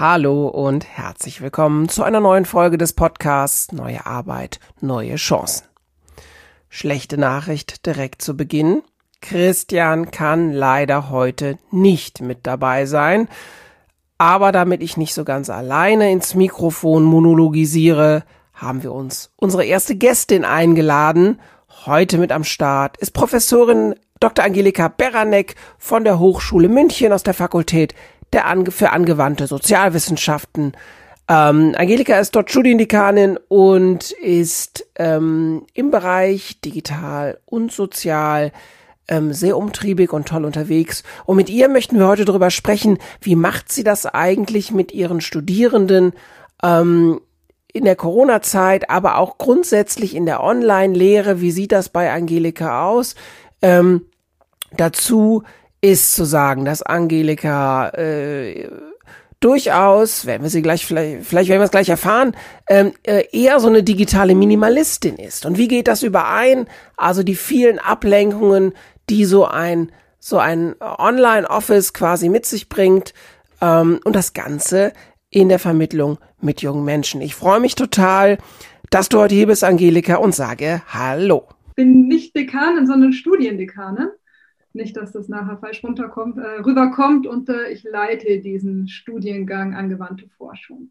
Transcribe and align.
Hallo 0.00 0.46
und 0.46 0.84
herzlich 0.84 1.40
willkommen 1.40 1.88
zu 1.88 2.04
einer 2.04 2.20
neuen 2.20 2.44
Folge 2.44 2.78
des 2.78 2.92
Podcasts 2.92 3.72
Neue 3.72 4.06
Arbeit, 4.06 4.60
neue 4.80 5.16
Chancen. 5.16 5.66
Schlechte 6.68 7.18
Nachricht 7.18 7.84
direkt 7.84 8.22
zu 8.22 8.36
Beginn. 8.36 8.82
Christian 9.20 10.12
kann 10.12 10.52
leider 10.52 11.10
heute 11.10 11.58
nicht 11.72 12.20
mit 12.20 12.46
dabei 12.46 12.86
sein. 12.86 13.26
Aber 14.18 14.52
damit 14.52 14.84
ich 14.84 14.96
nicht 14.96 15.14
so 15.14 15.24
ganz 15.24 15.50
alleine 15.50 16.12
ins 16.12 16.36
Mikrofon 16.36 17.02
monologisiere, 17.02 18.22
haben 18.54 18.84
wir 18.84 18.92
uns 18.92 19.32
unsere 19.34 19.64
erste 19.64 19.96
Gästin 19.96 20.44
eingeladen. 20.44 21.40
Heute 21.86 22.18
mit 22.18 22.30
am 22.30 22.44
Start 22.44 22.98
ist 22.98 23.10
Professorin 23.14 23.96
Dr. 24.20 24.44
Angelika 24.44 24.86
Beranek 24.86 25.56
von 25.76 26.04
der 26.04 26.20
Hochschule 26.20 26.68
München 26.68 27.12
aus 27.12 27.24
der 27.24 27.34
Fakultät 27.34 27.96
der 28.32 28.46
Ange 28.46 28.70
für 28.70 28.90
angewandte 28.90 29.46
Sozialwissenschaften. 29.46 30.72
Ähm, 31.28 31.74
Angelika 31.76 32.18
ist 32.18 32.34
dort 32.34 32.50
Studiendekanin 32.50 33.38
und 33.48 34.12
ist 34.12 34.86
ähm, 34.96 35.66
im 35.74 35.90
Bereich 35.90 36.60
digital 36.60 37.38
und 37.44 37.70
sozial 37.70 38.52
ähm, 39.08 39.32
sehr 39.32 39.56
umtriebig 39.56 40.12
und 40.12 40.28
toll 40.28 40.44
unterwegs. 40.44 41.02
Und 41.26 41.36
mit 41.36 41.50
ihr 41.50 41.68
möchten 41.68 41.98
wir 41.98 42.06
heute 42.06 42.24
darüber 42.24 42.50
sprechen, 42.50 42.98
wie 43.20 43.36
macht 43.36 43.72
sie 43.72 43.84
das 43.84 44.06
eigentlich 44.06 44.70
mit 44.72 44.92
ihren 44.92 45.20
Studierenden 45.20 46.12
ähm, 46.62 47.20
in 47.72 47.84
der 47.84 47.96
Corona-Zeit, 47.96 48.88
aber 48.88 49.18
auch 49.18 49.38
grundsätzlich 49.38 50.14
in 50.14 50.26
der 50.26 50.42
Online-Lehre. 50.42 51.40
Wie 51.40 51.50
sieht 51.50 51.72
das 51.72 51.90
bei 51.90 52.10
Angelika 52.10 52.88
aus? 52.88 53.14
Ähm, 53.60 54.06
dazu 54.76 55.42
ist 55.80 56.14
zu 56.14 56.24
sagen, 56.24 56.64
dass 56.64 56.82
Angelika 56.82 57.90
äh, 57.90 58.68
durchaus, 59.40 60.26
werden 60.26 60.42
wir 60.42 60.50
sie 60.50 60.62
gleich, 60.62 60.84
vielleicht, 60.84 61.24
vielleicht 61.24 61.48
werden 61.48 61.60
wir 61.60 61.66
es 61.66 61.70
gleich 61.70 61.88
erfahren, 61.88 62.32
ähm, 62.68 62.92
äh, 63.04 63.24
eher 63.32 63.60
so 63.60 63.68
eine 63.68 63.82
digitale 63.82 64.34
Minimalistin 64.34 65.16
ist. 65.16 65.46
Und 65.46 65.58
wie 65.58 65.68
geht 65.68 65.88
das 65.88 66.02
überein? 66.02 66.66
Also 66.96 67.22
die 67.22 67.36
vielen 67.36 67.78
Ablenkungen, 67.78 68.72
die 69.08 69.24
so 69.24 69.44
ein, 69.44 69.92
so 70.18 70.38
ein 70.38 70.74
Online-Office 70.80 71.92
quasi 71.92 72.28
mit 72.28 72.46
sich 72.46 72.68
bringt 72.68 73.14
ähm, 73.60 74.00
und 74.04 74.16
das 74.16 74.32
Ganze 74.32 74.92
in 75.30 75.48
der 75.48 75.58
Vermittlung 75.58 76.18
mit 76.40 76.62
jungen 76.62 76.84
Menschen. 76.84 77.20
Ich 77.20 77.34
freue 77.34 77.60
mich 77.60 77.74
total, 77.74 78.38
dass 78.90 79.08
du 79.08 79.18
heute 79.18 79.34
hier 79.34 79.46
bist, 79.46 79.62
Angelika, 79.62 80.16
und 80.16 80.34
sage 80.34 80.82
Hallo. 80.88 81.46
Ich 81.68 81.74
bin 81.74 82.08
nicht 82.08 82.34
Dekanin, 82.34 82.86
sondern 82.86 83.12
Studiendekanin 83.12 84.08
nicht, 84.78 84.96
dass 84.96 85.12
das 85.12 85.28
nachher 85.28 85.58
falsch 85.58 85.84
runterkommt, 85.84 86.38
äh, 86.38 86.60
rüberkommt 86.64 87.26
und 87.26 87.50
äh, 87.50 87.68
ich 87.70 87.84
leite 87.84 88.40
diesen 88.40 88.88
Studiengang 88.88 89.74
angewandte 89.74 90.26
Forschung. 90.38 90.90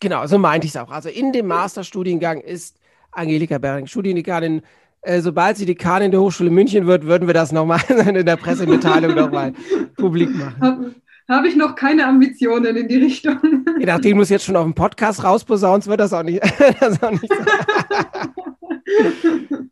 Genau, 0.00 0.26
so 0.26 0.38
meinte 0.38 0.66
ich 0.66 0.74
es 0.74 0.76
auch. 0.76 0.90
Also 0.90 1.08
in 1.08 1.32
dem 1.32 1.46
Masterstudiengang 1.46 2.40
ist 2.40 2.78
Angelika 3.10 3.56
Bering 3.58 3.86
Studiendekanin. 3.86 4.62
Äh, 5.00 5.20
sobald 5.20 5.56
sie 5.56 5.64
Dekanin 5.64 6.10
der 6.10 6.20
Hochschule 6.20 6.50
München 6.50 6.86
wird, 6.86 7.06
würden 7.06 7.26
wir 7.26 7.34
das 7.34 7.52
nochmal 7.52 7.80
in 7.88 8.26
der 8.26 8.36
Pressemitteilung 8.36 9.14
nochmal 9.14 9.54
publik 9.96 10.34
machen. 10.34 10.60
Habe 10.60 10.94
hab 11.28 11.44
ich 11.44 11.56
noch 11.56 11.74
keine 11.74 12.06
Ambitionen 12.06 12.76
in 12.76 12.88
die 12.88 12.96
Richtung. 12.96 13.38
Je 13.78 13.86
nachdem 13.86 14.16
du 14.16 14.22
es 14.22 14.28
jetzt 14.28 14.44
schon 14.44 14.56
auf 14.56 14.64
dem 14.64 14.74
Podcast 14.74 15.22
rausposaunst, 15.22 15.86
wird 15.86 16.00
das 16.00 16.12
auch 16.12 16.22
nicht, 16.22 16.42
das 16.80 17.02
auch 17.02 17.10
nicht 17.10 17.32
so. 17.32 17.34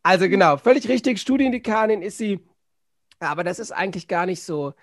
Also 0.03 0.29
genau, 0.29 0.57
völlig 0.57 0.89
richtig. 0.89 1.19
Studiendekanin 1.19 2.03
ist 2.03 2.19
sie 2.19 2.41
aber 3.21 3.45
das 3.45 3.59
ist 3.59 3.73
eigentlich 3.73 4.09
gar 4.09 4.27
nicht 4.27 4.43
so, 4.43 4.75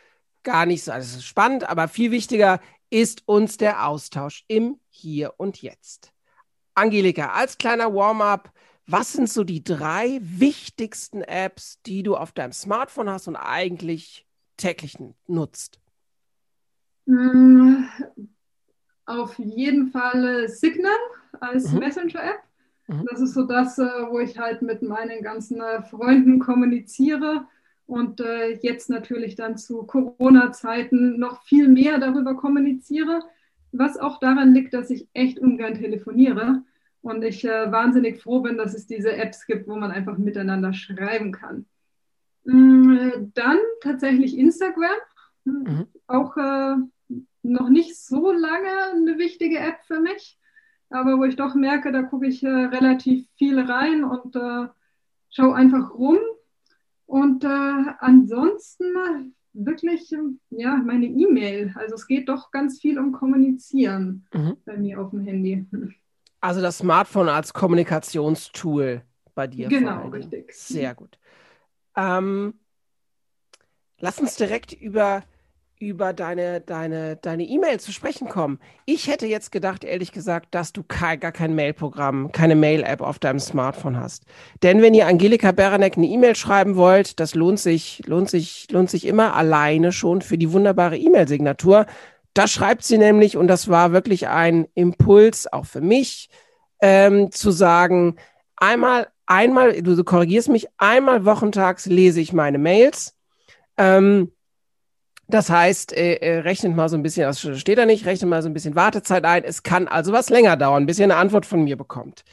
gar 0.43 0.65
nicht 0.65 0.83
so. 0.83 0.91
Also 0.91 1.05
es 1.09 1.15
ist 1.17 1.25
spannend, 1.25 1.67
aber 1.69 1.87
viel 1.87 2.11
wichtiger 2.11 2.59
ist 2.89 3.27
uns 3.27 3.57
der 3.57 3.87
Austausch 3.87 4.45
im 4.47 4.79
Hier 4.89 5.33
und 5.37 5.61
Jetzt. 5.61 6.13
Angelika, 6.75 7.33
als 7.33 7.57
kleiner 7.57 7.93
Warm-up, 7.93 8.51
was 8.85 9.13
sind 9.13 9.29
so 9.29 9.43
die 9.43 9.63
drei 9.63 10.19
wichtigsten 10.21 11.21
Apps, 11.21 11.81
die 11.85 12.03
du 12.03 12.15
auf 12.15 12.31
deinem 12.31 12.51
Smartphone 12.51 13.09
hast 13.09 13.27
und 13.27 13.35
eigentlich 13.35 14.25
täglich 14.57 14.97
nutzt? 15.27 15.79
Mm, 17.05 17.83
auf 19.05 19.37
jeden 19.39 19.91
Fall 19.91 20.47
Signal 20.49 20.91
als 21.39 21.71
mhm. 21.71 21.79
Messenger-App. 21.79 22.39
Mhm. 22.87 23.07
Das 23.09 23.21
ist 23.21 23.33
so 23.33 23.43
das, 23.43 23.77
äh, 23.77 23.83
wo 24.09 24.19
ich 24.19 24.37
halt 24.37 24.61
mit 24.61 24.81
meinen 24.81 25.23
ganzen 25.23 25.61
äh, 25.61 25.83
Freunden 25.83 26.39
kommuniziere 26.39 27.47
und 27.85 28.21
äh, 28.21 28.57
jetzt 28.61 28.89
natürlich 28.89 29.35
dann 29.35 29.57
zu 29.57 29.83
Corona-Zeiten 29.83 31.19
noch 31.19 31.43
viel 31.43 31.67
mehr 31.67 31.99
darüber 31.99 32.35
kommuniziere, 32.35 33.21
was 33.71 33.97
auch 33.97 34.19
daran 34.19 34.53
liegt, 34.53 34.73
dass 34.73 34.89
ich 34.89 35.07
echt 35.13 35.39
ungern 35.39 35.75
telefoniere 35.75 36.63
und 37.01 37.23
ich 37.23 37.43
äh, 37.43 37.71
wahnsinnig 37.71 38.21
froh 38.21 38.41
bin, 38.41 38.57
dass 38.57 38.73
es 38.73 38.87
diese 38.87 39.15
Apps 39.15 39.45
gibt, 39.45 39.67
wo 39.67 39.75
man 39.75 39.91
einfach 39.91 40.17
miteinander 40.17 40.73
schreiben 40.73 41.31
kann. 41.31 41.65
Mm, 42.45 43.31
dann 43.33 43.57
tatsächlich 43.81 44.37
Instagram, 44.37 44.91
mhm. 45.43 45.87
auch 46.07 46.37
äh, 46.37 46.75
noch 47.41 47.69
nicht 47.69 47.97
so 47.97 48.31
lange 48.31 48.91
eine 48.93 49.17
wichtige 49.17 49.59
App 49.59 49.79
für 49.85 49.99
mich, 49.99 50.39
aber 50.89 51.17
wo 51.17 51.25
ich 51.25 51.35
doch 51.35 51.55
merke, 51.55 51.91
da 51.91 52.03
gucke 52.03 52.27
ich 52.27 52.43
äh, 52.43 52.47
relativ 52.47 53.27
viel 53.37 53.59
rein 53.59 54.03
und 54.03 54.35
äh, 54.35 54.67
schaue 55.29 55.55
einfach 55.55 55.93
rum 55.95 56.19
und 57.13 57.43
äh, 57.43 57.93
ansonsten 57.99 59.35
wirklich, 59.53 60.11
ja, 60.49 60.77
meine 60.77 61.05
E-Mail. 61.05 61.71
Also 61.75 61.93
es 61.93 62.07
geht 62.07 62.27
doch 62.27 62.49
ganz 62.49 62.81
viel 62.81 62.97
um 62.97 63.11
Kommunizieren 63.11 64.25
mhm. 64.33 64.57
bei 64.65 64.77
mir 64.77 64.99
auf 64.99 65.11
dem 65.11 65.21
Handy. 65.21 65.63
Also 66.39 66.59
das 66.59 66.79
Smartphone 66.79 67.29
als 67.29 67.53
Kommunikationstool 67.53 69.03
bei 69.35 69.45
dir. 69.45 69.67
Genau, 69.67 70.07
richtig. 70.07 70.53
Sehr 70.55 70.95
gut. 70.95 71.19
Ähm, 71.95 72.55
lass 73.99 74.19
uns 74.19 74.35
direkt 74.35 74.73
über 74.73 75.21
über 75.87 76.13
deine 76.13 76.61
deine 76.61 77.17
deine 77.17 77.43
E-Mail 77.43 77.79
zu 77.79 77.91
sprechen 77.91 78.27
kommen. 78.29 78.59
Ich 78.85 79.07
hätte 79.07 79.27
jetzt 79.27 79.51
gedacht, 79.51 79.83
ehrlich 79.83 80.11
gesagt, 80.11 80.55
dass 80.55 80.73
du 80.73 80.83
gar 80.83 81.17
kein 81.17 81.55
Mail-Programm, 81.55 82.31
keine 82.31 82.55
Mail-App 82.55 83.01
auf 83.01 83.19
deinem 83.19 83.39
Smartphone 83.39 83.99
hast. 83.99 84.23
Denn 84.63 84.81
wenn 84.81 84.93
ihr 84.93 85.07
Angelika 85.07 85.51
Beranek 85.51 85.97
eine 85.97 86.07
E-Mail 86.07 86.35
schreiben 86.35 86.75
wollt, 86.75 87.19
das 87.19 87.35
lohnt 87.35 87.59
sich, 87.59 88.01
lohnt 88.05 88.29
sich, 88.29 88.67
lohnt 88.71 88.89
sich 88.89 89.05
immer 89.05 89.35
alleine 89.35 89.91
schon 89.91 90.21
für 90.21 90.37
die 90.37 90.51
wunderbare 90.51 90.97
E-Mail-Signatur. 90.97 91.85
Da 92.33 92.47
schreibt 92.47 92.83
sie 92.83 92.97
nämlich, 92.97 93.37
und 93.37 93.47
das 93.47 93.69
war 93.69 93.91
wirklich 93.91 94.27
ein 94.27 94.67
Impuls 94.73 95.51
auch 95.51 95.65
für 95.65 95.81
mich, 95.81 96.29
ähm, 96.81 97.31
zu 97.31 97.51
sagen, 97.51 98.17
einmal, 98.57 99.07
einmal, 99.25 99.81
du 99.81 100.03
korrigierst 100.03 100.49
mich, 100.49 100.67
einmal 100.77 101.25
wochentags 101.25 101.85
lese 101.85 102.19
ich 102.19 102.33
meine 102.33 102.57
Mails. 102.57 103.15
Ähm, 103.77 104.32
das 105.27 105.49
heißt, 105.49 105.93
äh, 105.93 106.15
äh, 106.15 106.39
rechnet 106.39 106.75
mal 106.75 106.89
so 106.89 106.97
ein 106.97 107.03
bisschen, 107.03 107.23
das 107.23 107.39
steht 107.39 107.77
da 107.77 107.85
nicht, 107.85 108.05
rechnet 108.05 108.29
mal 108.29 108.41
so 108.41 108.49
ein 108.49 108.53
bisschen 108.53 108.75
Wartezeit 108.75 109.23
ein. 109.25 109.43
Es 109.43 109.63
kann 109.63 109.87
also 109.87 110.11
was 110.11 110.29
länger 110.29 110.57
dauern, 110.57 110.85
bis 110.85 110.99
ihr 110.99 111.05
eine 111.05 111.15
Antwort 111.15 111.45
von 111.45 111.63
mir 111.63 111.77
bekommt. 111.77 112.23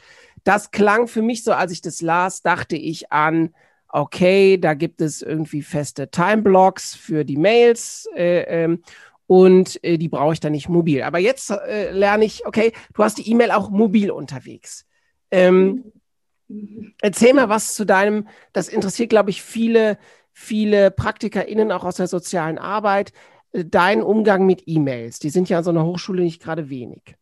Das 0.43 0.71
klang 0.71 1.07
für 1.07 1.21
mich 1.21 1.43
so, 1.43 1.53
als 1.53 1.71
ich 1.71 1.81
das 1.81 2.01
las, 2.01 2.41
dachte 2.41 2.75
ich 2.75 3.11
an, 3.11 3.53
okay, 3.87 4.57
da 4.57 4.73
gibt 4.73 5.01
es 5.01 5.21
irgendwie 5.21 5.61
feste 5.61 6.09
Timeblocks 6.09 6.95
für 6.95 7.25
die 7.25 7.37
Mails 7.37 8.07
äh, 8.15 8.63
ähm, 8.63 8.83
und 9.27 9.81
äh, 9.83 9.97
die 9.97 10.09
brauche 10.09 10.33
ich 10.33 10.39
dann 10.39 10.51
nicht 10.51 10.69
mobil. 10.69 11.03
Aber 11.03 11.19
jetzt 11.19 11.51
äh, 11.51 11.91
lerne 11.91 12.25
ich, 12.25 12.45
okay, 12.45 12.73
du 12.93 13.03
hast 13.03 13.17
die 13.17 13.29
E-Mail 13.29 13.51
auch 13.51 13.69
mobil 13.69 14.11
unterwegs. 14.11 14.85
Ähm, 15.29 15.91
erzähl 17.01 17.33
mal 17.33 17.49
was 17.49 17.73
zu 17.75 17.85
deinem, 17.85 18.27
das 18.53 18.67
interessiert, 18.67 19.09
glaube 19.09 19.29
ich, 19.29 19.41
viele 19.41 19.97
viele 20.33 20.91
PraktikerInnen 20.91 21.71
auch 21.71 21.83
aus 21.83 21.95
der 21.95 22.07
sozialen 22.07 22.57
Arbeit, 22.57 23.13
äh, 23.51 23.65
dein 23.65 24.01
Umgang 24.01 24.45
mit 24.45 24.63
E-Mails. 24.65 25.19
Die 25.19 25.29
sind 25.29 25.49
ja 25.49 25.59
an 25.59 25.63
so 25.63 25.71
einer 25.71 25.85
Hochschule 25.85 26.23
nicht 26.23 26.41
gerade 26.41 26.69
wenig. 26.69 27.15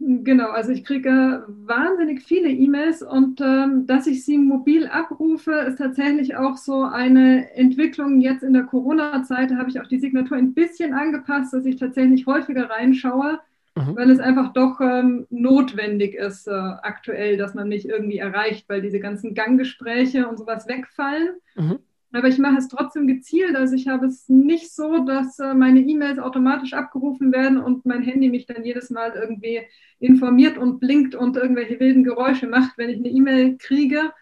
Genau, 0.00 0.50
also 0.50 0.72
ich 0.72 0.84
kriege 0.84 1.44
wahnsinnig 1.46 2.22
viele 2.24 2.50
E-Mails 2.50 3.02
und 3.02 3.40
ähm, 3.40 3.86
dass 3.86 4.06
ich 4.06 4.24
sie 4.24 4.36
mobil 4.36 4.86
abrufe, 4.86 5.52
ist 5.52 5.78
tatsächlich 5.78 6.36
auch 6.36 6.56
so 6.56 6.82
eine 6.82 7.54
Entwicklung. 7.54 8.20
Jetzt 8.20 8.42
in 8.42 8.52
der 8.52 8.64
Corona-Zeit 8.64 9.52
habe 9.54 9.70
ich 9.70 9.80
auch 9.80 9.86
die 9.86 10.00
Signatur 10.00 10.36
ein 10.36 10.52
bisschen 10.52 10.92
angepasst, 10.92 11.54
dass 11.54 11.64
ich 11.64 11.76
tatsächlich 11.76 12.26
häufiger 12.26 12.68
reinschaue, 12.68 13.38
mhm. 13.76 13.96
weil 13.96 14.10
es 14.10 14.18
einfach 14.18 14.52
doch 14.52 14.80
ähm, 14.80 15.26
notwendig 15.30 16.14
ist 16.16 16.48
äh, 16.48 16.50
aktuell, 16.50 17.36
dass 17.36 17.54
man 17.54 17.68
mich 17.68 17.88
irgendwie 17.88 18.18
erreicht, 18.18 18.68
weil 18.68 18.82
diese 18.82 19.00
ganzen 19.00 19.34
Ganggespräche 19.34 20.28
und 20.28 20.38
sowas 20.38 20.66
wegfallen. 20.68 21.30
Mhm. 21.54 21.78
Aber 22.14 22.28
ich 22.28 22.38
mache 22.38 22.58
es 22.58 22.68
trotzdem 22.68 23.08
gezielt. 23.08 23.56
Also 23.56 23.74
ich 23.74 23.88
habe 23.88 24.06
es 24.06 24.28
nicht 24.28 24.72
so, 24.72 25.04
dass 25.04 25.40
äh, 25.40 25.52
meine 25.52 25.80
E-Mails 25.80 26.20
automatisch 26.20 26.72
abgerufen 26.72 27.32
werden 27.32 27.58
und 27.58 27.84
mein 27.86 28.02
Handy 28.02 28.28
mich 28.28 28.46
dann 28.46 28.64
jedes 28.64 28.90
Mal 28.90 29.14
irgendwie 29.14 29.62
informiert 29.98 30.56
und 30.56 30.78
blinkt 30.78 31.16
und 31.16 31.36
irgendwelche 31.36 31.80
wilden 31.80 32.04
Geräusche 32.04 32.46
macht, 32.46 32.78
wenn 32.78 32.90
ich 32.90 32.98
eine 32.98 33.08
E-Mail 33.08 33.56
kriege, 33.58 34.12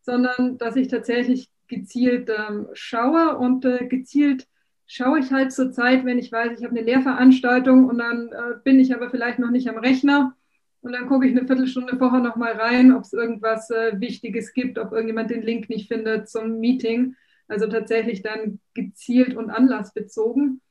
sondern 0.00 0.56
dass 0.56 0.76
ich 0.76 0.88
tatsächlich 0.88 1.50
gezielt 1.68 2.30
ähm, 2.30 2.68
schaue 2.72 3.36
und 3.36 3.66
äh, 3.66 3.86
gezielt 3.86 4.46
schaue 4.86 5.18
ich 5.18 5.30
halt 5.30 5.52
zur 5.52 5.72
Zeit, 5.72 6.06
wenn 6.06 6.18
ich 6.18 6.32
weiß, 6.32 6.58
ich 6.58 6.64
habe 6.64 6.76
eine 6.76 6.86
Lehrveranstaltung 6.86 7.84
und 7.86 7.98
dann 7.98 8.28
äh, 8.28 8.56
bin 8.64 8.80
ich 8.80 8.94
aber 8.94 9.10
vielleicht 9.10 9.38
noch 9.38 9.50
nicht 9.50 9.68
am 9.68 9.78
Rechner. 9.78 10.34
Und 10.80 10.92
dann 10.92 11.06
gucke 11.06 11.26
ich 11.26 11.36
eine 11.36 11.46
Viertelstunde 11.46 11.96
vorher 11.96 12.20
noch 12.20 12.36
mal 12.36 12.52
rein, 12.52 12.92
ob 12.92 13.02
es 13.02 13.12
irgendwas 13.12 13.70
äh, 13.70 14.00
Wichtiges 14.00 14.52
gibt, 14.52 14.78
ob 14.78 14.92
irgendjemand 14.92 15.30
den 15.30 15.42
Link 15.42 15.68
nicht 15.68 15.88
findet 15.88 16.28
zum 16.28 16.58
Meeting. 16.58 17.14
Also 17.52 17.66
tatsächlich 17.66 18.22
dann 18.22 18.60
gezielt 18.72 19.36
und 19.36 19.50
anlassbezogen. 19.50 20.62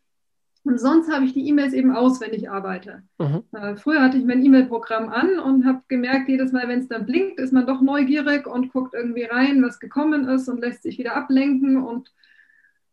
Und 0.64 0.80
sonst 0.80 1.12
habe 1.12 1.26
ich 1.26 1.34
die 1.34 1.48
E-Mails 1.48 1.74
eben 1.74 1.96
aus, 1.96 2.20
wenn 2.22 2.34
ich 2.34 2.50
arbeite. 2.50 3.04
Mhm. 3.20 3.44
Äh, 3.52 3.76
früher 3.76 4.02
hatte 4.02 4.18
ich 4.18 4.26
mein 4.26 4.44
E-Mail-Programm 4.44 5.10
an 5.10 5.38
und 5.38 5.66
habe 5.66 5.82
gemerkt, 5.88 6.28
jedes 6.28 6.52
Mal, 6.52 6.68
wenn 6.68 6.80
es 6.80 6.88
dann 6.88 7.06
blinkt, 7.06 7.40
ist 7.40 7.54
man 7.54 7.68
doch 7.68 7.82
neugierig 7.82 8.48
und 8.48 8.74
guckt 8.74 8.96
irgendwie 8.96 9.24
rein, 9.24 9.62
was 9.64 9.80
gekommen 9.80 10.28
ist 10.28 10.50
und 10.50 10.60
lässt 10.60 10.82
sich 10.82 10.98
wieder 10.98 11.16
ablenken 11.16 11.78
und 11.78 12.12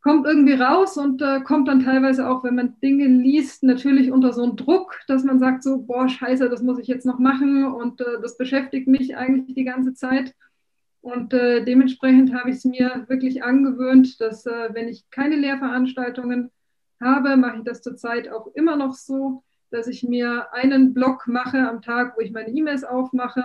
kommt 0.02 0.26
irgendwie 0.26 0.54
raus 0.54 0.98
und 0.98 1.22
äh, 1.22 1.40
kommt 1.40 1.68
dann 1.68 1.84
teilweise 1.84 2.28
auch, 2.28 2.44
wenn 2.44 2.54
man 2.54 2.76
Dinge 2.82 3.06
liest, 3.06 3.62
natürlich 3.62 4.12
unter 4.12 4.34
so 4.34 4.42
einen 4.42 4.56
Druck, 4.56 5.00
dass 5.06 5.24
man 5.24 5.38
sagt 5.38 5.62
so, 5.62 5.78
boah, 5.78 6.08
scheiße, 6.08 6.50
das 6.50 6.62
muss 6.62 6.78
ich 6.78 6.86
jetzt 6.86 7.06
noch 7.06 7.18
machen 7.18 7.64
und 7.64 8.02
äh, 8.02 8.20
das 8.20 8.36
beschäftigt 8.36 8.86
mich 8.86 9.16
eigentlich 9.16 9.54
die 9.54 9.64
ganze 9.64 9.94
Zeit. 9.94 10.34
Und 11.08 11.32
äh, 11.32 11.64
dementsprechend 11.64 12.34
habe 12.34 12.50
ich 12.50 12.56
es 12.56 12.64
mir 12.66 13.06
wirklich 13.08 13.42
angewöhnt, 13.42 14.20
dass 14.20 14.44
äh, 14.44 14.68
wenn 14.74 14.88
ich 14.88 15.08
keine 15.10 15.36
Lehrveranstaltungen 15.36 16.50
habe, 17.00 17.38
mache 17.38 17.58
ich 17.58 17.64
das 17.64 17.80
zurzeit 17.80 18.28
auch 18.28 18.48
immer 18.48 18.76
noch 18.76 18.92
so, 18.92 19.42
dass 19.70 19.86
ich 19.86 20.02
mir 20.02 20.52
einen 20.52 20.92
Blog 20.92 21.26
mache 21.26 21.66
am 21.66 21.80
Tag, 21.80 22.14
wo 22.14 22.20
ich 22.20 22.30
meine 22.30 22.50
E-Mails 22.50 22.84
aufmache, 22.84 23.42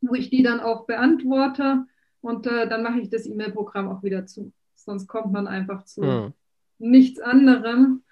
wo 0.00 0.14
ich 0.14 0.30
die 0.30 0.42
dann 0.42 0.60
auch 0.60 0.86
beantworte 0.86 1.84
und 2.22 2.46
äh, 2.46 2.66
dann 2.66 2.82
mache 2.82 3.00
ich 3.00 3.10
das 3.10 3.26
E-Mail-Programm 3.26 3.90
auch 3.90 4.02
wieder 4.02 4.24
zu. 4.24 4.50
Sonst 4.74 5.08
kommt 5.08 5.30
man 5.30 5.46
einfach 5.46 5.84
zu 5.84 6.02
mhm. 6.02 6.32
nichts 6.78 7.20
anderem. 7.20 8.02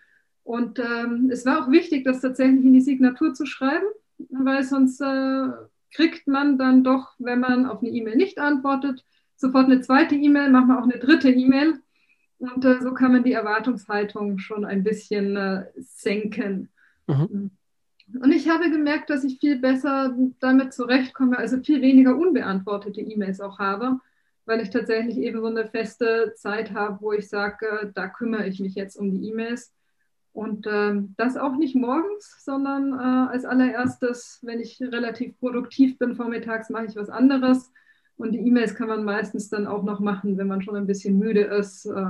Und 0.45 0.81
ähm, 0.81 1.31
es 1.33 1.47
war 1.47 1.63
auch 1.63 1.71
wichtig, 1.71 2.05
das 2.05 2.21
tatsächlich 2.21 2.67
in 2.67 2.75
die 2.75 2.83
Signatur 2.83 3.33
zu 3.33 3.47
schreiben, 3.47 3.87
weil 4.29 4.65
sonst 4.65 5.01
äh, 5.01 5.49
kriegt 5.97 6.27
man 6.27 6.59
dann 6.59 6.85
doch, 6.85 7.15
wenn 7.19 7.41
man 7.41 7.65
auf 7.65 7.81
eine 7.81 7.89
E-Mail 7.89 8.17
nicht 8.17 8.39
antwortet, 8.39 9.03
sofort 9.35 9.65
eine 9.65 9.81
zweite 9.81 10.15
E-Mail, 10.15 10.51
manchmal 10.51 10.79
auch 10.79 10.83
eine 10.83 10.99
dritte 10.99 11.31
E-Mail. 11.31 11.81
Und 12.39 12.63
äh, 12.67 12.83
so 12.83 12.93
kann 12.93 13.13
man 13.13 13.25
die 13.25 13.33
Erwartungshaltung 13.33 14.39
schon 14.39 14.67
ein 14.67 14.85
bisschen 14.85 15.37
äh, 15.37 15.65
senken. 15.79 16.69
Mhm. 17.07 17.51
Und 18.21 18.31
ich 18.31 18.51
habe 18.51 18.71
gemerkt, 18.71 19.09
dass 19.09 19.25
ich 19.25 19.41
viel 19.41 19.59
besser 19.59 20.15
damit 20.39 20.75
zurechtkomme, 20.75 21.39
also 21.39 21.63
viel 21.63 21.81
weniger 21.81 22.15
unbeantwortete 22.15 23.01
E-Mails 23.01 23.41
auch 23.41 23.59
habe, 23.59 23.99
weil 24.45 24.61
ich 24.61 24.69
tatsächlich 24.69 25.17
eben 25.17 25.41
so 25.41 25.47
eine 25.47 25.67
feste 25.67 26.35
Zeit 26.37 26.75
habe, 26.75 26.99
wo 27.01 27.13
ich 27.13 27.27
sage, 27.27 27.91
da 27.95 28.07
kümmere 28.07 28.47
ich 28.47 28.61
mich 28.61 28.75
jetzt 28.75 28.97
um 28.97 29.11
die 29.11 29.31
E-Mails. 29.31 29.73
Und 30.37 30.67
ähm, 30.71 31.15
das 31.17 31.39
auch 31.39 31.57
nicht 31.57 31.75
morgens, 31.75 32.45
sondern 32.45 32.93
äh, 32.93 33.33
als 33.33 33.47
allererstes, 33.47 34.39
wenn 34.43 34.61
ich 34.61 34.79
relativ 34.83 35.39
produktiv 35.41 35.99
bin 35.99 36.15
vormittags, 36.15 36.69
mache 36.69 36.85
ich 36.85 36.95
was 36.95 37.09
anderes. 37.09 37.73
Und 38.19 38.33
die 38.33 38.47
E-Mails 38.47 38.75
kann 38.75 38.89
man 38.89 39.03
meistens 39.03 39.49
dann 39.49 39.67
auch 39.67 39.83
noch 39.83 39.99
machen, 39.99 40.37
wenn 40.37 40.47
man 40.47 40.61
schon 40.61 40.77
ein 40.77 40.87
bisschen 40.87 41.19
müde 41.19 41.41
ist. 41.41 41.87
Äh, 41.87 42.05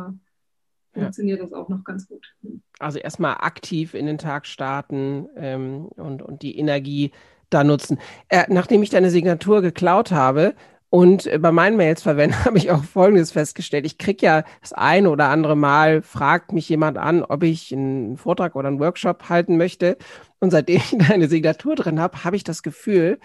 funktioniert 0.93 1.39
ja. 1.39 1.45
das 1.45 1.53
auch 1.53 1.69
noch 1.69 1.85
ganz 1.85 2.09
gut. 2.09 2.35
Also 2.81 2.99
erstmal 2.99 3.35
aktiv 3.35 3.95
in 3.95 4.07
den 4.07 4.19
Tag 4.19 4.47
starten 4.47 5.29
ähm, 5.37 5.87
und, 5.95 6.21
und 6.21 6.43
die 6.43 6.59
Energie 6.59 7.13
da 7.49 7.63
nutzen. 7.63 7.97
Äh, 8.29 8.47
nachdem 8.49 8.83
ich 8.83 8.91
deine 8.91 9.11
Signatur 9.11 9.63
geklaut 9.63 10.11
habe, 10.11 10.57
und 10.89 11.29
bei 11.41 11.53
meinen 11.53 11.77
Mails 11.77 12.03
verwende, 12.03 12.37
habe 12.45 12.59
ich 12.59 12.71
auch 12.71 12.85
Folgendes 12.85 13.33
festgestellt. 13.33 13.87
Ich 13.87 13.99
kriege 13.99 14.25
ja 14.25 14.45
das 14.61 14.73
eine 14.73 15.11
oder 15.11 15.29
andere 15.29 15.57
Mal, 15.57 16.03
fragt 16.03 16.53
mich 16.53 16.69
jemand 16.69 16.99
an, 16.99 17.23
ob 17.23 17.43
ich 17.43 17.73
einen 17.73 18.17
Vortrag 18.17 18.55
oder 18.57 18.69
einen 18.69 18.81
Workshop 18.81 19.29
halten 19.29 19.57
möchte. 19.57 19.97
Und 20.39 20.51
seitdem 20.51 20.77
ich 20.77 20.97
da 20.99 21.15
eine 21.15 21.29
Signatur 21.29 21.75
drin 21.75 22.01
habe, 22.01 22.25
habe 22.25 22.37
ich 22.37 22.45
das 22.45 22.63
Gefühl, 22.63 23.19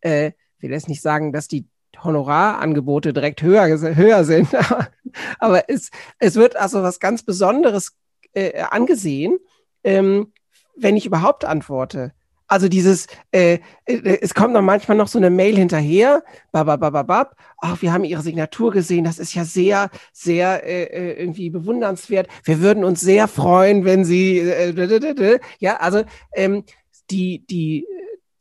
äh, 0.00 0.32
will 0.58 0.70
jetzt 0.70 0.88
nicht 0.88 1.02
sagen, 1.02 1.32
dass 1.32 1.48
die 1.48 1.68
Honorarangebote 2.02 3.12
direkt 3.12 3.42
höher, 3.42 3.66
höher 3.94 4.24
sind. 4.24 4.48
Aber 5.38 5.68
es, 5.68 5.90
es 6.18 6.34
wird 6.34 6.56
also 6.56 6.82
was 6.82 6.98
ganz 6.98 7.22
Besonderes 7.22 7.92
äh, 8.32 8.62
angesehen, 8.62 9.38
ähm, 9.84 10.32
wenn 10.76 10.96
ich 10.96 11.06
überhaupt 11.06 11.44
antworte. 11.44 12.12
Also 12.46 12.68
dieses, 12.68 13.06
äh, 13.32 13.58
äh, 13.86 14.18
es 14.20 14.34
kommt 14.34 14.54
dann 14.54 14.64
manchmal 14.64 14.96
noch 14.96 15.08
so 15.08 15.18
eine 15.18 15.30
Mail 15.30 15.56
hinterher, 15.56 16.22
bababababab, 16.52 17.36
ach, 17.58 17.80
wir 17.80 17.92
haben 17.92 18.04
Ihre 18.04 18.22
Signatur 18.22 18.70
gesehen, 18.70 19.04
das 19.04 19.18
ist 19.18 19.34
ja 19.34 19.44
sehr, 19.44 19.90
sehr 20.12 20.62
äh, 20.66 20.84
äh 20.84 21.20
irgendwie 21.20 21.50
bewundernswert. 21.50 22.28
Wir 22.44 22.60
würden 22.60 22.84
uns 22.84 23.00
sehr 23.00 23.28
freuen, 23.28 23.84
wenn 23.84 24.04
Sie, 24.04 24.38
äh, 24.38 25.40
ja, 25.58 25.76
also 25.76 26.02
ähm, 26.34 26.64
die, 27.10 27.44
die 27.46 27.86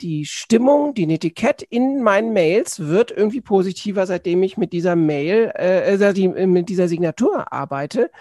die 0.02 0.26
Stimmung, 0.26 0.94
die 0.94 1.12
Etikett 1.12 1.62
in 1.62 2.04
meinen 2.04 2.34
Mails 2.34 2.82
wird 2.82 3.10
irgendwie 3.10 3.40
positiver, 3.40 4.06
seitdem 4.06 4.44
ich 4.44 4.58
mit 4.58 4.74
dieser 4.74 4.98
Mail, 4.98 5.54
äh, 5.56 5.96
äh 5.96 6.46
mit 6.46 6.68
dieser 6.68 6.90
Signatur 6.90 7.54
arbeite, 7.54 8.12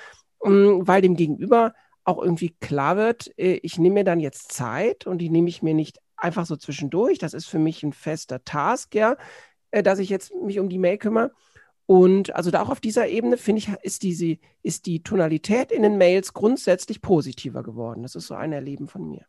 ähm, 0.45 0.83
weil 0.87 1.03
dem 1.03 1.17
Gegenüber 1.17 1.75
auch 2.05 2.23
irgendwie 2.23 2.55
klar 2.61 2.97
wird, 2.97 3.33
äh, 3.39 3.61
ich 3.63 3.79
nehme 3.79 3.95
mir 3.95 4.05
dann 4.05 4.21
jetzt 4.21 4.53
Zeit 4.53 5.07
und 5.07 5.19
die 5.19 5.31
nehme 5.31 5.49
ich 5.49 5.63
mir 5.63 5.75
nicht 5.75 5.99
einfach 6.17 6.47
so 6.47 6.57
zwischendurch. 6.57 7.19
Das 7.19 7.35
ist 7.35 7.47
für 7.47 7.59
mich 7.59 7.83
ein 7.83 7.93
fester 7.93 8.45
Task, 8.45 8.95
ja, 8.95 9.17
äh, 9.71 9.83
dass 9.83 9.99
ich 9.99 10.09
jetzt 10.09 10.35
mich 10.35 10.59
um 10.59 10.69
die 10.69 10.79
Mail 10.79 10.99
kümmere. 10.99 11.33
Und 11.87 12.35
also 12.35 12.51
da 12.51 12.63
auch 12.63 12.71
auf 12.71 12.81
dieser 12.81 13.09
Ebene 13.09 13.37
finde 13.37 13.59
ich, 13.59 13.69
ist 13.83 14.03
diese, 14.03 14.39
ist 14.63 14.87
die 14.87 15.03
Tonalität 15.03 15.73
in 15.73 15.83
den 15.83 15.99
Mails 15.99 16.33
grundsätzlich 16.33 17.03
positiver 17.03 17.63
geworden. 17.63 18.03
Das 18.03 18.15
ist 18.15 18.29
so 18.29 18.35
ein 18.35 18.53
Erleben 18.53 18.89
von 18.89 19.09
mir. 19.09 19.27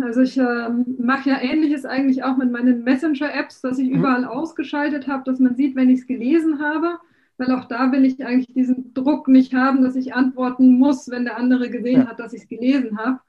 Also 0.00 0.22
ich 0.22 0.38
äh, 0.38 0.68
mache 0.98 1.30
ja 1.30 1.40
ähnliches 1.40 1.84
eigentlich 1.84 2.22
auch 2.22 2.36
mit 2.36 2.50
meinen 2.50 2.84
Messenger-Apps, 2.84 3.60
dass 3.60 3.78
ich 3.78 3.88
mhm. 3.88 3.96
überall 3.96 4.24
ausgeschaltet 4.24 5.08
habe, 5.08 5.24
dass 5.24 5.38
man 5.38 5.56
sieht, 5.56 5.74
wenn 5.76 5.90
ich 5.90 6.00
es 6.00 6.06
gelesen 6.06 6.60
habe, 6.60 6.98
weil 7.38 7.52
auch 7.52 7.66
da 7.66 7.92
will 7.92 8.04
ich 8.04 8.24
eigentlich 8.24 8.52
diesen 8.52 8.92
Druck 8.92 9.28
nicht 9.28 9.54
haben, 9.54 9.82
dass 9.82 9.96
ich 9.96 10.12
antworten 10.12 10.78
muss, 10.78 11.08
wenn 11.08 11.24
der 11.24 11.38
andere 11.38 11.70
gesehen 11.70 12.02
ja. 12.02 12.08
hat, 12.08 12.18
dass 12.18 12.32
ich 12.32 12.42
es 12.42 12.48
gelesen 12.48 12.98
habe. 12.98 13.20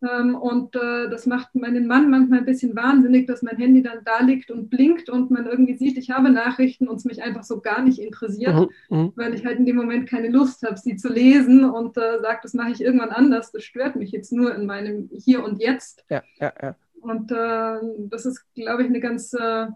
Ähm, 0.00 0.36
und 0.36 0.76
äh, 0.76 1.10
das 1.10 1.26
macht 1.26 1.56
meinen 1.56 1.88
Mann 1.88 2.08
manchmal 2.08 2.38
ein 2.38 2.44
bisschen 2.44 2.76
wahnsinnig, 2.76 3.26
dass 3.26 3.42
mein 3.42 3.56
Handy 3.56 3.82
dann 3.82 4.04
da 4.04 4.22
liegt 4.22 4.52
und 4.52 4.70
blinkt 4.70 5.10
und 5.10 5.32
man 5.32 5.46
irgendwie 5.46 5.76
sieht, 5.76 5.98
ich 5.98 6.10
habe 6.10 6.30
Nachrichten 6.30 6.86
und 6.86 6.96
es 6.96 7.04
mich 7.04 7.20
einfach 7.22 7.42
so 7.42 7.60
gar 7.60 7.82
nicht 7.82 7.98
interessiert, 7.98 8.70
mhm. 8.90 8.96
mhm. 8.96 9.12
weil 9.16 9.34
ich 9.34 9.44
halt 9.44 9.58
in 9.58 9.66
dem 9.66 9.74
Moment 9.74 10.08
keine 10.08 10.28
Lust 10.28 10.62
habe, 10.62 10.76
sie 10.76 10.94
zu 10.94 11.12
lesen 11.12 11.64
und 11.64 11.96
äh, 11.96 12.20
sagt, 12.20 12.44
das 12.44 12.54
mache 12.54 12.70
ich 12.70 12.80
irgendwann 12.80 13.10
anders. 13.10 13.50
Das 13.50 13.64
stört 13.64 13.96
mich 13.96 14.12
jetzt 14.12 14.32
nur 14.32 14.54
in 14.54 14.66
meinem 14.66 15.10
Hier 15.12 15.42
und 15.42 15.60
Jetzt. 15.60 16.04
Ja, 16.08 16.22
ja, 16.40 16.52
ja. 16.62 16.76
Und 17.00 17.32
äh, 17.32 17.78
das 18.08 18.24
ist, 18.24 18.44
glaube 18.54 18.82
ich, 18.82 18.88
eine 18.88 19.00
ganz 19.00 19.32
äh, 19.32 19.66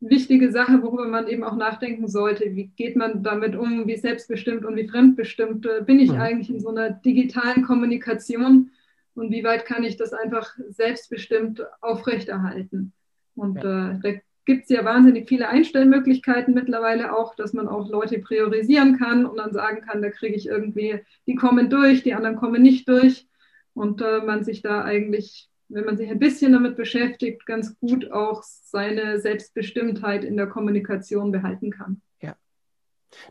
wichtige 0.00 0.52
Sache, 0.52 0.82
worüber 0.82 1.08
man 1.08 1.28
eben 1.28 1.44
auch 1.44 1.56
nachdenken 1.56 2.08
sollte. 2.08 2.54
Wie 2.54 2.70
geht 2.76 2.96
man 2.96 3.22
damit 3.22 3.56
um? 3.56 3.86
Wie 3.86 3.96
selbstbestimmt 3.96 4.64
und 4.64 4.76
wie 4.76 4.88
fremdbestimmt 4.88 5.66
äh, 5.66 5.82
bin 5.84 5.98
ich 5.98 6.12
mhm. 6.12 6.20
eigentlich 6.20 6.50
in 6.50 6.60
so 6.60 6.68
einer 6.68 6.90
digitalen 6.90 7.62
Kommunikation? 7.62 8.70
und 9.18 9.32
wie 9.32 9.44
weit 9.44 9.66
kann 9.66 9.84
ich 9.84 9.96
das 9.96 10.12
einfach 10.12 10.56
selbstbestimmt 10.68 11.62
aufrechterhalten. 11.80 12.92
Und 13.34 13.62
ja. 13.62 13.90
äh, 13.90 13.98
da 14.00 14.12
gibt 14.44 14.64
es 14.64 14.70
ja 14.70 14.84
wahnsinnig 14.84 15.28
viele 15.28 15.48
Einstellmöglichkeiten 15.48 16.54
mittlerweile 16.54 17.14
auch, 17.14 17.34
dass 17.34 17.52
man 17.52 17.68
auch 17.68 17.88
Leute 17.90 18.18
priorisieren 18.20 18.98
kann 18.98 19.26
und 19.26 19.36
dann 19.36 19.52
sagen 19.52 19.82
kann, 19.82 20.00
da 20.00 20.10
kriege 20.10 20.34
ich 20.34 20.46
irgendwie, 20.46 21.00
die 21.26 21.34
kommen 21.34 21.68
durch, 21.68 22.02
die 22.02 22.14
anderen 22.14 22.36
kommen 22.36 22.62
nicht 22.62 22.88
durch. 22.88 23.26
Und 23.74 24.00
äh, 24.00 24.20
man 24.20 24.44
sich 24.44 24.62
da 24.62 24.82
eigentlich, 24.82 25.48
wenn 25.68 25.84
man 25.84 25.96
sich 25.96 26.10
ein 26.10 26.18
bisschen 26.18 26.52
damit 26.52 26.76
beschäftigt, 26.76 27.46
ganz 27.46 27.78
gut 27.80 28.10
auch 28.10 28.42
seine 28.42 29.20
Selbstbestimmtheit 29.20 30.24
in 30.24 30.36
der 30.36 30.46
Kommunikation 30.46 31.30
behalten 31.32 31.70
kann. 31.70 32.00
Ja. 32.20 32.36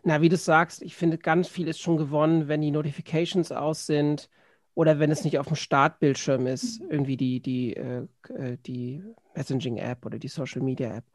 Na, 0.03 0.22
wie 0.22 0.29
du 0.29 0.38
sagst, 0.38 0.82
ich 0.82 0.96
finde, 0.96 1.17
ganz 1.17 1.48
viel 1.48 1.67
ist 1.67 1.79
schon 1.79 1.98
gewonnen, 1.98 2.48
wenn 2.48 2.62
die 2.62 2.72
Notifications 2.72 3.51
aus 3.51 3.86
sind 3.86 4.29
oder 4.74 5.00
wenn 5.00 5.12
es 5.12 5.24
nicht 5.24 5.39
auf 5.39 5.48
dem 5.48 5.56
Startbildschirm 5.56 6.46
ist, 6.46 6.82
irgendwie 6.82 7.17
die, 7.17 7.39
die, 7.39 7.75
äh, 7.75 8.08
äh 8.29 8.58
die 8.65 9.03
Messaging-App 9.36 10.06
oder 10.06 10.20
die 10.20 10.27
Social-Media-App. 10.27 11.06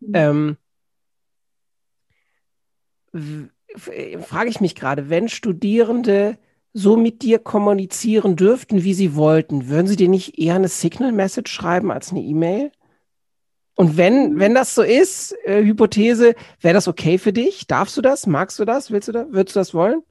Mhm. 0.00 0.12
Ähm, 0.14 0.56
frage 4.20 4.50
ich 4.50 4.60
mich 4.60 4.74
gerade, 4.74 5.10
wenn 5.10 5.28
Studierende 5.28 6.38
so 6.72 6.96
mit 6.96 7.22
dir 7.22 7.38
kommunizieren 7.38 8.36
dürften, 8.36 8.84
wie 8.84 8.94
sie 8.94 9.16
wollten, 9.16 9.68
würden 9.68 9.86
sie 9.86 9.96
dir 9.96 10.08
nicht 10.08 10.38
eher 10.38 10.54
eine 10.54 10.68
Signal-Message 10.68 11.52
schreiben 11.52 11.90
als 11.90 12.10
eine 12.10 12.22
E-Mail? 12.22 12.70
Und 13.74 13.96
wenn, 13.96 14.38
wenn 14.38 14.54
das 14.54 14.74
so 14.74 14.82
ist, 14.82 15.34
äh, 15.44 15.64
Hypothese, 15.64 16.34
wäre 16.60 16.74
das 16.74 16.86
okay 16.86 17.16
für 17.18 17.32
dich? 17.32 17.66
Darfst 17.66 17.96
du 17.96 18.02
das? 18.02 18.26
Magst 18.26 18.58
du 18.58 18.64
das? 18.64 18.90
Willst 18.90 19.08
du 19.08 19.12
das? 19.12 19.26
Würdest 19.30 19.56
du 19.56 19.60
das 19.60 19.74
wollen? 19.74 20.02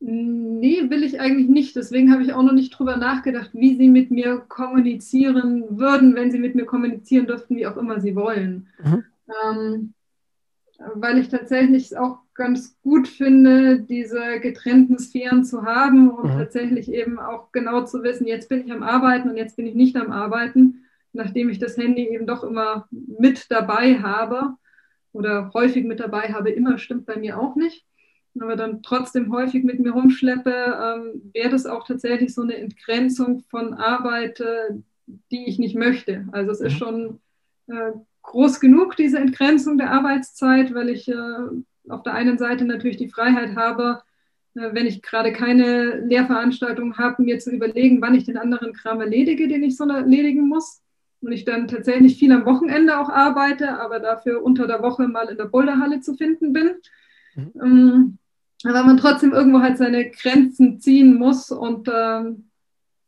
Nee, 0.00 0.90
will 0.90 1.04
ich 1.04 1.20
eigentlich 1.20 1.48
nicht. 1.48 1.76
Deswegen 1.76 2.10
habe 2.10 2.22
ich 2.22 2.32
auch 2.32 2.42
noch 2.42 2.54
nicht 2.54 2.70
drüber 2.70 2.96
nachgedacht, 2.96 3.50
wie 3.52 3.76
sie 3.76 3.88
mit 3.88 4.10
mir 4.10 4.38
kommunizieren 4.38 5.78
würden, 5.78 6.16
wenn 6.16 6.32
sie 6.32 6.40
mit 6.40 6.54
mir 6.54 6.64
kommunizieren 6.64 7.26
dürften, 7.26 7.54
wie 7.54 7.66
auch 7.66 7.76
immer 7.76 8.00
sie 8.00 8.16
wollen. 8.16 8.66
Mhm. 8.82 9.04
Ähm, 9.44 9.94
weil 10.94 11.18
ich 11.18 11.28
tatsächlich 11.28 11.96
auch 11.96 12.18
ganz 12.34 12.78
gut 12.82 13.08
finde, 13.08 13.80
diese 13.80 14.40
getrennten 14.40 14.98
Sphären 14.98 15.44
zu 15.44 15.64
haben 15.64 16.10
und 16.10 16.34
mhm. 16.34 16.38
tatsächlich 16.38 16.90
eben 16.90 17.18
auch 17.18 17.52
genau 17.52 17.84
zu 17.84 18.02
wissen, 18.02 18.26
jetzt 18.26 18.48
bin 18.48 18.64
ich 18.64 18.72
am 18.72 18.82
Arbeiten 18.82 19.30
und 19.30 19.36
jetzt 19.36 19.56
bin 19.56 19.66
ich 19.66 19.74
nicht 19.74 19.96
am 19.96 20.10
Arbeiten, 20.10 20.84
nachdem 21.12 21.50
ich 21.50 21.58
das 21.58 21.76
Handy 21.76 22.08
eben 22.08 22.26
doch 22.26 22.42
immer 22.42 22.88
mit 22.90 23.50
dabei 23.50 23.98
habe 24.00 24.54
oder 25.12 25.50
häufig 25.52 25.84
mit 25.84 26.00
dabei 26.00 26.32
habe, 26.32 26.50
immer 26.50 26.78
stimmt 26.78 27.04
bei 27.04 27.16
mir 27.16 27.38
auch 27.38 27.54
nicht, 27.54 27.84
aber 28.40 28.56
dann 28.56 28.82
trotzdem 28.82 29.30
häufig 29.30 29.62
mit 29.62 29.78
mir 29.78 29.92
rumschleppe, 29.92 30.50
ähm, 30.50 31.30
wäre 31.34 31.50
das 31.50 31.66
auch 31.66 31.86
tatsächlich 31.86 32.34
so 32.34 32.42
eine 32.42 32.56
Entgrenzung 32.56 33.44
von 33.50 33.74
Arbeit, 33.74 34.40
äh, 34.40 34.70
die 35.30 35.44
ich 35.46 35.58
nicht 35.58 35.76
möchte. 35.76 36.26
Also 36.32 36.52
es 36.52 36.60
ist 36.62 36.74
mhm. 36.74 36.78
schon 36.78 37.20
äh, 37.66 37.92
groß 38.22 38.60
genug, 38.60 38.96
diese 38.96 39.18
Entgrenzung 39.18 39.76
der 39.76 39.90
Arbeitszeit, 39.90 40.72
weil 40.74 40.88
ich 40.88 41.08
äh, 41.08 41.14
auf 41.92 42.02
der 42.02 42.14
einen 42.14 42.38
Seite 42.38 42.64
natürlich 42.64 42.96
die 42.96 43.08
Freiheit 43.08 43.56
habe, 43.56 44.02
äh, 44.54 44.70
wenn 44.72 44.86
ich 44.86 45.02
gerade 45.02 45.32
keine 45.32 46.00
Lehrveranstaltung 46.00 46.98
habe, 46.98 47.22
mir 47.22 47.38
zu 47.38 47.50
überlegen, 47.50 48.00
wann 48.00 48.14
ich 48.14 48.24
den 48.24 48.36
anderen 48.36 48.72
Kram 48.72 49.00
erledige, 49.00 49.48
den 49.48 49.62
ich 49.62 49.76
so 49.76 49.84
erledigen 49.88 50.48
muss. 50.48 50.80
Und 51.20 51.30
ich 51.30 51.44
dann 51.44 51.68
tatsächlich 51.68 52.16
viel 52.16 52.32
am 52.32 52.46
Wochenende 52.46 52.98
auch 52.98 53.08
arbeite, 53.08 53.78
aber 53.78 54.00
dafür 54.00 54.42
unter 54.42 54.66
der 54.66 54.82
Woche 54.82 55.06
mal 55.06 55.28
in 55.28 55.36
der 55.36 55.44
Boulderhalle 55.44 56.00
zu 56.00 56.14
finden 56.14 56.52
bin. 56.52 56.72
Mhm. 57.36 57.52
Ähm, 57.62 58.18
aber 58.64 58.82
man 58.82 58.96
trotzdem 58.96 59.32
irgendwo 59.32 59.60
halt 59.60 59.78
seine 59.78 60.10
Grenzen 60.10 60.80
ziehen 60.80 61.14
muss 61.14 61.50
und 61.50 61.88
ähm, 61.92 62.44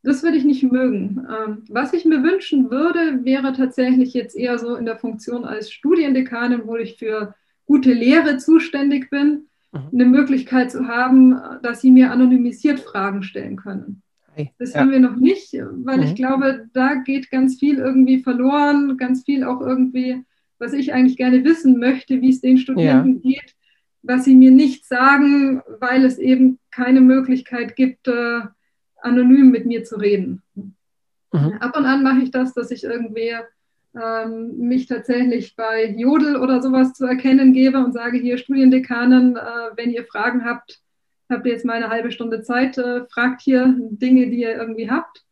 das 0.04 0.22
würde 0.22 0.36
ich 0.36 0.44
nicht 0.44 0.62
mögen. 0.62 1.26
Ähm, 1.28 1.64
was 1.68 1.92
ich 1.92 2.04
mir 2.04 2.22
wünschen 2.22 2.70
würde, 2.70 3.24
wäre 3.24 3.52
tatsächlich 3.52 4.12
jetzt 4.14 4.36
eher 4.36 4.58
so 4.58 4.76
in 4.76 4.84
der 4.84 4.96
Funktion 4.96 5.44
als 5.44 5.72
Studiendekanin, 5.72 6.66
wo 6.66 6.76
ich 6.76 6.98
für 6.98 7.34
gute 7.66 7.92
Lehre 7.92 8.38
zuständig 8.38 9.10
bin, 9.10 9.46
mhm. 9.72 9.80
eine 9.92 10.04
Möglichkeit 10.06 10.70
zu 10.70 10.86
haben, 10.88 11.36
dass 11.62 11.80
sie 11.80 11.90
mir 11.90 12.10
anonymisiert 12.10 12.80
Fragen 12.80 13.22
stellen 13.22 13.56
können. 13.56 14.02
Das 14.58 14.72
ja. 14.72 14.80
haben 14.80 14.90
wir 14.90 15.00
noch 15.00 15.16
nicht, 15.16 15.52
weil 15.52 15.98
mhm. 15.98 16.02
ich 16.02 16.14
glaube, 16.14 16.66
da 16.72 16.94
geht 16.94 17.30
ganz 17.30 17.58
viel 17.58 17.78
irgendwie 17.78 18.22
verloren, 18.22 18.96
ganz 18.96 19.22
viel 19.24 19.44
auch 19.44 19.60
irgendwie, 19.60 20.24
was 20.58 20.72
ich 20.72 20.92
eigentlich 20.92 21.16
gerne 21.16 21.44
wissen 21.44 21.78
möchte, 21.78 22.20
wie 22.20 22.30
es 22.30 22.40
den 22.40 22.58
Studenten 22.58 23.20
ja. 23.22 23.30
geht, 23.30 23.54
was 24.02 24.24
sie 24.24 24.34
mir 24.34 24.50
nicht 24.50 24.86
sagen, 24.86 25.62
weil 25.78 26.04
es 26.04 26.18
eben 26.18 26.58
keine 26.70 27.00
Möglichkeit 27.00 27.76
gibt, 27.76 28.08
äh, 28.08 28.40
anonym 29.00 29.50
mit 29.50 29.66
mir 29.66 29.84
zu 29.84 29.96
reden. 29.96 30.42
Mhm. 31.32 31.52
Ab 31.60 31.76
und 31.76 31.84
an 31.84 32.02
mache 32.02 32.20
ich 32.20 32.30
das, 32.30 32.54
dass 32.54 32.70
ich 32.70 32.84
irgendwie 32.84 33.34
ähm, 34.00 34.56
mich 34.58 34.86
tatsächlich 34.86 35.56
bei 35.56 35.94
Jodel 35.96 36.36
oder 36.36 36.62
sowas 36.62 36.92
zu 36.94 37.06
erkennen 37.06 37.52
gebe 37.52 37.78
und 37.78 37.92
sage 37.92 38.18
hier 38.18 38.38
Studiendekanen, 38.38 39.36
äh, 39.36 39.40
wenn 39.76 39.90
ihr 39.90 40.04
Fragen 40.04 40.44
habt, 40.44 40.80
habt 41.30 41.46
ihr 41.46 41.52
jetzt 41.52 41.64
mal 41.64 41.74
eine 41.74 41.90
halbe 41.90 42.10
Stunde 42.10 42.42
Zeit, 42.42 42.76
äh, 42.78 43.06
fragt 43.06 43.40
hier 43.42 43.74
Dinge, 43.78 44.28
die 44.30 44.40
ihr 44.40 44.56
irgendwie 44.56 44.90
habt. 44.90 45.22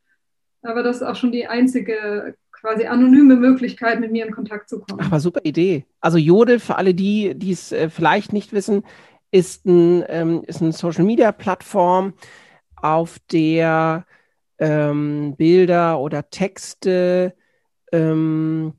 Aber 0.63 0.83
das 0.83 0.97
ist 0.97 1.03
auch 1.03 1.17
schon 1.17 1.33
die 1.33 1.47
einzige 1.47 2.37
quasi 2.53 2.87
anonyme 2.87 3.35
Möglichkeit, 3.35 3.99
mit 3.99 4.13
mir 4.13 4.25
in 4.25 4.33
Kontakt 4.33 4.69
zu 4.69 4.81
kommen. 4.81 5.01
Aber 5.01 5.19
super 5.19 5.41
Idee. 5.43 5.85
Also 6.01 6.17
Jodel, 6.17 6.61
für 6.61 6.77
alle 6.77 6.95
die, 6.95 7.35
die 7.35 7.51
es 7.51 7.73
äh, 7.73 7.91
vielleicht 7.91 8.33
nicht 8.33 8.53
wissen, 8.53 8.85
ist, 9.33 9.67
ein, 9.67 10.05
ähm, 10.09 10.45
ist 10.47 10.63
eine 10.63 10.73
Social-Media-Plattform, 10.73 12.15
auf 12.77 13.19
der 13.31 14.07
ähm, 14.59 15.35
Bilder 15.37 16.01
oder 16.01 16.31
Texte 16.31 17.35
ähm, 17.93 18.75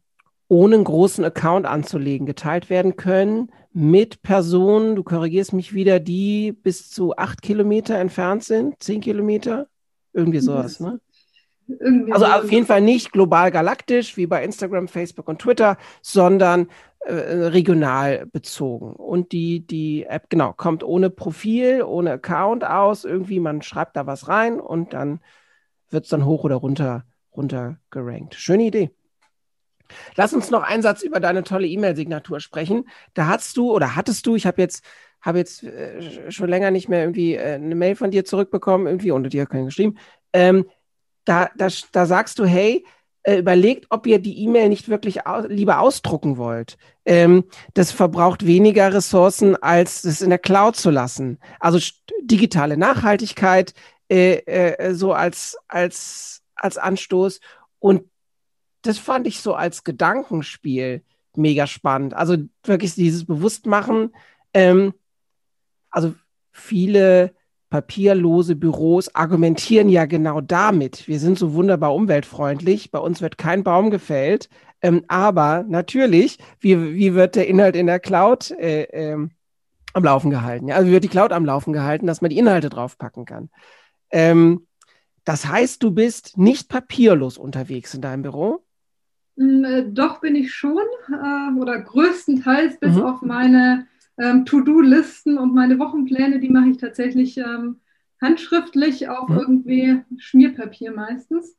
ohne 0.47 0.75
einen 0.75 0.83
großen 0.83 1.23
Account 1.23 1.65
anzulegen 1.65 2.27
geteilt 2.27 2.69
werden 2.69 2.95
können 2.95 3.51
mit 3.71 4.21
Personen, 4.21 4.95
du 4.95 5.03
korrigierst 5.03 5.53
mich 5.53 5.73
wieder, 5.73 5.99
die 5.99 6.51
bis 6.51 6.91
zu 6.91 7.15
acht 7.15 7.41
Kilometer 7.41 7.97
entfernt 7.97 8.43
sind, 8.43 8.81
zehn 8.81 9.01
Kilometer, 9.01 9.67
irgendwie 10.13 10.39
sowas, 10.39 10.79
ne? 10.79 10.99
Irgendwie 11.67 12.11
also 12.11 12.25
auf 12.25 12.51
jeden 12.51 12.67
Fall 12.67 12.81
nicht 12.81 13.13
global 13.13 13.49
galaktisch 13.49 14.17
wie 14.17 14.27
bei 14.27 14.43
Instagram, 14.43 14.87
Facebook 14.87 15.27
und 15.27 15.39
Twitter, 15.39 15.77
sondern 16.01 16.67
äh, 16.99 17.13
regional 17.13 18.25
bezogen. 18.27 18.93
Und 18.93 19.31
die, 19.31 19.65
die 19.65 20.03
App, 20.03 20.29
genau, 20.29 20.53
kommt 20.53 20.83
ohne 20.83 21.09
Profil, 21.09 21.83
ohne 21.83 22.11
Account 22.11 22.65
aus. 22.65 23.05
Irgendwie, 23.05 23.39
man 23.39 23.61
schreibt 23.61 23.95
da 23.95 24.05
was 24.05 24.27
rein 24.27 24.59
und 24.59 24.93
dann 24.93 25.21
wird 25.89 26.03
es 26.03 26.09
dann 26.09 26.25
hoch 26.25 26.43
oder 26.43 26.55
runter, 26.55 27.05
runter 27.35 27.77
gerankt. 27.91 28.35
Schöne 28.35 28.63
Idee. 28.63 28.91
Lass 30.15 30.33
uns 30.33 30.49
noch 30.49 30.63
einen 30.63 30.83
Satz 30.83 31.01
über 31.03 31.19
deine 31.19 31.43
tolle 31.43 31.67
E-Mail-Signatur 31.67 32.39
sprechen. 32.39 32.87
Da 33.13 33.27
hast 33.27 33.57
du 33.57 33.71
oder 33.71 33.95
hattest 33.95 34.25
du, 34.25 34.35
ich 34.35 34.45
habe 34.45 34.61
jetzt, 34.61 34.83
habe 35.21 35.37
jetzt 35.37 35.63
äh, 35.63 36.31
schon 36.31 36.49
länger 36.49 36.71
nicht 36.71 36.89
mehr 36.89 37.01
irgendwie 37.01 37.35
äh, 37.35 37.55
eine 37.55 37.75
Mail 37.75 37.95
von 37.95 38.11
dir 38.11 38.25
zurückbekommen, 38.25 38.87
irgendwie 38.87 39.11
unter 39.11 39.29
dir 39.29 39.45
keinen 39.45 39.65
geschrieben. 39.65 39.97
Ähm, 40.33 40.65
da, 41.25 41.49
da, 41.55 41.67
da 41.91 42.05
sagst 42.05 42.39
du, 42.39 42.45
hey, 42.45 42.83
äh, 43.23 43.37
überlegt, 43.37 43.85
ob 43.89 44.05
ihr 44.05 44.19
die 44.19 44.43
E-Mail 44.43 44.69
nicht 44.69 44.89
wirklich 44.89 45.25
au 45.25 45.45
lieber 45.47 45.79
ausdrucken 45.79 46.37
wollt. 46.37 46.77
Ähm, 47.05 47.45
das 47.73 47.91
verbraucht 47.91 48.45
weniger 48.45 48.93
Ressourcen, 48.93 49.55
als 49.55 50.03
es 50.03 50.21
in 50.21 50.29
der 50.29 50.39
Cloud 50.39 50.75
zu 50.75 50.89
lassen. 50.89 51.39
Also 51.59 51.79
digitale 52.21 52.75
Nachhaltigkeit 52.77 53.73
äh, 54.09 54.39
äh, 54.45 54.93
so 54.93 55.13
als, 55.13 55.57
als, 55.67 56.41
als 56.55 56.77
Anstoß. 56.77 57.39
Und 57.79 58.03
das 58.83 58.99
fand 58.99 59.27
ich 59.27 59.41
so 59.41 59.55
als 59.55 59.83
Gedankenspiel 59.83 61.03
mega 61.35 61.67
spannend. 61.67 62.13
Also 62.13 62.37
wirklich 62.63 62.95
dieses 62.95 63.25
Bewusstmachen. 63.25 64.13
Ähm, 64.53 64.93
also 65.89 66.13
viele 66.51 67.33
papierlose 67.69 68.55
Büros 68.55 69.13
argumentieren 69.15 69.89
ja 69.89 70.05
genau 70.05 70.41
damit. 70.41 71.07
Wir 71.07 71.19
sind 71.19 71.39
so 71.39 71.53
wunderbar 71.53 71.95
umweltfreundlich, 71.95 72.91
bei 72.91 72.99
uns 72.99 73.19
wird 73.19 73.39
kein 73.39 73.63
Baum 73.63 73.89
gefällt. 73.89 74.47
Ähm, 74.81 75.05
aber 75.07 75.63
natürlich, 75.67 76.37
wie, 76.59 76.93
wie 76.93 77.15
wird 77.15 77.35
der 77.35 77.47
Inhalt 77.47 77.75
in 77.75 77.87
der 77.87 77.99
Cloud 77.99 78.51
äh, 78.51 78.83
ähm, 78.91 79.31
am 79.93 80.03
Laufen 80.03 80.29
gehalten? 80.29 80.67
Ja? 80.67 80.75
Also 80.75 80.87
wie 80.87 80.91
wird 80.91 81.03
die 81.03 81.09
Cloud 81.09 81.31
am 81.31 81.45
Laufen 81.45 81.73
gehalten, 81.73 82.05
dass 82.05 82.21
man 82.21 82.29
die 82.29 82.37
Inhalte 82.37 82.69
draufpacken 82.69 83.25
kann? 83.25 83.49
Ähm, 84.11 84.67
das 85.23 85.47
heißt, 85.47 85.81
du 85.81 85.91
bist 85.91 86.37
nicht 86.37 86.69
papierlos 86.69 87.37
unterwegs 87.37 87.93
in 87.93 88.01
deinem 88.01 88.23
Büro? 88.23 88.63
Mm, 89.35 89.63
äh, 89.63 89.85
doch 89.89 90.21
bin 90.21 90.35
ich 90.35 90.53
schon 90.53 90.83
äh, 91.09 91.59
oder 91.59 91.79
größtenteils 91.81 92.79
bis 92.79 92.95
mhm. 92.95 93.03
auf 93.03 93.21
meine 93.21 93.87
ähm, 94.17 94.45
To-Do-Listen 94.45 95.37
und 95.37 95.53
meine 95.53 95.79
Wochenpläne, 95.79 96.39
die 96.39 96.49
mache 96.49 96.69
ich 96.69 96.77
tatsächlich 96.77 97.37
ähm, 97.37 97.77
handschriftlich 98.21 99.09
auf 99.09 99.29
mhm. 99.29 99.37
irgendwie 99.37 100.01
Schmierpapier 100.17 100.91
meistens. 100.91 101.55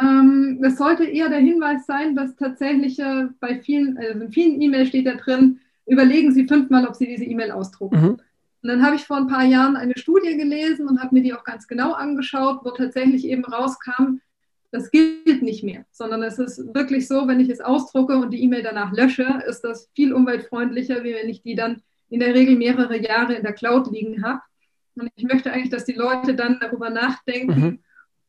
Ähm, 0.00 0.58
das 0.62 0.76
sollte 0.78 1.04
eher 1.04 1.28
der 1.28 1.38
Hinweis 1.38 1.86
sein, 1.86 2.14
dass 2.14 2.36
tatsächlich 2.36 2.98
äh, 2.98 3.28
bei 3.40 3.60
vielen, 3.60 3.98
also 3.98 4.24
in 4.24 4.32
vielen 4.32 4.60
E-Mails 4.60 4.88
steht 4.88 5.06
da 5.06 5.14
drin, 5.14 5.60
überlegen 5.86 6.32
Sie 6.32 6.46
fünfmal, 6.46 6.86
ob 6.86 6.94
Sie 6.94 7.06
diese 7.06 7.24
E-Mail 7.24 7.50
ausdrucken. 7.50 8.00
Mhm. 8.00 8.20
Und 8.62 8.68
dann 8.68 8.84
habe 8.84 8.96
ich 8.96 9.06
vor 9.06 9.16
ein 9.16 9.26
paar 9.26 9.44
Jahren 9.44 9.76
eine 9.76 9.94
Studie 9.96 10.36
gelesen 10.36 10.86
und 10.86 11.00
habe 11.00 11.14
mir 11.14 11.22
die 11.22 11.32
auch 11.32 11.44
ganz 11.44 11.66
genau 11.66 11.92
angeschaut, 11.92 12.60
wo 12.62 12.70
tatsächlich 12.70 13.26
eben 13.26 13.44
rauskam, 13.44 14.20
das 14.70 14.90
gilt 14.90 15.42
nicht 15.42 15.64
mehr, 15.64 15.84
sondern 15.90 16.22
es 16.22 16.38
ist 16.38 16.74
wirklich 16.74 17.08
so, 17.08 17.26
wenn 17.26 17.40
ich 17.40 17.48
es 17.48 17.60
ausdrucke 17.60 18.16
und 18.16 18.30
die 18.30 18.42
E-Mail 18.42 18.62
danach 18.62 18.92
lösche, 18.92 19.42
ist 19.46 19.62
das 19.62 19.90
viel 19.94 20.12
umweltfreundlicher, 20.12 21.02
wie 21.02 21.14
wenn 21.14 21.28
ich 21.28 21.42
die 21.42 21.54
dann 21.54 21.82
in 22.08 22.20
der 22.20 22.34
Regel 22.34 22.56
mehrere 22.56 23.00
Jahre 23.00 23.34
in 23.34 23.42
der 23.42 23.52
Cloud 23.52 23.90
liegen 23.90 24.22
habe. 24.22 24.40
Und 24.94 25.10
ich 25.14 25.24
möchte 25.24 25.52
eigentlich, 25.52 25.70
dass 25.70 25.84
die 25.84 25.94
Leute 25.94 26.34
dann 26.34 26.58
darüber 26.60 26.90
nachdenken, 26.90 27.60
mhm. 27.60 27.78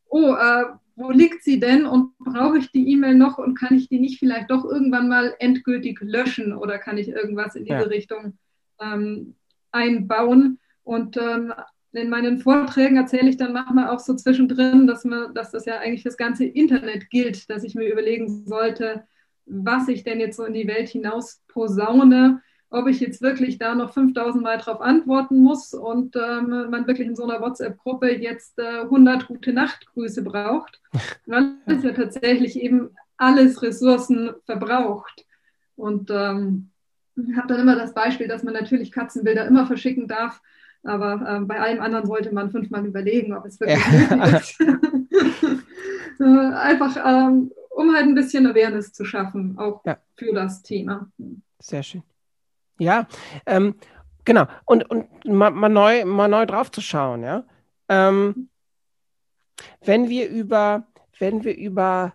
oh, 0.08 0.34
äh, 0.34 0.64
wo 0.94 1.10
liegt 1.10 1.42
sie 1.42 1.58
denn 1.58 1.86
und 1.86 2.16
brauche 2.18 2.58
ich 2.58 2.70
die 2.70 2.90
E-Mail 2.92 3.14
noch 3.14 3.38
und 3.38 3.58
kann 3.58 3.76
ich 3.76 3.88
die 3.88 3.98
nicht 3.98 4.18
vielleicht 4.18 4.50
doch 4.50 4.64
irgendwann 4.64 5.08
mal 5.08 5.34
endgültig 5.38 5.98
löschen 6.00 6.52
oder 6.52 6.78
kann 6.78 6.98
ich 6.98 7.08
irgendwas 7.08 7.54
in 7.54 7.64
diese 7.64 7.76
ja. 7.76 7.82
Richtung 7.82 8.38
ähm, 8.80 9.34
einbauen? 9.70 10.58
Und 10.84 11.16
ähm, 11.16 11.52
in 11.92 12.10
meinen 12.10 12.38
Vorträgen 12.38 12.96
erzähle 12.96 13.28
ich 13.28 13.36
dann 13.36 13.52
manchmal 13.52 13.88
auch 13.88 14.00
so 14.00 14.14
zwischendrin, 14.14 14.86
dass, 14.86 15.04
man, 15.04 15.34
dass 15.34 15.50
das 15.50 15.66
ja 15.66 15.78
eigentlich 15.78 16.02
das 16.04 16.16
ganze 16.16 16.44
Internet 16.44 17.10
gilt, 17.10 17.50
dass 17.50 17.64
ich 17.64 17.74
mir 17.74 17.90
überlegen 17.90 18.46
sollte, 18.46 19.04
was 19.46 19.88
ich 19.88 20.04
denn 20.04 20.20
jetzt 20.20 20.36
so 20.36 20.44
in 20.44 20.54
die 20.54 20.68
Welt 20.68 20.88
hinaus 20.88 21.42
posaune 21.48 22.40
ob 22.72 22.88
ich 22.88 23.00
jetzt 23.00 23.20
wirklich 23.20 23.58
da 23.58 23.74
noch 23.74 23.92
5000 23.92 24.42
Mal 24.42 24.58
drauf 24.58 24.80
antworten 24.80 25.40
muss 25.40 25.74
und 25.74 26.16
ähm, 26.16 26.70
man 26.70 26.86
wirklich 26.86 27.06
in 27.06 27.14
so 27.14 27.24
einer 27.24 27.40
WhatsApp-Gruppe 27.40 28.16
jetzt 28.16 28.58
äh, 28.58 28.80
100 28.80 29.26
gute 29.28 29.52
Nachtgrüße 29.52 30.22
braucht, 30.22 30.80
weil 31.26 31.52
es 31.66 31.84
ja 31.84 31.92
tatsächlich 31.92 32.60
eben 32.60 32.90
alles 33.18 33.62
Ressourcen 33.62 34.30
verbraucht. 34.46 35.26
Und 35.76 36.10
ähm, 36.10 36.70
ich 37.14 37.36
habe 37.36 37.48
dann 37.48 37.60
immer 37.60 37.76
das 37.76 37.92
Beispiel, 37.92 38.26
dass 38.26 38.42
man 38.42 38.54
natürlich 38.54 38.90
Katzenbilder 38.90 39.46
immer 39.46 39.66
verschicken 39.66 40.08
darf, 40.08 40.40
aber 40.82 41.24
ähm, 41.28 41.46
bei 41.46 41.60
allem 41.60 41.80
anderen 41.80 42.06
sollte 42.06 42.34
man 42.34 42.50
fünfmal 42.50 42.84
überlegen, 42.84 43.34
ob 43.34 43.46
es 43.46 43.60
wirklich 43.60 43.78
ja. 43.78 44.16
möglich 44.16 44.56
ist. 45.40 46.20
einfach, 46.20 46.96
ähm, 46.96 47.52
um 47.70 47.94
halt 47.94 48.04
ein 48.04 48.14
bisschen 48.14 48.46
Awareness 48.46 48.92
zu 48.92 49.04
schaffen, 49.04 49.58
auch 49.58 49.82
ja. 49.84 49.98
für 50.16 50.32
das 50.32 50.62
Thema. 50.62 51.10
Sehr 51.58 51.82
schön. 51.82 52.02
Ja, 52.78 53.06
ähm, 53.46 53.74
Genau, 54.24 54.46
und, 54.64 54.88
und 54.88 55.24
mal, 55.24 55.50
mal, 55.50 55.68
neu, 55.68 56.04
mal 56.04 56.28
neu 56.28 56.46
drauf 56.46 56.70
zu 56.70 56.80
schauen, 56.80 57.24
ja. 57.24 57.44
Ähm, 57.88 58.48
wenn 59.84 60.08
wir 60.08 60.28
über, 60.28 60.86
wenn 61.18 61.44
wir 61.44 61.56
über 61.56 62.14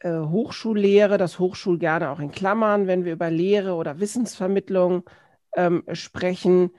äh, 0.00 0.18
Hochschullehre, 0.18 1.16
das 1.16 1.38
Hochschul 1.38 1.78
gerne 1.78 2.10
auch 2.10 2.18
in 2.18 2.32
Klammern, 2.32 2.86
wenn 2.86 3.04
wir 3.04 3.12
über 3.12 3.30
Lehre 3.30 3.74
oder 3.74 4.00
Wissensvermittlung 4.00 5.08
ähm, 5.56 5.84
sprechen, 5.92 6.70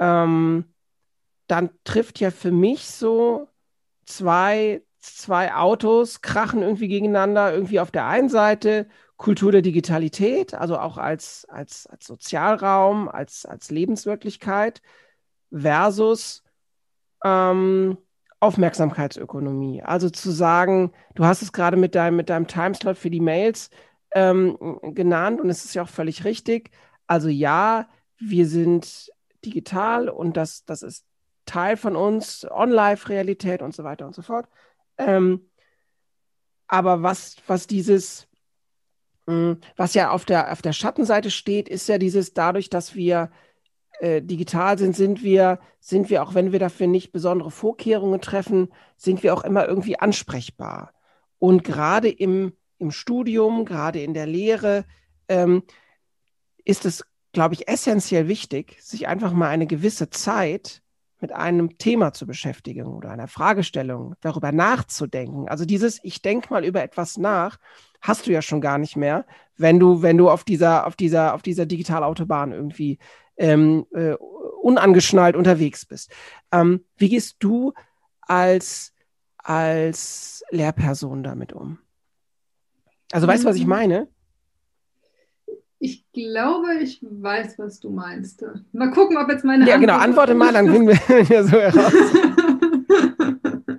ähm, 0.00 0.72
dann 1.46 1.70
trifft 1.84 2.20
ja 2.20 2.30
für 2.30 2.50
mich 2.50 2.86
so 2.86 3.48
zwei, 4.04 4.82
zwei 5.00 5.54
Autos, 5.54 6.20
krachen 6.20 6.62
irgendwie 6.62 6.88
gegeneinander, 6.88 7.52
irgendwie 7.52 7.80
auf 7.80 7.90
der 7.90 8.06
einen 8.06 8.28
Seite 8.28 8.88
Kultur 9.16 9.52
der 9.52 9.62
Digitalität, 9.62 10.54
also 10.54 10.78
auch 10.78 10.98
als, 10.98 11.46
als, 11.48 11.86
als 11.86 12.06
Sozialraum, 12.06 13.08
als, 13.08 13.46
als 13.46 13.70
Lebenswirklichkeit, 13.70 14.82
versus 15.50 16.42
ähm, 17.24 17.96
Aufmerksamkeitsökonomie. 18.40 19.82
Also 19.82 20.10
zu 20.10 20.30
sagen, 20.30 20.92
du 21.14 21.24
hast 21.24 21.42
es 21.42 21.52
gerade 21.52 21.76
mit 21.76 21.94
deinem, 21.94 22.16
mit 22.16 22.28
deinem 22.28 22.46
Timeslot 22.46 22.98
für 22.98 23.10
die 23.10 23.20
Mails 23.20 23.70
ähm, 24.12 24.58
genannt 24.94 25.40
und 25.40 25.48
es 25.48 25.64
ist 25.64 25.74
ja 25.74 25.82
auch 25.82 25.88
völlig 25.88 26.24
richtig. 26.24 26.70
Also 27.06 27.28
ja, 27.28 27.88
wir 28.18 28.46
sind 28.46 29.10
digital 29.46 30.08
und 30.08 30.36
das, 30.36 30.64
das 30.64 30.82
ist 30.82 31.06
Teil 31.46 31.76
von 31.76 31.96
uns, 31.96 32.46
On-Live-Realität 32.50 33.62
und 33.62 33.74
so 33.74 33.84
weiter 33.84 34.06
und 34.06 34.14
so 34.14 34.22
fort. 34.22 34.48
Ähm, 34.98 35.48
aber 36.66 37.02
was, 37.02 37.36
was 37.46 37.66
dieses, 37.66 38.26
mh, 39.26 39.34
hm, 39.34 39.60
was 39.76 39.94
ja 39.94 40.10
auf 40.10 40.24
der, 40.24 40.52
auf 40.52 40.62
der 40.62 40.72
Schattenseite 40.72 41.30
steht, 41.30 41.68
ist 41.68 41.88
ja 41.88 41.98
dieses, 41.98 42.34
dadurch, 42.34 42.68
dass 42.68 42.94
wir 42.94 43.30
äh, 44.00 44.20
digital 44.22 44.78
sind, 44.78 44.96
sind 44.96 45.22
wir, 45.22 45.60
sind 45.80 46.10
wir, 46.10 46.22
auch 46.22 46.34
wenn 46.34 46.52
wir 46.52 46.58
dafür 46.58 46.86
nicht 46.86 47.12
besondere 47.12 47.50
Vorkehrungen 47.50 48.20
treffen, 48.20 48.68
sind 48.96 49.22
wir 49.22 49.32
auch 49.32 49.44
immer 49.44 49.66
irgendwie 49.66 49.98
ansprechbar. 49.98 50.92
Und 51.38 51.64
gerade 51.64 52.10
im, 52.10 52.52
im 52.78 52.90
Studium, 52.90 53.64
gerade 53.64 54.02
in 54.02 54.14
der 54.14 54.26
Lehre, 54.26 54.84
ähm, 55.28 55.62
ist 56.64 56.84
es, 56.84 57.04
glaube 57.36 57.52
ich, 57.52 57.68
essentiell 57.68 58.28
wichtig, 58.28 58.78
sich 58.80 59.08
einfach 59.08 59.34
mal 59.34 59.50
eine 59.50 59.66
gewisse 59.66 60.08
Zeit 60.08 60.80
mit 61.20 61.32
einem 61.32 61.76
Thema 61.76 62.14
zu 62.14 62.26
beschäftigen 62.26 62.86
oder 62.86 63.10
einer 63.10 63.28
Fragestellung, 63.28 64.14
darüber 64.22 64.52
nachzudenken. 64.52 65.46
Also 65.46 65.66
dieses, 65.66 66.00
ich 66.02 66.22
denke 66.22 66.48
mal 66.48 66.64
über 66.64 66.82
etwas 66.82 67.18
nach, 67.18 67.58
hast 68.00 68.26
du 68.26 68.32
ja 68.32 68.40
schon 68.40 68.62
gar 68.62 68.78
nicht 68.78 68.96
mehr, 68.96 69.26
wenn 69.58 69.78
du, 69.78 70.00
wenn 70.00 70.16
du 70.16 70.30
auf 70.30 70.44
dieser, 70.44 70.86
auf 70.86 70.96
dieser, 70.96 71.34
auf 71.34 71.42
dieser 71.42 71.66
Digitalautobahn 71.66 72.52
irgendwie 72.52 72.98
ähm, 73.36 73.84
äh, 73.92 74.14
unangeschnallt 74.62 75.36
unterwegs 75.36 75.84
bist. 75.84 76.10
Ähm, 76.52 76.86
wie 76.96 77.10
gehst 77.10 77.36
du 77.40 77.74
als, 78.22 78.94
als 79.36 80.42
Lehrperson 80.48 81.22
damit 81.22 81.52
um? 81.52 81.80
Also 83.12 83.26
weißt 83.26 83.44
du, 83.44 83.48
was 83.48 83.56
ich 83.56 83.64
mhm. 83.64 83.68
meine? 83.68 84.08
Ich 85.78 86.04
glaube, 86.12 86.74
ich 86.80 87.00
weiß, 87.02 87.58
was 87.58 87.80
du 87.80 87.90
meinst. 87.90 88.44
Mal 88.72 88.90
gucken, 88.90 89.16
ob 89.18 89.28
jetzt 89.28 89.44
meine. 89.44 89.68
Ja, 89.68 89.76
genau, 89.76 89.94
Antwort 89.94 90.28
genau, 90.28 90.44
antworte 90.44 90.52
mal, 90.52 90.52
dann 90.52 90.72
finden 90.72 90.88
wir 90.88 91.22
ja 91.36 91.44
so 91.44 91.56
heraus. 91.58 91.92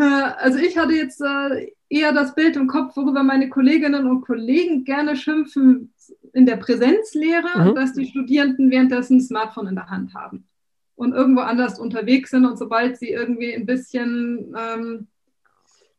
Äh, 0.00 0.32
also 0.38 0.58
ich 0.58 0.78
hatte 0.78 0.94
jetzt 0.94 1.20
äh, 1.20 1.72
eher 1.90 2.12
das 2.12 2.34
Bild 2.34 2.56
im 2.56 2.66
Kopf, 2.66 2.96
worüber 2.96 3.22
meine 3.22 3.50
Kolleginnen 3.50 4.08
und 4.08 4.22
Kollegen 4.22 4.84
gerne 4.84 5.14
schimpfen 5.14 5.92
in 6.32 6.46
der 6.46 6.56
Präsenzlehre, 6.56 7.70
mhm. 7.70 7.74
dass 7.74 7.92
die 7.92 8.06
Studierenden 8.06 8.70
währenddessen 8.70 9.18
ein 9.18 9.20
Smartphone 9.20 9.66
in 9.66 9.74
der 9.74 9.90
Hand 9.90 10.14
haben 10.14 10.46
und 10.94 11.12
irgendwo 11.12 11.42
anders 11.42 11.78
unterwegs 11.78 12.30
sind 12.30 12.46
und 12.46 12.58
sobald 12.58 12.98
sie 12.98 13.10
irgendwie 13.10 13.54
ein 13.54 13.66
bisschen 13.66 14.54
ähm, 14.58 15.08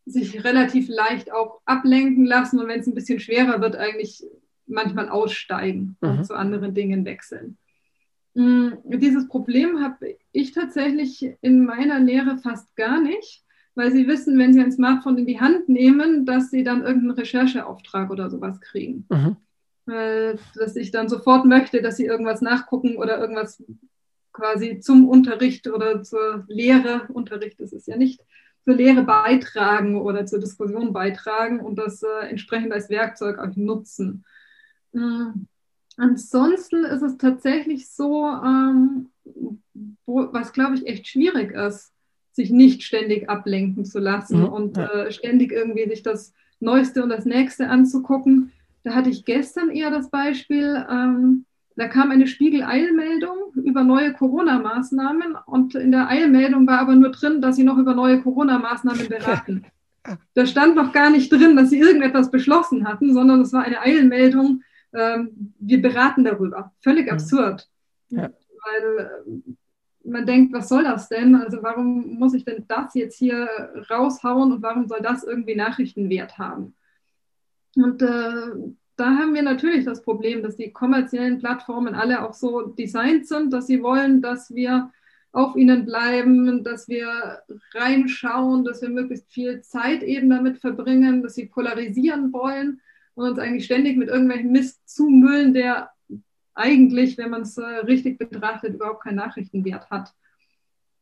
sich 0.05 0.43
relativ 0.43 0.89
leicht 0.89 1.31
auch 1.31 1.62
ablenken 1.65 2.25
lassen 2.25 2.60
und 2.60 2.67
wenn 2.67 2.79
es 2.79 2.87
ein 2.87 2.96
bisschen 2.96 3.20
schwerer 3.20 3.61
wird, 3.61 3.75
eigentlich 3.75 4.24
manchmal 4.72 5.10
aussteigen 5.10 5.98
mhm. 6.01 6.10
und 6.10 6.25
zu 6.25 6.36
anderen 6.36 6.74
Dingen 6.74 7.05
wechseln. 7.05 7.57
Mm, 8.34 8.70
dieses 8.86 9.27
Problem 9.27 9.81
habe 9.84 10.16
ich 10.31 10.53
tatsächlich 10.53 11.36
in 11.42 11.66
meiner 11.66 12.00
Lehre 12.00 12.38
fast 12.38 12.75
gar 12.75 13.01
nicht, 13.01 13.44
weil 13.75 13.92
sie 13.92 14.07
wissen, 14.07 14.38
wenn 14.38 14.53
sie 14.53 14.62
ein 14.62 14.72
Smartphone 14.72 15.18
in 15.18 15.25
die 15.25 15.40
Hand 15.40 15.70
nehmen, 15.70 16.25
dass 16.25 16.50
sie 16.50 16.64
dann 16.64 16.81
irgendeinen 16.81 17.12
Rechercheauftrag 17.12 18.10
oder 18.10 18.29
sowas 18.29 18.60
kriegen. 18.62 19.05
Mhm. 19.10 19.38
dass 20.55 20.75
ich 20.75 20.92
dann 20.92 21.10
sofort 21.10 21.46
möchte, 21.46 21.81
dass 21.81 21.98
sie 21.98 22.05
irgendwas 22.05 22.42
nachgucken 22.42 22.98
oder 22.98 23.20
irgendwas 23.20 23.62
quasi 24.31 24.79
zum 24.79 25.10
Unterricht 25.10 25.68
oder 25.68 26.03
zur 26.03 26.46
Lehre, 26.48 27.07
Unterricht 27.10 27.60
ist 27.60 27.74
es 27.74 27.88
ja 27.88 27.98
nicht, 27.98 28.22
zur 28.64 28.75
Lehre 28.75 29.03
beitragen 29.03 30.00
oder 30.00 30.25
zur 30.25 30.40
Diskussion 30.40 30.94
beitragen 30.94 31.60
und 31.60 31.77
das 31.77 32.03
äh, 32.03 32.27
entsprechend 32.29 32.72
als 32.74 32.90
Werkzeug 32.90 33.40
auch 33.40 33.55
nutzen. 33.55 34.24
Mhm. 34.93 35.47
Ansonsten 35.97 36.83
ist 36.83 37.01
es 37.01 37.17
tatsächlich 37.17 37.89
so, 37.89 38.25
ähm, 38.27 39.09
wo, 40.05 40.29
was 40.31 40.53
glaube 40.53 40.75
ich 40.75 40.87
echt 40.87 41.07
schwierig 41.07 41.51
ist, 41.51 41.91
sich 42.33 42.49
nicht 42.49 42.83
ständig 42.83 43.29
ablenken 43.29 43.85
zu 43.85 43.99
lassen 43.99 44.39
mhm. 44.39 44.47
und 44.47 44.77
äh, 44.77 45.11
ständig 45.11 45.51
irgendwie 45.51 45.87
sich 45.87 46.01
das 46.01 46.33
Neueste 46.59 47.03
und 47.03 47.09
das 47.09 47.25
Nächste 47.25 47.67
anzugucken. 47.67 48.51
Da 48.83 48.95
hatte 48.95 49.09
ich 49.09 49.25
gestern 49.25 49.69
eher 49.69 49.91
das 49.91 50.09
Beispiel, 50.09 50.85
ähm, 50.89 51.45
da 51.75 51.87
kam 51.87 52.11
eine 52.11 52.27
Spiegel-Eilmeldung 52.27 53.53
über 53.55 53.83
neue 53.83 54.13
Corona-Maßnahmen 54.13 55.35
und 55.45 55.75
in 55.75 55.91
der 55.91 56.09
Eilmeldung 56.09 56.67
war 56.67 56.79
aber 56.79 56.95
nur 56.95 57.11
drin, 57.11 57.41
dass 57.41 57.55
sie 57.55 57.63
noch 57.63 57.77
über 57.77 57.93
neue 57.93 58.21
Corona-Maßnahmen 58.21 59.07
beraten. 59.09 59.65
Da 60.33 60.45
stand 60.45 60.75
noch 60.75 60.93
gar 60.93 61.09
nicht 61.09 61.31
drin, 61.31 61.55
dass 61.55 61.69
sie 61.69 61.79
irgendetwas 61.79 62.31
beschlossen 62.31 62.87
hatten, 62.87 63.13
sondern 63.13 63.41
es 63.41 63.53
war 63.53 63.63
eine 63.63 63.81
Eilmeldung, 63.81 64.63
ähm, 64.93 65.53
wir 65.59 65.81
beraten 65.81 66.23
darüber. 66.23 66.71
Völlig 66.81 67.05
mhm. 67.05 67.13
absurd. 67.13 67.69
Ja. 68.09 68.31
Weil 68.63 68.99
äh, 68.99 70.09
man 70.09 70.25
denkt, 70.25 70.53
was 70.53 70.69
soll 70.69 70.83
das 70.83 71.09
denn? 71.09 71.35
Also 71.35 71.61
warum 71.61 72.15
muss 72.17 72.33
ich 72.33 72.43
denn 72.43 72.65
das 72.67 72.93
jetzt 72.95 73.17
hier 73.17 73.47
raushauen 73.89 74.51
und 74.51 74.61
warum 74.61 74.87
soll 74.87 75.01
das 75.01 75.23
irgendwie 75.23 75.55
Nachrichtenwert 75.55 76.37
haben? 76.37 76.75
Und 77.75 78.01
äh, 78.01 78.51
da 78.97 79.05
haben 79.05 79.33
wir 79.33 79.43
natürlich 79.43 79.85
das 79.85 80.01
Problem, 80.01 80.43
dass 80.43 80.57
die 80.57 80.71
kommerziellen 80.71 81.39
Plattformen 81.39 81.95
alle 81.95 82.23
auch 82.23 82.33
so 82.33 82.61
designt 82.61 83.27
sind, 83.27 83.53
dass 83.53 83.67
sie 83.67 83.81
wollen, 83.81 84.21
dass 84.21 84.53
wir 84.53 84.91
auf 85.31 85.55
ihnen 85.55 85.85
bleiben, 85.85 86.63
dass 86.63 86.89
wir 86.89 87.41
reinschauen, 87.73 88.65
dass 88.65 88.81
wir 88.81 88.89
möglichst 88.89 89.31
viel 89.31 89.61
Zeit 89.61 90.03
eben 90.03 90.29
damit 90.29 90.57
verbringen, 90.57 91.23
dass 91.23 91.35
sie 91.35 91.45
polarisieren 91.45 92.33
wollen 92.33 92.81
und 93.15 93.29
uns 93.29 93.39
eigentlich 93.39 93.65
ständig 93.65 93.97
mit 93.97 94.09
irgendwelchen 94.09 94.51
Mist 94.51 94.87
zumüllen, 94.87 95.53
der 95.53 95.91
eigentlich, 96.53 97.17
wenn 97.17 97.29
man 97.29 97.41
es 97.41 97.57
äh, 97.57 97.63
richtig 97.65 98.17
betrachtet, 98.17 98.75
überhaupt 98.75 99.03
keinen 99.03 99.15
Nachrichtenwert 99.15 99.89
hat. 99.89 100.13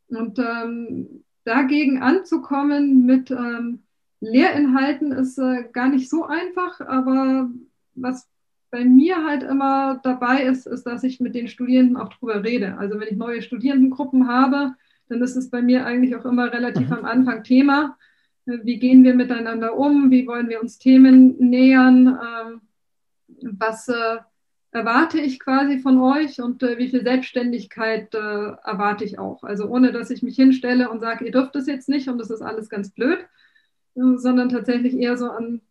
Und 0.08 0.40
ähm, 0.40 1.24
dagegen 1.44 2.02
anzukommen 2.02 3.06
mit 3.06 3.32
ähm, 3.32 3.84
Lehrinhalten 4.22 5.12
ist 5.12 5.38
äh, 5.38 5.66
gar 5.72 5.90
nicht 5.90 6.10
so 6.10 6.26
einfach, 6.26 6.82
aber 6.82 7.50
was 7.96 8.28
bei 8.72 8.86
mir 8.86 9.26
halt 9.26 9.44
immer 9.44 10.00
dabei 10.04 10.44
ist, 10.44 10.68
ist, 10.68 10.84
dass 10.84 11.04
ich 11.04 11.20
mit 11.20 11.36
den 11.36 11.48
Studierenden 11.48 11.98
auch 11.98 12.10
drüber 12.10 12.44
rede. 12.44 12.78
Also 12.78 13.00
wenn 13.00 13.08
ich 13.08 13.18
neue 13.18 13.42
Studierendengruppen 13.42 14.28
habe, 14.28 14.76
dann 15.08 15.22
ist 15.22 15.36
es 15.36 15.50
bei 15.50 15.62
mir 15.62 15.86
eigentlich 15.86 16.16
auch 16.16 16.26
immer 16.26 16.54
relativ 16.54 16.88
mhm. 16.88 16.94
am 16.94 17.06
Anfang 17.06 17.44
Thema. 17.44 17.98
Wie 18.64 18.80
gehen 18.80 19.04
wir 19.04 19.14
miteinander 19.14 19.78
um? 19.78 20.10
Wie 20.10 20.26
wollen 20.26 20.50
wir 20.50 20.62
uns 20.62 20.80
Themen 20.80 21.36
nähern? 21.38 22.08
Ähm, 22.08 22.62
was 23.42 23.88
äh, 23.88 24.18
erwarte 24.72 25.20
ich 25.20 25.40
quasi 25.40 25.80
von 25.80 26.00
euch 26.00 26.42
und 26.42 26.64
äh, 26.64 26.78
wie 26.78 26.90
viel 26.90 27.04
Selbstständigkeit 27.04 28.14
äh, 28.14 28.18
erwarte 28.18 29.04
ich 29.04 29.20
auch. 29.20 29.44
Also 29.44 29.66
ohne, 29.68 29.92
dass 29.92 30.10
ich 30.10 30.24
mich 30.24 30.36
hinstelle 30.36 30.90
und 30.90 31.00
sage, 31.00 31.26
ihr 31.26 31.32
dürft 31.32 31.56
es 31.56 31.68
jetzt 31.68 31.90
nicht 31.90 32.08
und 32.08 32.18
das 32.18 32.30
ist 32.30 32.42
alles 32.42 32.70
ganz 32.70 32.92
blöd, 32.92 33.20
sondern 33.96 34.50
tatsächlich 34.50 34.96
eher 34.96 35.18
so 35.18 35.30
an 35.30 35.62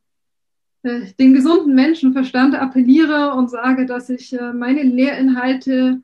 den 0.84 1.34
gesunden 1.34 1.74
Menschenverstand 1.74 2.54
appelliere 2.54 3.34
und 3.34 3.50
sage, 3.50 3.84
dass 3.84 4.10
ich 4.10 4.36
meine 4.54 4.82
Lehrinhalte 4.82 6.02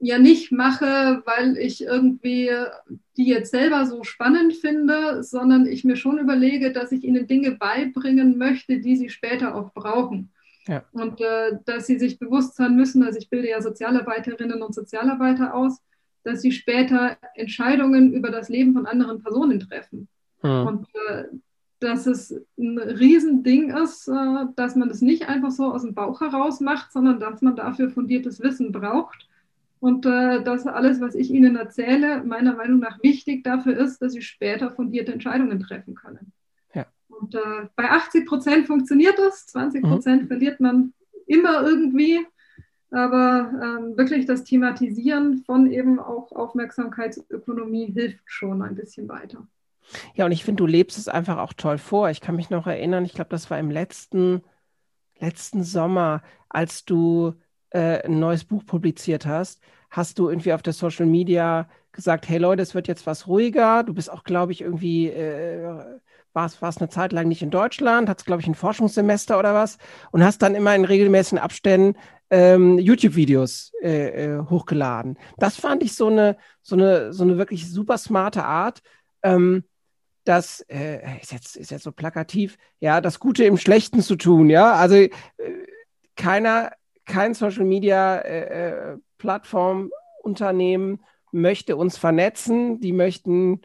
ja 0.00 0.18
nicht 0.18 0.52
mache, 0.52 1.22
weil 1.24 1.56
ich 1.56 1.82
irgendwie 1.82 2.50
die 3.16 3.26
jetzt 3.26 3.50
selber 3.50 3.84
so 3.84 4.04
spannend 4.04 4.54
finde, 4.54 5.22
sondern 5.24 5.66
ich 5.66 5.84
mir 5.84 5.96
schon 5.96 6.18
überlege, 6.18 6.72
dass 6.72 6.92
ich 6.92 7.02
ihnen 7.04 7.26
Dinge 7.26 7.52
beibringen 7.52 8.38
möchte, 8.38 8.78
die 8.78 8.96
sie 8.96 9.10
später 9.10 9.56
auch 9.56 9.72
brauchen. 9.72 10.30
Ja. 10.68 10.84
Und 10.92 11.20
äh, 11.20 11.58
dass 11.64 11.86
sie 11.86 11.98
sich 11.98 12.18
bewusst 12.18 12.54
sein 12.56 12.76
müssen, 12.76 13.02
also 13.02 13.18
ich 13.18 13.28
bilde 13.28 13.48
ja 13.48 13.60
Sozialarbeiterinnen 13.60 14.62
und 14.62 14.74
Sozialarbeiter 14.74 15.54
aus, 15.54 15.78
dass 16.22 16.42
sie 16.42 16.52
später 16.52 17.16
Entscheidungen 17.34 18.12
über 18.12 18.30
das 18.30 18.48
Leben 18.48 18.74
von 18.74 18.86
anderen 18.86 19.20
Personen 19.22 19.60
treffen. 19.60 20.08
Hm. 20.42 20.66
Und 20.66 20.86
äh, 21.08 21.24
dass 21.80 22.06
es 22.06 22.40
ein 22.58 22.78
Riesending 22.78 23.70
ist, 23.70 24.08
äh, 24.08 24.44
dass 24.54 24.76
man 24.76 24.88
das 24.88 25.00
nicht 25.00 25.28
einfach 25.28 25.50
so 25.50 25.72
aus 25.72 25.82
dem 25.82 25.94
Bauch 25.94 26.20
heraus 26.20 26.60
macht, 26.60 26.92
sondern 26.92 27.18
dass 27.18 27.42
man 27.42 27.56
dafür 27.56 27.90
fundiertes 27.90 28.40
Wissen 28.40 28.70
braucht 28.70 29.27
Und 29.80 30.06
äh, 30.06 30.42
dass 30.42 30.66
alles, 30.66 31.00
was 31.00 31.14
ich 31.14 31.30
Ihnen 31.30 31.56
erzähle, 31.56 32.24
meiner 32.24 32.54
Meinung 32.54 32.80
nach 32.80 33.02
wichtig 33.02 33.44
dafür 33.44 33.76
ist, 33.76 34.02
dass 34.02 34.12
Sie 34.12 34.22
später 34.22 34.70
fundierte 34.70 35.12
Entscheidungen 35.12 35.60
treffen 35.60 35.94
können. 35.94 36.32
Ja. 36.74 36.86
Und 37.08 37.34
äh, 37.34 37.68
bei 37.76 37.90
80 37.90 38.26
Prozent 38.26 38.66
funktioniert 38.66 39.18
das, 39.18 39.46
20 39.46 39.82
Prozent 39.82 40.22
mhm. 40.22 40.26
verliert 40.28 40.60
man 40.60 40.92
immer 41.26 41.62
irgendwie. 41.62 42.26
Aber 42.90 43.52
ähm, 43.62 43.96
wirklich 43.98 44.24
das 44.24 44.44
Thematisieren 44.44 45.42
von 45.44 45.70
eben 45.70 45.98
auch 45.98 46.32
Aufmerksamkeitsökonomie 46.32 47.92
hilft 47.92 48.24
schon 48.24 48.62
ein 48.62 48.74
bisschen 48.74 49.08
weiter. 49.08 49.46
Ja, 50.14 50.24
und 50.24 50.32
ich 50.32 50.44
finde, 50.44 50.62
du 50.62 50.66
lebst 50.66 50.98
es 50.98 51.08
einfach 51.08 51.38
auch 51.38 51.52
toll 51.52 51.78
vor. 51.78 52.10
Ich 52.10 52.20
kann 52.20 52.36
mich 52.36 52.50
noch 52.50 52.66
erinnern, 52.66 53.04
ich 53.04 53.12
glaube, 53.12 53.30
das 53.30 53.50
war 53.50 53.58
im 53.58 53.70
letzten, 53.70 54.42
letzten 55.18 55.62
Sommer, 55.62 56.22
als 56.48 56.84
du 56.84 57.34
äh, 57.70 58.02
ein 58.04 58.18
neues 58.18 58.44
Buch 58.44 58.64
publiziert 58.64 59.26
hast, 59.26 59.60
hast 59.90 60.18
du 60.18 60.28
irgendwie 60.28 60.52
auf 60.52 60.62
der 60.62 60.72
Social 60.72 61.06
Media 61.06 61.68
gesagt, 61.92 62.28
hey 62.28 62.38
Leute, 62.38 62.62
es 62.62 62.74
wird 62.74 62.88
jetzt 62.88 63.06
was 63.06 63.26
ruhiger. 63.26 63.82
Du 63.82 63.94
bist 63.94 64.10
auch, 64.10 64.22
glaube 64.24 64.52
ich, 64.52 64.60
irgendwie, 64.60 65.08
äh, 65.08 65.98
warst, 66.32 66.62
warst 66.62 66.80
eine 66.80 66.90
Zeit 66.90 67.12
lang 67.12 67.28
nicht 67.28 67.42
in 67.42 67.50
Deutschland, 67.50 68.08
hattest, 68.08 68.26
glaube 68.26 68.42
ich, 68.42 68.46
ein 68.46 68.54
Forschungssemester 68.54 69.38
oder 69.38 69.54
was 69.54 69.78
und 70.12 70.22
hast 70.22 70.42
dann 70.42 70.54
immer 70.54 70.74
in 70.74 70.84
regelmäßigen 70.84 71.38
Abständen 71.38 71.98
ähm, 72.30 72.78
YouTube-Videos 72.78 73.72
äh, 73.82 74.36
äh, 74.36 74.38
hochgeladen. 74.48 75.18
Das 75.38 75.56
fand 75.56 75.82
ich 75.82 75.94
so 75.94 76.08
eine, 76.08 76.36
so 76.62 76.76
eine, 76.76 77.12
so 77.12 77.24
eine 77.24 77.38
wirklich 77.38 77.70
super 77.70 77.98
smarte 77.98 78.44
Art, 78.44 78.82
ähm, 79.22 79.64
das 80.28 80.60
äh, 80.68 81.20
ist, 81.22 81.32
jetzt, 81.32 81.56
ist 81.56 81.70
jetzt 81.70 81.84
so 81.84 81.90
plakativ, 81.90 82.58
ja, 82.80 83.00
das 83.00 83.18
Gute 83.18 83.44
im 83.44 83.56
Schlechten 83.56 84.02
zu 84.02 84.14
tun, 84.16 84.50
ja. 84.50 84.74
Also 84.74 84.96
äh, 84.96 85.10
keiner, 86.16 86.72
kein 87.08 87.34
Social 87.34 87.64
Media 87.64 88.18
äh, 88.18 88.92
äh, 88.92 88.98
Plattform, 89.18 89.90
Unternehmen 90.22 91.00
möchte 91.32 91.76
uns 91.76 91.98
vernetzen, 91.98 92.80
die 92.80 92.92
möchten 92.92 93.62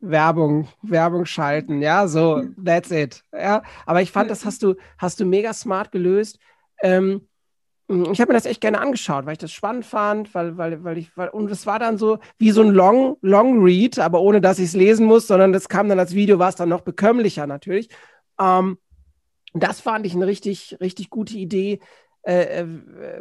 Werbung, 0.00 0.68
Werbung 0.82 1.26
schalten, 1.26 1.80
ja, 1.80 2.06
so, 2.08 2.42
that's 2.64 2.90
it. 2.90 3.24
Ja, 3.32 3.62
aber 3.86 4.02
ich 4.02 4.10
fand, 4.10 4.30
das 4.30 4.44
hast 4.44 4.62
du, 4.62 4.74
hast 4.98 5.20
du 5.20 5.24
mega 5.24 5.52
smart 5.52 5.92
gelöst. 5.92 6.38
Ähm, 6.82 7.28
hm, 7.88 8.12
ich 8.12 8.20
habe 8.20 8.32
mir 8.32 8.38
das 8.38 8.46
echt 8.46 8.60
gerne 8.60 8.80
angeschaut, 8.80 9.26
weil 9.26 9.34
ich 9.34 9.38
das 9.38 9.52
spannend 9.52 9.86
fand, 9.86 10.34
weil, 10.34 10.56
weil, 10.56 10.82
weil 10.82 10.98
ich, 10.98 11.16
weil, 11.16 11.28
und 11.28 11.50
es 11.50 11.66
war 11.66 11.78
dann 11.78 11.98
so 11.98 12.18
wie 12.38 12.50
so 12.50 12.62
ein 12.62 12.70
Long, 12.70 13.16
Long 13.20 13.62
Read, 13.62 13.98
aber 13.98 14.20
ohne 14.20 14.40
dass 14.40 14.58
ich 14.58 14.66
es 14.66 14.74
lesen 14.74 15.06
muss, 15.06 15.26
sondern 15.26 15.52
das 15.52 15.68
kam 15.68 15.88
dann 15.88 16.00
als 16.00 16.14
Video, 16.14 16.38
war 16.38 16.48
es 16.48 16.56
dann 16.56 16.68
noch 16.68 16.80
bekömmlicher 16.80 17.46
natürlich. 17.46 17.88
Ähm, 18.40 18.78
das 19.54 19.80
fand 19.80 20.06
ich 20.06 20.14
eine 20.14 20.26
richtig, 20.26 20.78
richtig 20.80 21.10
gute 21.10 21.36
Idee, 21.36 21.80
äh, 22.22 22.60
äh, 22.60 22.66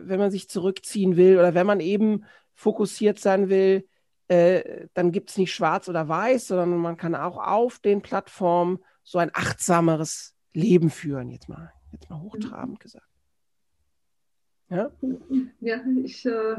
wenn 0.01 0.19
man 0.19 0.31
sich 0.31 0.49
zurückziehen 0.49 1.17
will 1.17 1.37
oder 1.37 1.53
wenn 1.53 1.65
man 1.65 1.79
eben 1.79 2.25
fokussiert 2.53 3.19
sein 3.19 3.49
will, 3.49 3.87
äh, 4.27 4.87
dann 4.93 5.11
gibt 5.11 5.31
es 5.31 5.37
nicht 5.37 5.53
schwarz 5.53 5.89
oder 5.89 6.07
weiß, 6.07 6.47
sondern 6.47 6.77
man 6.77 6.97
kann 6.97 7.15
auch 7.15 7.37
auf 7.37 7.79
den 7.79 8.01
Plattformen 8.01 8.79
so 9.03 9.17
ein 9.17 9.31
achtsameres 9.33 10.35
Leben 10.53 10.89
führen, 10.89 11.31
jetzt 11.31 11.49
mal, 11.49 11.71
jetzt 11.91 12.09
mal 12.09 12.21
hochtrabend 12.21 12.79
gesagt. 12.79 13.07
Ja, 14.69 14.91
ja 15.59 15.81
ich 16.03 16.25
äh, 16.25 16.57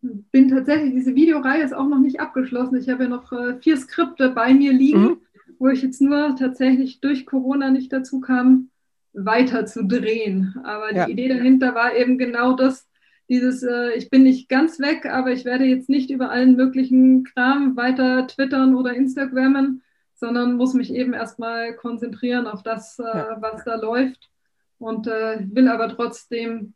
bin 0.00 0.48
tatsächlich, 0.48 0.92
diese 0.94 1.14
Videoreihe 1.14 1.62
ist 1.62 1.74
auch 1.74 1.88
noch 1.88 2.00
nicht 2.00 2.20
abgeschlossen. 2.20 2.76
Ich 2.76 2.88
habe 2.88 3.04
ja 3.04 3.08
noch 3.08 3.30
äh, 3.32 3.60
vier 3.60 3.76
Skripte 3.76 4.30
bei 4.30 4.54
mir 4.54 4.72
liegen, 4.72 5.02
mhm. 5.02 5.20
wo 5.58 5.68
ich 5.68 5.82
jetzt 5.82 6.00
nur 6.00 6.34
tatsächlich 6.36 7.00
durch 7.00 7.26
Corona 7.26 7.70
nicht 7.70 7.92
dazu 7.92 8.20
kam, 8.20 8.70
weiter 9.12 9.66
zu 9.66 9.86
drehen. 9.86 10.54
Aber 10.64 10.94
ja. 10.94 11.06
die 11.06 11.12
Idee 11.12 11.28
dahinter 11.28 11.74
war 11.74 11.94
eben 11.94 12.18
genau 12.18 12.54
das, 12.54 12.88
dieses, 13.28 13.62
äh, 13.62 13.92
ich 13.92 14.10
bin 14.10 14.22
nicht 14.22 14.48
ganz 14.48 14.78
weg, 14.78 15.06
aber 15.06 15.32
ich 15.32 15.44
werde 15.44 15.64
jetzt 15.64 15.88
nicht 15.88 16.10
über 16.10 16.30
allen 16.30 16.56
möglichen 16.56 17.24
Kram 17.24 17.76
weiter 17.76 18.26
twittern 18.26 18.74
oder 18.74 18.94
Instagrammen, 18.94 19.82
sondern 20.14 20.56
muss 20.56 20.74
mich 20.74 20.92
eben 20.92 21.12
erstmal 21.12 21.74
konzentrieren 21.74 22.46
auf 22.46 22.62
das, 22.62 22.98
äh, 22.98 23.04
ja. 23.04 23.36
was 23.40 23.64
da 23.64 23.76
läuft. 23.76 24.30
Und 24.78 25.06
äh, 25.08 25.40
will 25.50 25.68
aber 25.68 25.88
trotzdem 25.88 26.74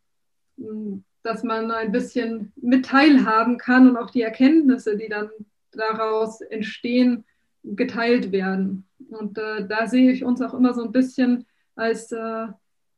dass 1.22 1.42
man 1.42 1.70
ein 1.70 1.92
bisschen 1.92 2.52
mit 2.56 2.86
teilhaben 2.86 3.58
kann 3.58 3.88
und 3.88 3.96
auch 3.96 4.10
die 4.10 4.22
Erkenntnisse, 4.22 4.96
die 4.96 5.08
dann 5.08 5.30
daraus 5.72 6.40
entstehen, 6.40 7.24
geteilt 7.62 8.32
werden. 8.32 8.84
Und 9.10 9.38
äh, 9.38 9.66
da 9.66 9.86
sehe 9.86 10.10
ich 10.10 10.24
uns 10.24 10.42
auch 10.42 10.54
immer 10.54 10.74
so 10.74 10.82
ein 10.82 10.92
bisschen 10.92 11.46
als 11.74 12.12
äh, 12.12 12.46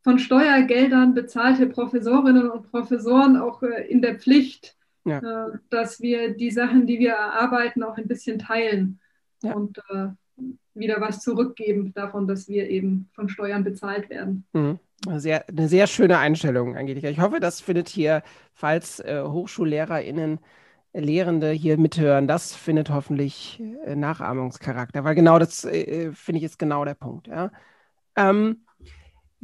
von 0.03 0.19
Steuergeldern 0.19 1.15
bezahlte 1.15 1.67
Professorinnen 1.67 2.51
und 2.51 2.71
Professoren 2.71 3.37
auch 3.37 3.63
äh, 3.63 3.87
in 3.89 4.03
der 4.03 4.17
Pflicht, 4.17 4.77
ja. 5.05 5.19
Äh, 5.19 5.59
dass 5.71 6.01
wir 6.01 6.35
die 6.35 6.51
Sachen, 6.51 6.87
die 6.87 6.99
wir 6.99 7.13
erarbeiten, 7.13 7.83
auch 7.83 7.97
ein 7.97 8.09
bisschen 8.09 8.39
teilen 8.39 9.01
ja. 9.43 9.53
und 9.53 9.79
äh, 9.91 10.09
wieder 10.75 11.01
was 11.01 11.21
zurückgeben 11.21 11.93
davon, 11.95 12.27
dass 12.27 12.49
wir 12.49 12.69
eben 12.69 13.09
von 13.13 13.29
Steuern 13.29 13.65
bezahlt 13.65 14.11
werden. 14.11 14.45
Mhm. 14.53 14.79
Sehr, 15.17 15.47
eine 15.49 15.69
sehr 15.69 15.87
schöne 15.87 16.19
Einstellung, 16.19 16.77
Angelika. 16.77 17.09
Ich 17.09 17.21
hoffe, 17.21 17.39
das 17.39 17.61
findet 17.61 17.89
hier, 17.89 18.23
falls 18.55 19.01
äh, 19.01 19.23
HochschullehrerInnen, 19.23 20.39
äh, 20.93 21.01
Lehrende 21.01 21.51
hier 21.51 21.77
mithören, 21.77 22.27
das 22.27 22.55
findet 22.55 22.89
hoffentlich 22.89 23.63
äh, 23.85 23.97
Nachahmungscharakter, 23.97 25.05
weil 25.05 25.15
genau 25.15 25.39
das 25.39 25.65
äh, 25.65 26.07
äh, 26.07 26.13
finde 26.13 26.39
ich 26.39 26.45
ist 26.45 26.59
genau 26.59 26.85
der 26.85 26.95
Punkt. 26.95 27.27
Ja? 27.27 27.51
Ähm, 28.17 28.64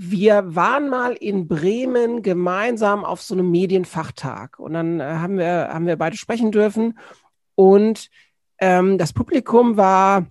wir 0.02 0.54
waren 0.56 0.88
mal 0.88 1.12
in 1.12 1.46
Bremen 1.46 2.22
gemeinsam 2.22 3.04
auf 3.04 3.20
so 3.20 3.34
einem 3.34 3.50
Medienfachtag. 3.50 4.58
Und 4.58 4.72
dann 4.72 4.98
äh, 4.98 5.04
haben, 5.04 5.36
wir, 5.36 5.68
haben 5.70 5.86
wir 5.86 5.96
beide 5.96 6.16
sprechen 6.16 6.52
dürfen. 6.52 6.98
Und 7.54 8.08
ähm, 8.60 8.96
das 8.96 9.12
Publikum 9.12 9.76
war, 9.76 10.24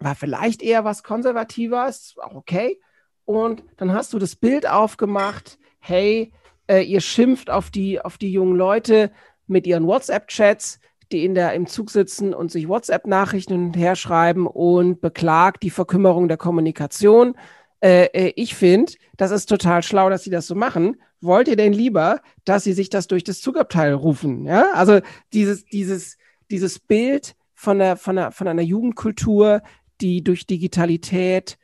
war 0.00 0.16
vielleicht 0.16 0.60
eher 0.60 0.84
was 0.84 1.04
konservativer, 1.04 1.88
ist 1.88 2.18
auch 2.20 2.34
okay. 2.34 2.80
Und 3.24 3.62
dann 3.76 3.92
hast 3.92 4.12
du 4.12 4.18
das 4.18 4.34
Bild 4.34 4.68
aufgemacht, 4.68 5.56
hey, 5.78 6.32
äh, 6.66 6.82
ihr 6.82 7.00
schimpft 7.00 7.50
auf 7.50 7.70
die, 7.70 8.00
auf 8.00 8.18
die 8.18 8.32
jungen 8.32 8.56
Leute 8.56 9.12
mit 9.46 9.68
ihren 9.68 9.86
WhatsApp-Chats, 9.86 10.80
die 11.12 11.24
in 11.24 11.36
der, 11.36 11.52
im 11.52 11.68
Zug 11.68 11.90
sitzen 11.90 12.34
und 12.34 12.50
sich 12.50 12.66
WhatsApp-Nachrichten 12.66 13.52
hin 13.52 13.66
und 13.66 13.76
her 13.76 13.94
schreiben 13.94 14.48
und 14.48 15.00
beklagt 15.00 15.62
die 15.62 15.70
Verkümmerung 15.70 16.26
der 16.26 16.38
Kommunikation. 16.38 17.36
Äh, 17.80 18.06
äh, 18.06 18.32
ich 18.36 18.54
finde, 18.54 18.92
das 19.16 19.30
ist 19.30 19.46
total 19.46 19.82
schlau, 19.82 20.10
dass 20.10 20.24
sie 20.24 20.30
das 20.30 20.46
so 20.46 20.54
machen. 20.54 20.96
Wollt 21.20 21.48
ihr 21.48 21.56
denn 21.56 21.72
lieber, 21.72 22.20
dass 22.44 22.64
sie 22.64 22.72
sich 22.72 22.90
das 22.90 23.08
durch 23.08 23.24
das 23.24 23.40
Zugabteil 23.40 23.92
rufen? 23.92 24.46
Ja, 24.46 24.72
also 24.72 25.00
dieses, 25.32 25.64
dieses, 25.64 26.16
dieses 26.50 26.78
Bild 26.78 27.34
von 27.54 27.78
der, 27.78 27.96
von 27.96 28.16
der, 28.16 28.30
von 28.30 28.48
einer 28.48 28.62
Jugendkultur, 28.62 29.62
die 30.00 30.22
durch 30.22 30.46
Digitalität 30.46 31.58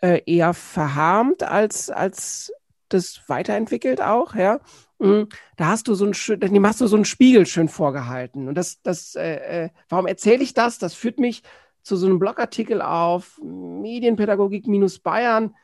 äh, 0.00 0.22
eher 0.26 0.54
verharmt 0.54 1.42
als, 1.42 1.90
als 1.90 2.52
das 2.88 3.20
weiterentwickelt 3.26 4.00
auch, 4.00 4.34
ja. 4.34 4.60
Mhm. 4.98 5.28
Da 5.56 5.66
hast 5.66 5.88
du 5.88 5.94
so 5.94 6.04
ein 6.04 6.40
dem 6.40 6.66
hast 6.66 6.80
du 6.80 6.86
so 6.86 6.96
einen 6.96 7.04
Spiegel 7.04 7.46
schön 7.46 7.68
vorgehalten. 7.68 8.48
Und 8.48 8.54
das, 8.54 8.82
das, 8.82 9.14
äh, 9.14 9.64
äh, 9.64 9.68
warum 9.88 10.06
erzähle 10.06 10.42
ich 10.42 10.52
das? 10.52 10.78
Das 10.78 10.94
führt 10.94 11.18
mich 11.18 11.42
zu 11.82 11.96
so 11.96 12.06
einem 12.06 12.18
Blogartikel 12.18 12.82
auf 12.82 13.40
Medienpädagogik-Bayern. 13.42 15.54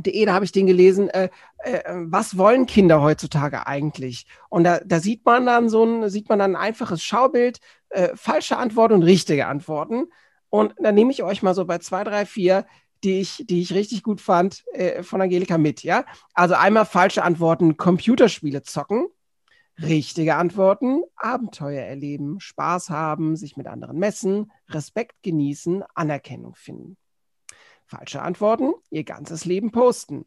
Da 0.00 0.32
habe 0.32 0.44
ich 0.44 0.52
den 0.52 0.66
gelesen, 0.66 1.08
äh, 1.08 1.28
äh, 1.58 1.82
was 2.04 2.38
wollen 2.38 2.66
Kinder 2.66 3.02
heutzutage 3.02 3.66
eigentlich? 3.66 4.26
Und 4.48 4.64
da, 4.64 4.80
da 4.84 5.00
sieht 5.00 5.24
man 5.24 5.44
dann 5.44 5.68
so 5.68 5.84
ein, 5.84 6.08
sieht 6.08 6.28
man 6.28 6.38
dann 6.38 6.54
ein 6.54 6.62
einfaches 6.62 7.02
Schaubild, 7.02 7.58
äh, 7.88 8.10
falsche 8.14 8.58
Antworten 8.58 8.94
und 8.94 9.02
richtige 9.02 9.48
Antworten. 9.48 10.04
Und 10.50 10.74
dann 10.78 10.94
nehme 10.94 11.10
ich 11.10 11.24
euch 11.24 11.42
mal 11.42 11.54
so 11.54 11.64
bei 11.64 11.78
zwei, 11.78 12.04
drei, 12.04 12.26
vier 12.26 12.64
die 13.04 13.20
ich, 13.20 13.44
die 13.46 13.60
ich 13.60 13.74
richtig 13.74 14.02
gut 14.02 14.20
fand 14.20 14.64
äh, 14.72 15.02
von 15.02 15.20
Angelika 15.20 15.58
mit, 15.58 15.82
ja. 15.82 16.04
Also 16.34 16.54
einmal 16.54 16.84
falsche 16.84 17.22
Antworten, 17.22 17.76
Computerspiele 17.76 18.62
zocken. 18.62 19.06
Richtige 19.80 20.34
Antworten, 20.34 21.04
Abenteuer 21.14 21.84
erleben, 21.84 22.40
Spaß 22.40 22.90
haben, 22.90 23.36
sich 23.36 23.56
mit 23.56 23.68
anderen 23.68 23.98
messen, 23.98 24.50
Respekt 24.68 25.22
genießen, 25.22 25.84
Anerkennung 25.94 26.56
finden. 26.56 26.96
Falsche 27.86 28.20
Antworten, 28.20 28.72
ihr 28.90 29.04
ganzes 29.04 29.44
Leben 29.44 29.70
posten. 29.70 30.26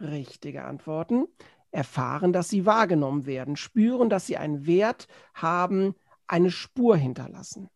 Richtige 0.00 0.64
Antworten, 0.64 1.26
erfahren, 1.70 2.32
dass 2.32 2.48
sie 2.48 2.66
wahrgenommen 2.66 3.24
werden, 3.24 3.56
spüren, 3.56 4.10
dass 4.10 4.26
sie 4.26 4.36
einen 4.36 4.66
Wert 4.66 5.06
haben, 5.32 5.94
eine 6.26 6.50
Spur 6.50 6.96
hinterlassen. 6.96 7.68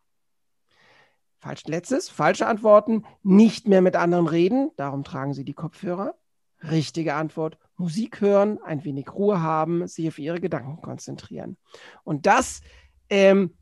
Falsch, 1.38 1.62
letztes, 1.66 2.08
falsche 2.08 2.48
Antworten, 2.48 3.04
nicht 3.22 3.68
mehr 3.68 3.80
mit 3.80 3.94
anderen 3.94 4.26
reden, 4.26 4.72
darum 4.76 5.04
tragen 5.04 5.34
Sie 5.34 5.44
die 5.44 5.54
Kopfhörer. 5.54 6.16
Richtige 6.62 7.14
Antwort, 7.14 7.58
Musik 7.76 8.20
hören, 8.20 8.58
ein 8.62 8.84
wenig 8.84 9.12
Ruhe 9.12 9.42
haben, 9.42 9.86
sich 9.86 10.08
auf 10.08 10.18
Ihre 10.18 10.40
Gedanken 10.40 10.80
konzentrieren. 10.80 11.56
Und 12.04 12.26
das, 12.26 12.62
ähm, 13.10 13.54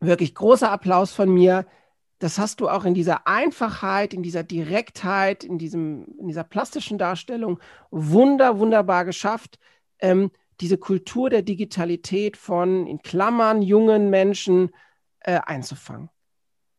wirklich 0.00 0.34
großer 0.34 0.70
Applaus 0.70 1.12
von 1.12 1.32
mir. 1.32 1.66
Das 2.18 2.38
hast 2.38 2.60
du 2.60 2.68
auch 2.68 2.84
in 2.84 2.94
dieser 2.94 3.26
Einfachheit, 3.26 4.12
in 4.12 4.22
dieser 4.22 4.42
Direktheit, 4.42 5.44
in, 5.44 5.58
diesem, 5.58 6.06
in 6.18 6.28
dieser 6.28 6.44
plastischen 6.44 6.98
Darstellung 6.98 7.60
wunder, 7.90 8.58
wunderbar 8.58 9.04
geschafft. 9.04 9.58
Ähm, 10.00 10.30
diese 10.60 10.78
Kultur 10.78 11.30
der 11.30 11.42
Digitalität 11.42 12.36
von, 12.36 12.86
in 12.86 13.00
Klammern, 13.02 13.62
jungen 13.62 14.10
Menschen 14.10 14.70
äh, 15.20 15.38
einzufangen. 15.44 16.10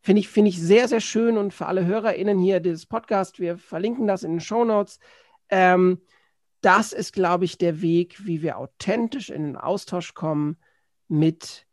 Finde 0.02 0.22
ich, 0.22 0.28
finde 0.28 0.50
ich 0.50 0.62
sehr, 0.62 0.88
sehr 0.88 1.02
schön 1.02 1.38
und 1.38 1.54
für 1.54 1.68
alle 1.68 1.86
HörerInnen 1.86 2.40
hier 2.40 2.60
dieses 2.60 2.86
Podcast, 2.86 3.40
wir 3.40 3.58
verlinken 3.58 4.08
das 4.08 4.24
in 4.24 4.32
den 4.32 4.40
Show 4.42 4.66
Notes. 4.66 5.00
Ähm, 5.50 6.00
das 6.62 6.94
ist, 6.94 7.14
glaube 7.14 7.46
ich, 7.46 7.58
der 7.58 7.82
Weg, 7.82 8.26
wie 8.26 8.42
wir 8.42 8.58
authentisch 8.58 9.30
in 9.30 9.44
den 9.44 9.56
Austausch 9.56 10.14
kommen 10.14 10.58
mit 11.08 11.66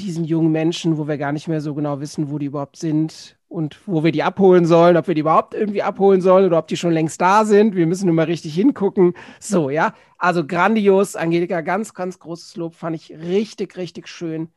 diesen 0.00 0.24
jungen 0.24 0.50
Menschen, 0.50 0.98
wo 0.98 1.06
wir 1.06 1.18
gar 1.18 1.32
nicht 1.32 1.48
mehr 1.48 1.60
so 1.60 1.74
genau 1.74 2.00
wissen, 2.00 2.30
wo 2.30 2.38
die 2.38 2.46
überhaupt 2.46 2.76
sind 2.76 3.38
und 3.48 3.86
wo 3.86 4.02
wir 4.02 4.10
die 4.10 4.24
abholen 4.24 4.66
sollen, 4.66 4.96
ob 4.96 5.06
wir 5.06 5.14
die 5.14 5.20
überhaupt 5.20 5.54
irgendwie 5.54 5.82
abholen 5.82 6.20
sollen 6.20 6.46
oder 6.46 6.58
ob 6.58 6.66
die 6.66 6.76
schon 6.76 6.92
längst 6.92 7.20
da 7.20 7.44
sind. 7.44 7.76
Wir 7.76 7.86
müssen 7.86 8.06
nur 8.06 8.14
mal 8.14 8.24
richtig 8.24 8.54
hingucken. 8.54 9.14
So, 9.38 9.70
ja. 9.70 9.94
Also 10.18 10.46
grandios, 10.46 11.14
Angelika, 11.14 11.60
ganz, 11.60 11.94
ganz 11.94 12.18
großes 12.18 12.56
Lob. 12.56 12.74
Fand 12.74 12.96
ich 12.96 13.10
richtig, 13.10 13.76
richtig 13.76 14.08
schön, 14.08 14.48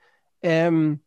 ähm, 0.42 1.02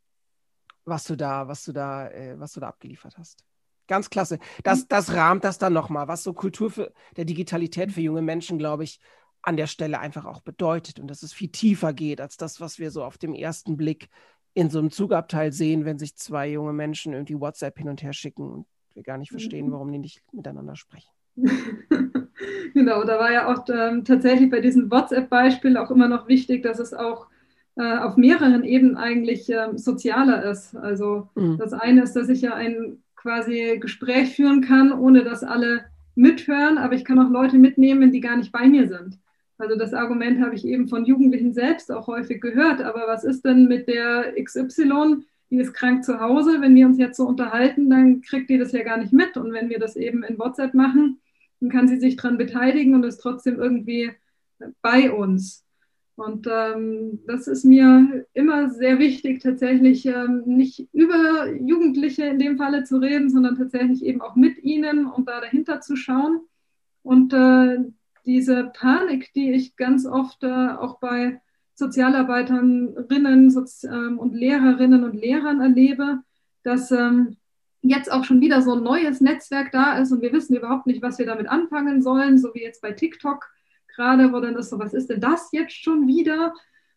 was 0.85 1.05
du 1.05 1.17
da, 1.17 1.49
was 1.49 1.65
du 1.65 1.73
da, 1.73 2.09
äh, 2.09 2.39
was 2.39 2.53
du 2.53 2.61
da 2.61 2.69
abgeliefert 2.69 3.19
hast. 3.19 3.45
Ganz 3.91 4.09
klasse. 4.09 4.39
Das, 4.63 4.87
das 4.87 5.15
rahmt 5.15 5.43
das 5.43 5.59
dann 5.59 5.73
nochmal, 5.73 6.07
was 6.07 6.23
so 6.23 6.33
Kultur 6.33 6.71
für, 6.71 6.93
der 7.17 7.25
Digitalität 7.25 7.91
für 7.91 8.01
junge 8.01 8.23
Menschen, 8.23 8.57
glaube 8.57 8.85
ich, 8.85 9.01
an 9.43 9.57
der 9.57 9.67
Stelle 9.67 9.99
einfach 9.99 10.27
auch 10.27 10.43
bedeutet 10.43 11.01
und 11.01 11.09
dass 11.09 11.25
es 11.25 11.33
viel 11.33 11.49
tiefer 11.49 11.93
geht 11.93 12.21
als 12.21 12.37
das, 12.37 12.61
was 12.61 12.79
wir 12.79 12.93
so 12.93 13.03
auf 13.03 13.19
dem 13.19 13.35
ersten 13.35 13.77
Blick 13.77 14.09
in 14.55 14.71
so 14.71 14.79
einem 14.79 14.93
Zugabteil 14.93 15.53
sehen, 15.53 15.85
wenn 15.85 15.99
sich 15.99 16.15
zwei 16.15 16.49
junge 16.53 16.73
Menschen 16.73 17.15
irgendwie 17.15 17.41
WhatsApp 17.41 17.79
hin 17.79 17.89
und 17.89 18.01
her 18.01 18.13
schicken 18.13 18.49
und 18.49 18.67
wir 18.95 19.03
gar 19.03 19.19
nicht 19.19 19.33
verstehen, 19.33 19.67
mhm. 19.67 19.73
warum 19.73 19.91
die 19.91 19.99
nicht 19.99 20.23
miteinander 20.31 20.77
sprechen. 20.77 21.11
genau, 22.75 23.03
da 23.03 23.19
war 23.19 23.33
ja 23.33 23.53
auch 23.53 23.65
ähm, 23.69 24.05
tatsächlich 24.05 24.51
bei 24.51 24.61
diesem 24.61 24.89
WhatsApp-Beispiel 24.89 25.77
auch 25.77 25.91
immer 25.91 26.07
noch 26.07 26.29
wichtig, 26.29 26.63
dass 26.63 26.79
es 26.79 26.95
auch 26.95 27.27
äh, 27.75 27.99
auf 27.99 28.17
mehreren 28.17 28.63
Ebenen 28.63 28.97
eigentlich 28.97 29.51
ähm, 29.51 29.79
sozialer 29.79 30.45
ist. 30.45 30.77
Also 30.77 31.29
mhm. 31.35 31.59
das 31.59 31.73
eine 31.73 32.05
ist, 32.05 32.15
dass 32.15 32.29
ich 32.29 32.43
ja 32.43 32.55
ein 32.55 33.03
quasi 33.21 33.79
Gespräch 33.79 34.35
führen 34.35 34.63
kann, 34.63 34.93
ohne 34.93 35.25
dass 35.25 35.45
alle 35.45 35.85
mithören, 36.15 36.79
aber 36.79 36.95
ich 36.95 37.05
kann 37.05 37.19
auch 37.19 37.31
Leute 37.31 37.59
mitnehmen, 37.59 38.13
die 38.13 38.21
gar 38.21 38.37
nicht 38.37 38.53
bei 38.53 38.67
mir 38.67 38.89
sind. 38.89 39.19
Also 39.59 39.77
das 39.77 39.93
Argument 39.93 40.41
habe 40.41 40.55
ich 40.55 40.67
eben 40.67 40.89
von 40.89 41.05
Jugendlichen 41.05 41.53
selbst 41.53 41.93
auch 41.93 42.07
häufig 42.07 42.41
gehört. 42.41 42.81
Aber 42.81 43.07
was 43.07 43.25
ist 43.25 43.45
denn 43.45 43.69
mit 43.69 43.89
der 43.89 44.33
XY, 44.43 45.19
die 45.51 45.59
ist 45.59 45.75
krank 45.75 46.03
zu 46.03 46.19
Hause? 46.19 46.61
Wenn 46.61 46.75
wir 46.75 46.87
uns 46.87 46.99
jetzt 46.99 47.19
so 47.19 47.27
unterhalten, 47.27 47.91
dann 47.91 48.23
kriegt 48.23 48.49
die 48.49 48.59
das 48.59 48.73
ja 48.73 48.83
gar 48.83 48.97
nicht 48.97 49.13
mit. 49.13 49.37
Und 49.37 49.53
wenn 49.53 49.69
wir 49.69 49.79
das 49.79 49.97
eben 49.97 50.23
in 50.23 50.39
WhatsApp 50.39 50.73
machen, 50.73 51.21
dann 51.61 51.69
kann 51.69 51.89
sie 51.89 51.99
sich 51.99 52.17
daran 52.17 52.39
beteiligen 52.39 52.95
und 52.95 53.05
ist 53.05 53.19
trotzdem 53.19 53.59
irgendwie 53.61 54.11
bei 54.81 55.13
uns. 55.13 55.65
Und 56.21 56.47
ähm, 56.53 57.21
das 57.27 57.47
ist 57.47 57.65
mir 57.65 58.27
immer 58.35 58.69
sehr 58.69 58.99
wichtig, 58.99 59.41
tatsächlich 59.41 60.05
ähm, 60.05 60.43
nicht 60.45 60.87
über 60.93 61.51
Jugendliche 61.51 62.25
in 62.25 62.39
dem 62.39 62.59
Falle 62.59 62.85
zu 62.85 62.99
reden, 62.99 63.31
sondern 63.31 63.57
tatsächlich 63.57 64.05
eben 64.05 64.21
auch 64.21 64.37
mit 64.37 64.63
ihnen 64.63 65.07
und 65.07 65.27
da 65.31 65.41
dahinter 65.41 65.81
zu 65.81 65.97
schauen. 65.97 66.43
Und 67.03 67.33
äh, 67.33 67.79
diese 68.27 68.65
Panik, 68.65 69.33
die 69.33 69.53
ich 69.53 69.77
ganz 69.77 70.05
oft 70.05 70.45
äh, 70.45 70.49
auch 70.49 71.01
bei 71.01 71.41
Sozialarbeiterinnen 71.75 73.51
Sozi 73.51 73.87
ähm, 73.87 74.19
und 74.19 74.35
Lehrerinnen 74.35 75.05
und 75.05 75.15
Lehrern 75.15 75.63
erlebe, 75.63 76.19
dass 76.65 76.91
ähm, 76.91 77.39
jetzt 77.81 78.13
auch 78.13 78.25
schon 78.25 78.43
wieder 78.43 78.61
so 78.61 78.75
ein 78.75 78.83
neues 78.83 79.23
Netzwerk 79.23 79.73
da 79.73 79.97
ist 79.97 80.13
und 80.13 80.21
wir 80.21 80.35
wissen 80.35 80.55
überhaupt 80.55 80.87
nicht, 80.87 81.01
was 81.01 81.19
wir 81.19 81.25
damit 81.25 81.49
anfangen 81.49 82.03
sollen, 82.03 82.37
so 82.37 82.53
wie 82.53 82.61
jetzt 82.61 82.83
bei 82.83 82.93
TikTok 82.93 83.49
gerade, 83.95 84.33
wo 84.33 84.41
dann 84.41 84.57
ist 84.57 84.71
so, 84.71 84.79
was 84.79 84.95
ist 84.95 85.11
denn 85.11 85.21
das 85.21 85.51
jetzt 85.53 85.75
schon 85.75 86.07
wieder? 86.07 86.53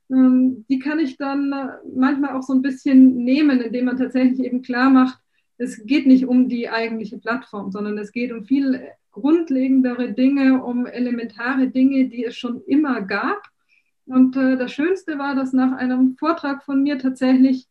Ähm, 0.09 0.65
die 0.69 0.79
kann 0.79 0.99
ich 0.99 1.17
dann 1.17 1.51
äh, 1.51 1.67
manchmal 1.95 2.35
auch 2.35 2.43
so 2.43 2.53
ein 2.53 2.61
bisschen 2.61 3.15
nehmen, 3.15 3.61
indem 3.61 3.85
man 3.85 3.97
tatsächlich 3.97 4.39
eben 4.39 4.61
klar 4.61 4.89
macht, 4.89 5.19
es 5.57 5.85
geht 5.85 6.07
nicht 6.07 6.25
um 6.25 6.49
die 6.49 6.69
eigentliche 6.69 7.19
Plattform, 7.19 7.71
sondern 7.71 7.97
es 7.97 8.11
geht 8.11 8.31
um 8.31 8.43
viel 8.43 8.81
grundlegendere 9.11 10.11
Dinge, 10.13 10.63
um 10.63 10.85
elementare 10.85 11.67
Dinge, 11.67 12.09
die 12.09 12.25
es 12.25 12.35
schon 12.35 12.61
immer 12.65 13.01
gab. 13.01 13.43
Und 14.05 14.35
äh, 14.35 14.57
das 14.57 14.73
Schönste 14.73 15.17
war, 15.17 15.35
dass 15.35 15.53
nach 15.53 15.71
einem 15.73 16.15
Vortrag 16.17 16.63
von 16.63 16.83
mir 16.83 16.97
tatsächlich 16.97 17.67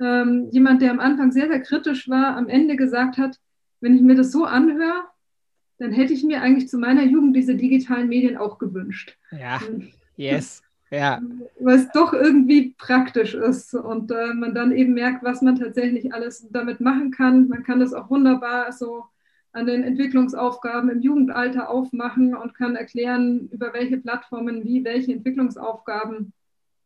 ähm, 0.00 0.48
jemand, 0.50 0.82
der 0.82 0.92
am 0.92 1.00
Anfang 1.00 1.32
sehr, 1.32 1.48
sehr 1.48 1.60
kritisch 1.60 2.08
war, 2.08 2.36
am 2.36 2.48
Ende 2.48 2.76
gesagt 2.76 3.18
hat, 3.18 3.38
wenn 3.80 3.94
ich 3.94 4.00
mir 4.00 4.14
das 4.14 4.32
so 4.32 4.44
anhöre, 4.44 5.04
dann 5.84 5.92
hätte 5.92 6.14
ich 6.14 6.24
mir 6.24 6.40
eigentlich 6.40 6.70
zu 6.70 6.78
meiner 6.78 7.02
Jugend 7.02 7.36
diese 7.36 7.56
digitalen 7.56 8.08
Medien 8.08 8.38
auch 8.38 8.58
gewünscht. 8.58 9.18
Ja, 9.30 9.60
yes. 10.16 10.62
Ja. 10.90 11.20
Weil 11.60 11.76
es 11.76 11.90
doch 11.90 12.14
irgendwie 12.14 12.74
praktisch 12.78 13.34
ist 13.34 13.74
und 13.74 14.10
äh, 14.10 14.32
man 14.32 14.54
dann 14.54 14.72
eben 14.72 14.94
merkt, 14.94 15.22
was 15.22 15.42
man 15.42 15.56
tatsächlich 15.56 16.14
alles 16.14 16.46
damit 16.50 16.80
machen 16.80 17.10
kann. 17.10 17.48
Man 17.48 17.64
kann 17.64 17.80
das 17.80 17.92
auch 17.92 18.08
wunderbar 18.08 18.72
so 18.72 19.04
an 19.52 19.66
den 19.66 19.84
Entwicklungsaufgaben 19.84 20.88
im 20.88 21.02
Jugendalter 21.02 21.68
aufmachen 21.68 22.34
und 22.34 22.54
kann 22.54 22.76
erklären, 22.76 23.48
über 23.52 23.74
welche 23.74 23.98
Plattformen 23.98 24.64
wie 24.64 24.84
welche 24.84 25.12
Entwicklungsaufgaben 25.12 26.32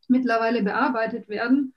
mittlerweile 0.09 0.61
bearbeitet 0.61 1.29
werden. 1.29 1.73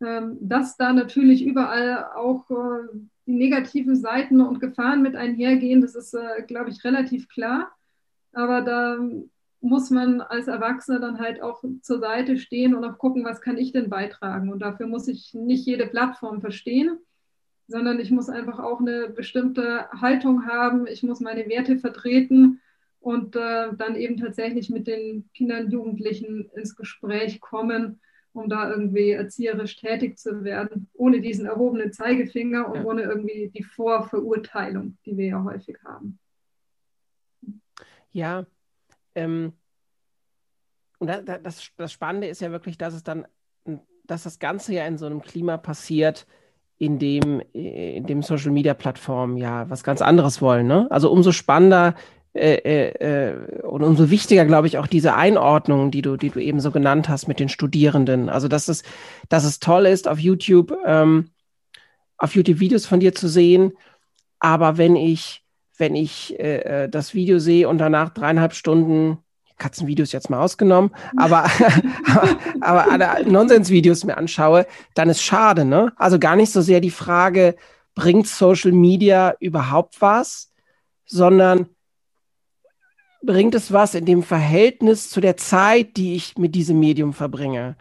Ähm, 0.00 0.38
dass 0.40 0.76
da 0.76 0.92
natürlich 0.92 1.44
überall 1.44 2.06
auch 2.16 2.50
äh, 2.50 2.98
die 3.28 3.36
negativen 3.36 3.94
Seiten 3.94 4.40
und 4.40 4.58
Gefahren 4.58 5.02
mit 5.02 5.14
einhergehen, 5.14 5.80
das 5.80 5.94
ist, 5.94 6.14
äh, 6.14 6.42
glaube 6.46 6.70
ich, 6.70 6.82
relativ 6.82 7.28
klar. 7.28 7.70
Aber 8.32 8.62
da 8.62 8.98
muss 9.60 9.90
man 9.90 10.20
als 10.20 10.48
Erwachsener 10.48 10.98
dann 10.98 11.20
halt 11.20 11.40
auch 11.40 11.62
zur 11.82 12.00
Seite 12.00 12.38
stehen 12.38 12.74
und 12.74 12.84
auch 12.84 12.98
gucken, 12.98 13.24
was 13.24 13.40
kann 13.40 13.58
ich 13.58 13.70
denn 13.70 13.88
beitragen. 13.88 14.50
Und 14.50 14.60
dafür 14.60 14.88
muss 14.88 15.06
ich 15.06 15.32
nicht 15.34 15.64
jede 15.66 15.86
Plattform 15.86 16.40
verstehen 16.40 16.98
sondern 17.68 18.00
ich 18.00 18.10
muss 18.10 18.30
einfach 18.30 18.58
auch 18.58 18.80
eine 18.80 19.10
bestimmte 19.10 19.88
Haltung 19.92 20.46
haben, 20.46 20.86
ich 20.86 21.02
muss 21.02 21.20
meine 21.20 21.46
Werte 21.48 21.78
vertreten 21.78 22.60
und 22.98 23.36
äh, 23.36 23.68
dann 23.76 23.94
eben 23.94 24.16
tatsächlich 24.16 24.70
mit 24.70 24.86
den 24.86 25.28
Kindern, 25.34 25.70
Jugendlichen 25.70 26.50
ins 26.54 26.74
Gespräch 26.74 27.40
kommen, 27.40 28.00
um 28.38 28.48
da 28.48 28.70
irgendwie 28.70 29.10
erzieherisch 29.10 29.76
tätig 29.76 30.18
zu 30.18 30.44
werden, 30.44 30.88
ohne 30.94 31.20
diesen 31.20 31.46
erhobenen 31.46 31.92
Zeigefinger 31.92 32.68
und 32.68 32.76
ja. 32.76 32.84
ohne 32.84 33.02
irgendwie 33.02 33.50
die 33.54 33.62
Vorverurteilung, 33.62 34.96
die 35.04 35.16
wir 35.16 35.26
ja 35.26 35.44
häufig 35.44 35.76
haben. 35.84 36.18
Ja, 38.10 38.46
ähm, 39.14 39.52
und 40.98 41.08
da, 41.08 41.22
da, 41.22 41.38
das, 41.38 41.70
das 41.76 41.92
Spannende 41.92 42.28
ist 42.28 42.40
ja 42.40 42.50
wirklich, 42.50 42.78
dass 42.78 42.94
es 42.94 43.02
dann, 43.04 43.26
dass 44.04 44.24
das 44.24 44.38
Ganze 44.38 44.74
ja 44.74 44.86
in 44.86 44.98
so 44.98 45.06
einem 45.06 45.22
Klima 45.22 45.56
passiert, 45.56 46.26
in 46.78 46.98
dem, 46.98 47.40
in 47.52 48.06
dem 48.06 48.22
Social 48.22 48.52
Media 48.52 48.74
Plattformen 48.74 49.36
ja 49.36 49.68
was 49.68 49.82
ganz 49.82 50.00
anderes 50.00 50.40
wollen. 50.40 50.66
Ne? 50.66 50.86
Also 50.90 51.10
umso 51.10 51.32
spannender 51.32 51.94
äh, 52.38 52.54
äh, 52.64 53.30
äh, 53.30 53.62
und 53.62 53.82
umso 53.82 54.10
wichtiger, 54.10 54.44
glaube 54.44 54.68
ich, 54.68 54.78
auch 54.78 54.86
diese 54.86 55.14
Einordnung, 55.14 55.90
die 55.90 56.02
du, 56.02 56.16
die 56.16 56.30
du 56.30 56.40
eben 56.40 56.60
so 56.60 56.70
genannt 56.70 57.08
hast 57.08 57.26
mit 57.26 57.40
den 57.40 57.48
Studierenden. 57.48 58.28
Also 58.28 58.48
dass 58.48 58.68
es, 58.68 58.84
dass 59.28 59.44
es 59.44 59.58
toll 59.58 59.86
ist, 59.86 60.06
auf 60.06 60.18
YouTube, 60.18 60.76
ähm, 60.86 61.30
auf 62.16 62.34
YouTube 62.34 62.60
Videos 62.60 62.86
von 62.86 63.00
dir 63.00 63.14
zu 63.14 63.28
sehen. 63.28 63.72
Aber 64.38 64.78
wenn 64.78 64.94
ich, 64.96 65.44
wenn 65.76 65.96
ich 65.96 66.38
äh, 66.38 66.84
äh 66.84 66.88
das 66.88 67.14
Video 67.14 67.38
sehe 67.38 67.68
und 67.68 67.78
danach 67.78 68.10
dreieinhalb 68.10 68.54
Stunden 68.54 69.18
Katzenvideos 69.58 70.12
jetzt 70.12 70.30
mal 70.30 70.40
ausgenommen, 70.40 70.92
aber, 71.16 71.50
aber, 72.60 72.92
aber 72.92 73.24
Nonsensvideos 73.24 74.04
mir 74.04 74.16
anschaue, 74.16 74.66
dann 74.94 75.10
ist 75.10 75.22
schade, 75.22 75.64
ne? 75.64 75.92
Also 75.96 76.18
gar 76.18 76.36
nicht 76.36 76.52
so 76.52 76.60
sehr 76.60 76.80
die 76.80 76.90
Frage, 76.90 77.56
bringt 77.96 78.28
Social 78.28 78.70
Media 78.70 79.34
überhaupt 79.40 80.00
was, 80.00 80.52
sondern 81.04 81.66
bringt 83.22 83.54
es 83.54 83.72
was 83.72 83.94
in 83.94 84.04
dem 84.04 84.22
Verhältnis 84.22 85.10
zu 85.10 85.20
der 85.20 85.36
Zeit, 85.36 85.96
die 85.96 86.14
ich 86.14 86.38
mit 86.38 86.54
diesem 86.54 86.78
Medium 86.78 87.12
verbringe. 87.12 87.76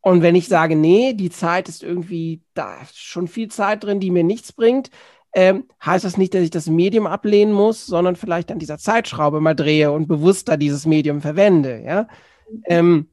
Und 0.00 0.22
wenn 0.22 0.34
ich 0.34 0.48
sage, 0.48 0.76
nee, 0.76 1.12
die 1.14 1.30
Zeit 1.30 1.68
ist 1.68 1.82
irgendwie, 1.82 2.42
da 2.54 2.80
ist 2.80 2.98
schon 2.98 3.28
viel 3.28 3.48
Zeit 3.48 3.84
drin, 3.84 4.00
die 4.00 4.10
mir 4.10 4.24
nichts 4.24 4.52
bringt, 4.52 4.90
ähm, 5.34 5.64
heißt 5.84 6.04
das 6.04 6.16
nicht, 6.16 6.34
dass 6.34 6.42
ich 6.42 6.50
das 6.50 6.68
Medium 6.68 7.06
ablehnen 7.06 7.52
muss, 7.52 7.86
sondern 7.86 8.16
vielleicht 8.16 8.50
an 8.50 8.58
dieser 8.58 8.78
Zeitschraube 8.78 9.40
mal 9.40 9.54
drehe 9.54 9.92
und 9.92 10.08
bewusster 10.08 10.56
dieses 10.56 10.86
Medium 10.86 11.20
verwende. 11.20 11.82
Ja? 11.82 12.08
Mhm. 12.50 12.62
Ähm, 12.66 13.08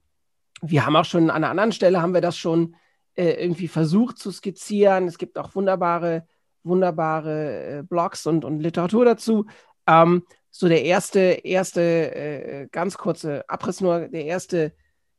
wir 0.61 0.85
haben 0.85 0.95
auch 0.95 1.05
schon 1.05 1.29
an 1.29 1.43
einer 1.43 1.49
anderen 1.49 1.71
Stelle 1.71 2.01
haben 2.01 2.13
wir 2.13 2.21
das 2.21 2.37
schon 2.37 2.75
äh, 3.15 3.31
irgendwie 3.31 3.67
versucht 3.67 4.17
zu 4.17 4.31
skizzieren. 4.31 5.07
Es 5.07 5.17
gibt 5.17 5.37
auch 5.37 5.55
wunderbare, 5.55 6.25
wunderbare 6.63 7.79
äh, 7.79 7.83
Blogs 7.83 8.25
und, 8.25 8.45
und 8.45 8.59
Literatur 8.59 9.05
dazu. 9.05 9.45
Ähm, 9.87 10.23
so 10.57 10.69
der 10.69 10.85
erste, 10.85 11.19
erste, 11.19 11.81
äh, 11.81 12.67
ganz 12.71 12.97
kurze 12.97 13.43
Abriss 13.49 13.81
nur, 13.81 14.07
der 14.07 14.23
erste 14.23 14.71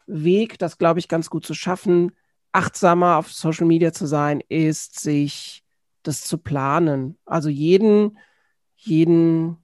Weg, 0.06 0.58
das 0.58 0.78
glaube 0.78 0.98
ich 0.98 1.08
ganz 1.08 1.28
gut 1.28 1.44
zu 1.44 1.52
schaffen, 1.52 2.12
achtsamer 2.52 3.18
auf 3.18 3.30
Social 3.30 3.66
Media 3.66 3.92
zu 3.92 4.06
sein, 4.06 4.42
ist, 4.48 4.98
sich 4.98 5.62
das 6.04 6.22
zu 6.22 6.38
planen. 6.38 7.18
Also 7.26 7.50
jeden, 7.50 8.16
jeden 8.76 9.58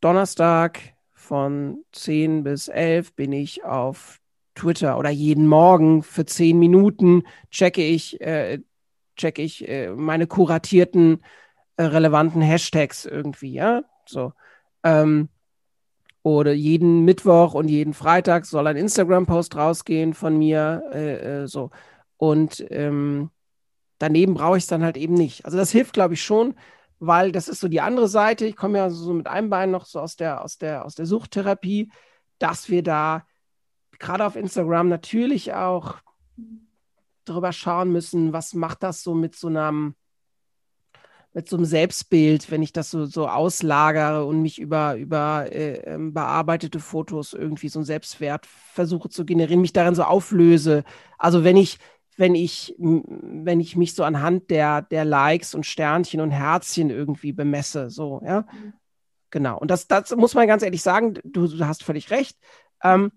Donnerstag 0.00 0.78
von 1.12 1.84
10 1.90 2.44
bis 2.44 2.68
11 2.68 3.14
bin 3.14 3.32
ich 3.32 3.64
auf 3.64 4.20
Twitter 4.54 4.96
oder 4.96 5.10
jeden 5.10 5.48
Morgen 5.48 6.04
für 6.04 6.24
10 6.24 6.56
Minuten 6.56 7.24
checke 7.50 7.82
ich, 7.82 8.20
äh, 8.20 8.60
checke 9.16 9.42
ich 9.42 9.68
äh, 9.68 9.90
meine 9.90 10.28
kuratierten 10.28 11.24
äh, 11.78 11.82
relevanten 11.82 12.42
Hashtags 12.42 13.06
irgendwie, 13.06 13.54
ja, 13.54 13.82
so. 14.06 14.32
Ähm, 14.84 15.28
oder 16.22 16.52
jeden 16.52 17.04
Mittwoch 17.04 17.54
und 17.54 17.68
jeden 17.68 17.92
Freitag 17.92 18.46
soll 18.46 18.66
ein 18.66 18.76
Instagram-Post 18.76 19.56
rausgehen 19.56 20.14
von 20.14 20.38
mir, 20.38 20.82
äh, 20.92 21.42
äh, 21.42 21.46
so. 21.46 21.70
Und 22.16 22.64
ähm, 22.70 23.30
daneben 23.98 24.34
brauche 24.34 24.56
ich 24.56 24.64
es 24.64 24.68
dann 24.68 24.82
halt 24.82 24.96
eben 24.96 25.14
nicht. 25.14 25.44
Also 25.44 25.58
das 25.58 25.70
hilft, 25.70 25.92
glaube 25.92 26.14
ich, 26.14 26.22
schon, 26.22 26.54
weil 26.98 27.30
das 27.32 27.48
ist 27.48 27.60
so 27.60 27.68
die 27.68 27.82
andere 27.82 28.08
Seite. 28.08 28.46
Ich 28.46 28.56
komme 28.56 28.78
ja 28.78 28.88
so 28.88 29.12
mit 29.12 29.26
einem 29.26 29.50
Bein 29.50 29.70
noch 29.70 29.84
so 29.84 30.00
aus 30.00 30.16
der, 30.16 30.42
aus 30.42 30.56
der, 30.56 30.86
aus 30.86 30.94
der 30.94 31.04
Suchttherapie, 31.04 31.90
dass 32.38 32.70
wir 32.70 32.82
da 32.82 33.26
gerade 33.98 34.24
auf 34.24 34.36
Instagram 34.36 34.88
natürlich 34.88 35.52
auch 35.52 35.96
darüber 37.26 37.52
schauen 37.52 37.92
müssen, 37.92 38.32
was 38.32 38.54
macht 38.54 38.82
das 38.82 39.02
so 39.02 39.14
mit 39.14 39.36
so 39.36 39.48
einem 39.48 39.94
mit 41.34 41.48
so 41.48 41.56
einem 41.56 41.64
Selbstbild, 41.64 42.50
wenn 42.52 42.62
ich 42.62 42.72
das 42.72 42.90
so, 42.90 43.06
so 43.06 43.28
auslagere 43.28 44.24
und 44.24 44.40
mich 44.40 44.60
über, 44.60 44.94
über 44.94 45.52
äh, 45.52 45.80
ähm, 45.80 46.14
bearbeitete 46.14 46.78
Fotos 46.78 47.32
irgendwie 47.32 47.68
so 47.68 47.80
einen 47.80 47.86
Selbstwert 47.86 48.46
versuche 48.46 49.08
zu 49.08 49.24
generieren, 49.24 49.60
mich 49.60 49.72
darin 49.72 49.96
so 49.96 50.04
auflöse. 50.04 50.84
Also 51.18 51.42
wenn 51.42 51.56
ich, 51.56 51.78
wenn 52.16 52.36
ich, 52.36 52.76
wenn 52.78 53.58
ich 53.58 53.74
mich 53.74 53.96
so 53.96 54.04
anhand 54.04 54.48
der, 54.50 54.82
der 54.82 55.04
Likes 55.04 55.56
und 55.56 55.66
Sternchen 55.66 56.20
und 56.20 56.30
Herzchen 56.30 56.90
irgendwie 56.90 57.32
bemesse, 57.32 57.90
so, 57.90 58.22
ja. 58.24 58.42
Mhm. 58.42 58.72
Genau. 59.30 59.58
Und 59.58 59.72
das, 59.72 59.88
das 59.88 60.14
muss 60.14 60.34
man 60.34 60.46
ganz 60.46 60.62
ehrlich 60.62 60.82
sagen, 60.82 61.14
du, 61.24 61.48
du 61.48 61.66
hast 61.66 61.82
völlig 61.82 62.12
recht. 62.12 62.38
Ähm, 62.84 63.10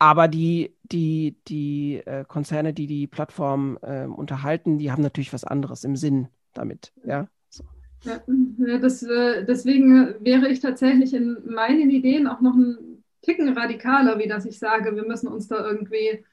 aber 0.00 0.26
die, 0.26 0.76
die, 0.82 1.38
die 1.46 2.02
äh, 2.04 2.24
Konzerne, 2.26 2.74
die 2.74 2.88
die 2.88 3.06
Plattform 3.06 3.78
äh, 3.82 4.06
unterhalten, 4.06 4.78
die 4.78 4.90
haben 4.90 5.02
natürlich 5.02 5.32
was 5.32 5.44
anderes 5.44 5.84
im 5.84 5.94
Sinn 5.94 6.26
damit. 6.54 6.92
Ja, 7.04 7.28
ja 8.02 8.20
das, 8.78 9.02
äh, 9.02 9.44
deswegen 9.44 10.14
wäre 10.20 10.48
ich 10.48 10.60
tatsächlich 10.60 11.14
in 11.14 11.38
meinen 11.46 11.90
Ideen 11.90 12.26
auch 12.26 12.40
noch 12.40 12.54
ein 12.54 13.04
Ticken 13.22 13.56
radikaler, 13.56 14.18
wie 14.18 14.28
dass 14.28 14.46
ich 14.46 14.58
sage, 14.58 14.96
wir 14.96 15.06
müssen 15.06 15.28
uns 15.28 15.48
da 15.48 15.64
irgendwie 15.64 16.24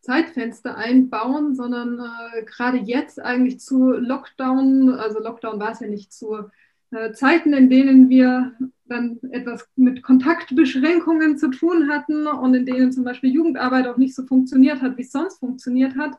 Zeitfenster 0.00 0.76
einbauen, 0.76 1.56
sondern 1.56 1.98
äh, 1.98 2.44
gerade 2.44 2.78
jetzt 2.78 3.20
eigentlich 3.20 3.58
zu 3.58 3.90
Lockdown, 3.92 4.90
also 4.90 5.18
Lockdown 5.18 5.58
war 5.58 5.72
es 5.72 5.80
ja 5.80 5.88
nicht 5.88 6.12
zu 6.12 6.48
äh, 6.92 7.12
Zeiten, 7.12 7.52
in 7.52 7.68
denen 7.68 8.08
wir 8.08 8.52
dann 8.84 9.18
etwas 9.30 9.68
mit 9.74 10.04
Kontaktbeschränkungen 10.04 11.36
zu 11.38 11.50
tun 11.50 11.90
hatten 11.90 12.28
und 12.28 12.54
in 12.54 12.66
denen 12.66 12.92
zum 12.92 13.02
Beispiel 13.02 13.32
Jugendarbeit 13.32 13.88
auch 13.88 13.96
nicht 13.96 14.14
so 14.14 14.24
funktioniert 14.24 14.80
hat, 14.80 14.96
wie 14.96 15.02
es 15.02 15.10
sonst 15.10 15.40
funktioniert 15.40 15.96
hat, 15.96 16.12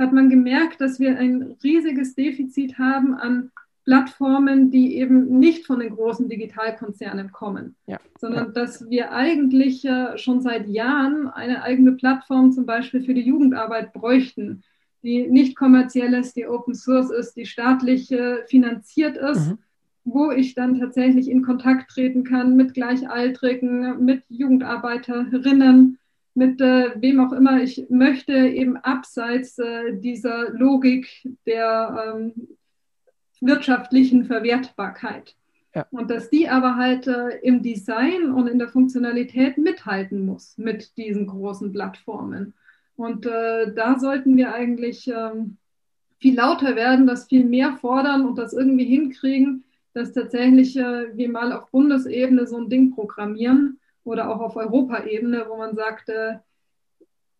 hat 0.00 0.12
man 0.12 0.30
gemerkt, 0.30 0.80
dass 0.80 0.98
wir 0.98 1.18
ein 1.18 1.56
riesiges 1.62 2.14
Defizit 2.14 2.78
haben 2.78 3.14
an 3.14 3.52
Plattformen, 3.84 4.70
die 4.70 4.96
eben 4.96 5.38
nicht 5.38 5.66
von 5.66 5.80
den 5.80 5.94
großen 5.94 6.28
Digitalkonzernen 6.28 7.32
kommen, 7.32 7.76
ja. 7.86 7.98
sondern 8.18 8.46
ja. 8.46 8.52
dass 8.52 8.88
wir 8.88 9.12
eigentlich 9.12 9.84
äh, 9.84 10.16
schon 10.18 10.40
seit 10.40 10.68
Jahren 10.68 11.28
eine 11.28 11.62
eigene 11.62 11.92
Plattform 11.92 12.52
zum 12.52 12.66
Beispiel 12.66 13.02
für 13.02 13.14
die 13.14 13.22
Jugendarbeit 13.22 13.92
bräuchten, 13.92 14.62
die 15.02 15.26
nicht 15.26 15.56
kommerziell 15.56 16.14
ist, 16.14 16.36
die 16.36 16.46
Open 16.46 16.74
Source 16.74 17.10
ist, 17.10 17.34
die 17.34 17.46
staatlich 17.46 18.10
äh, 18.12 18.46
finanziert 18.46 19.16
ist. 19.16 19.50
Mhm 19.50 19.58
wo 20.04 20.30
ich 20.30 20.54
dann 20.54 20.80
tatsächlich 20.80 21.30
in 21.30 21.42
Kontakt 21.42 21.90
treten 21.90 22.24
kann 22.24 22.56
mit 22.56 22.74
Gleichaltrigen, 22.74 24.04
mit 24.04 24.24
Jugendarbeiterinnen, 24.28 25.98
mit 26.34 26.60
äh, 26.60 26.90
wem 27.00 27.20
auch 27.20 27.32
immer 27.32 27.60
ich 27.60 27.86
möchte, 27.88 28.32
eben 28.32 28.76
abseits 28.76 29.58
äh, 29.58 29.96
dieser 29.98 30.50
Logik 30.50 31.26
der 31.46 32.14
ähm, 32.16 32.32
wirtschaftlichen 33.40 34.24
Verwertbarkeit. 34.24 35.34
Ja. 35.74 35.86
Und 35.90 36.10
dass 36.10 36.30
die 36.30 36.48
aber 36.48 36.76
halt 36.76 37.06
äh, 37.06 37.38
im 37.42 37.62
Design 37.62 38.32
und 38.32 38.48
in 38.48 38.58
der 38.58 38.68
Funktionalität 38.68 39.56
mithalten 39.56 40.24
muss 40.24 40.58
mit 40.58 40.96
diesen 40.96 41.26
großen 41.26 41.72
Plattformen. 41.72 42.54
Und 42.96 43.24
äh, 43.26 43.72
da 43.72 43.98
sollten 43.98 44.36
wir 44.36 44.52
eigentlich 44.52 45.08
ähm, 45.08 45.56
viel 46.18 46.36
lauter 46.36 46.76
werden, 46.76 47.06
das 47.06 47.26
viel 47.26 47.44
mehr 47.44 47.78
fordern 47.80 48.26
und 48.26 48.36
das 48.36 48.52
irgendwie 48.52 48.84
hinkriegen, 48.84 49.64
dass 49.94 50.12
tatsächlich 50.12 50.76
äh, 50.76 51.16
wir 51.16 51.28
mal 51.28 51.52
auf 51.52 51.70
Bundesebene 51.70 52.46
so 52.46 52.58
ein 52.58 52.68
Ding 52.68 52.94
programmieren 52.94 53.79
oder 54.10 54.28
auch 54.28 54.40
auf 54.40 54.56
Europaebene, 54.56 55.46
wo 55.48 55.56
man 55.56 55.74
sagt, 55.74 56.08
äh, 56.08 56.38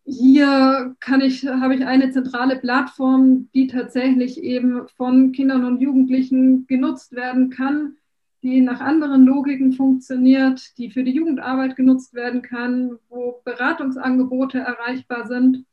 hier 0.05 0.95
kann 0.99 1.21
ich, 1.21 1.45
habe 1.45 1.75
ich 1.75 1.85
eine 1.85 2.11
zentrale 2.11 2.57
Plattform, 2.57 3.49
die 3.53 3.67
tatsächlich 3.67 4.41
eben 4.41 4.87
von 4.95 5.31
Kindern 5.31 5.65
und 5.65 5.79
Jugendlichen 5.79 6.65
genutzt 6.65 7.11
werden 7.11 7.51
kann, 7.51 7.97
die 8.41 8.61
nach 8.61 8.79
anderen 8.79 9.25
Logiken 9.25 9.73
funktioniert, 9.73 10.77
die 10.79 10.89
für 10.89 11.03
die 11.03 11.11
Jugendarbeit 11.11 11.75
genutzt 11.75 12.15
werden 12.15 12.41
kann, 12.41 12.97
wo 13.09 13.41
Beratungsangebote 13.43 14.57
erreichbar 14.57 15.27
sind, 15.27 15.65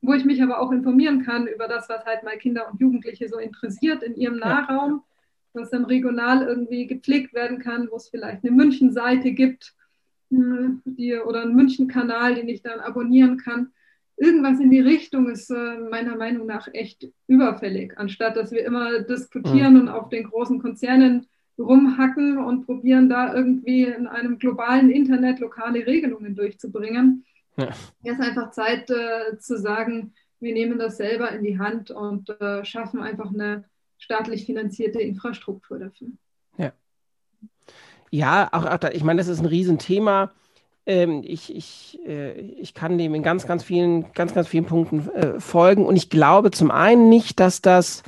wo 0.00 0.14
ich 0.14 0.24
mich 0.24 0.42
aber 0.42 0.60
auch 0.60 0.72
informieren 0.72 1.22
kann 1.22 1.46
über 1.46 1.68
das, 1.68 1.88
was 1.90 2.04
halt 2.06 2.22
mal 2.22 2.38
Kinder 2.38 2.70
und 2.70 2.80
Jugendliche 2.80 3.28
so 3.28 3.38
interessiert 3.38 4.02
in 4.02 4.14
ihrem 4.14 4.38
Nahraum 4.38 5.02
was 5.54 5.70
dann 5.70 5.84
regional 5.84 6.42
irgendwie 6.42 6.86
gepflegt 6.86 7.32
werden 7.32 7.60
kann, 7.60 7.88
wo 7.90 7.96
es 7.96 8.08
vielleicht 8.08 8.44
eine 8.44 8.52
München-Seite 8.52 9.32
gibt 9.32 9.74
die, 10.84 11.14
oder 11.16 11.42
einen 11.42 11.54
München-Kanal, 11.54 12.34
den 12.34 12.48
ich 12.48 12.62
dann 12.62 12.80
abonnieren 12.80 13.38
kann. 13.38 13.72
Irgendwas 14.16 14.60
in 14.60 14.70
die 14.70 14.80
Richtung 14.80 15.28
ist 15.28 15.50
äh, 15.50 15.78
meiner 15.90 16.16
Meinung 16.16 16.46
nach 16.46 16.68
echt 16.72 17.08
überfällig, 17.26 17.98
anstatt 17.98 18.36
dass 18.36 18.52
wir 18.52 18.64
immer 18.64 19.00
diskutieren 19.00 19.74
mhm. 19.74 19.80
und 19.80 19.88
auf 19.88 20.08
den 20.08 20.24
großen 20.24 20.60
Konzernen 20.60 21.26
rumhacken 21.58 22.38
und 22.38 22.66
probieren 22.66 23.08
da 23.08 23.34
irgendwie 23.34 23.84
in 23.84 24.06
einem 24.06 24.38
globalen 24.38 24.90
Internet 24.90 25.40
lokale 25.40 25.86
Regelungen 25.86 26.34
durchzubringen. 26.34 27.24
Ja. 27.56 27.70
Jetzt 28.02 28.20
einfach 28.20 28.50
Zeit 28.50 28.90
äh, 28.90 29.38
zu 29.38 29.58
sagen, 29.58 30.12
wir 30.40 30.52
nehmen 30.52 30.78
das 30.78 30.96
selber 30.96 31.30
in 31.30 31.42
die 31.42 31.58
Hand 31.58 31.90
und 31.90 32.28
äh, 32.40 32.64
schaffen 32.64 33.00
einfach 33.00 33.32
eine 33.32 33.64
staatlich 33.98 34.46
finanzierte 34.46 35.00
Infrastruktur 35.00 35.78
dafür. 35.78 36.08
Ja. 36.58 36.72
Ja, 38.14 38.48
auch, 38.52 38.64
auch 38.64 38.76
da, 38.76 38.90
ich 38.90 39.02
meine, 39.02 39.18
das 39.18 39.26
ist 39.26 39.40
ein 39.40 39.46
Riesenthema. 39.46 40.30
Ähm, 40.86 41.22
ich, 41.24 41.52
ich, 41.52 41.98
äh, 42.06 42.30
ich 42.30 42.72
kann 42.72 42.96
dem 42.96 43.12
in 43.12 43.24
ganz, 43.24 43.44
ganz 43.44 43.64
vielen, 43.64 44.12
ganz, 44.12 44.32
ganz 44.32 44.46
vielen 44.46 44.66
Punkten 44.66 45.08
äh, 45.08 45.40
folgen. 45.40 45.84
Und 45.84 45.96
ich 45.96 46.10
glaube 46.10 46.52
zum 46.52 46.70
einen 46.70 47.08
nicht, 47.08 47.40
dass 47.40 47.60
das, 47.60 48.04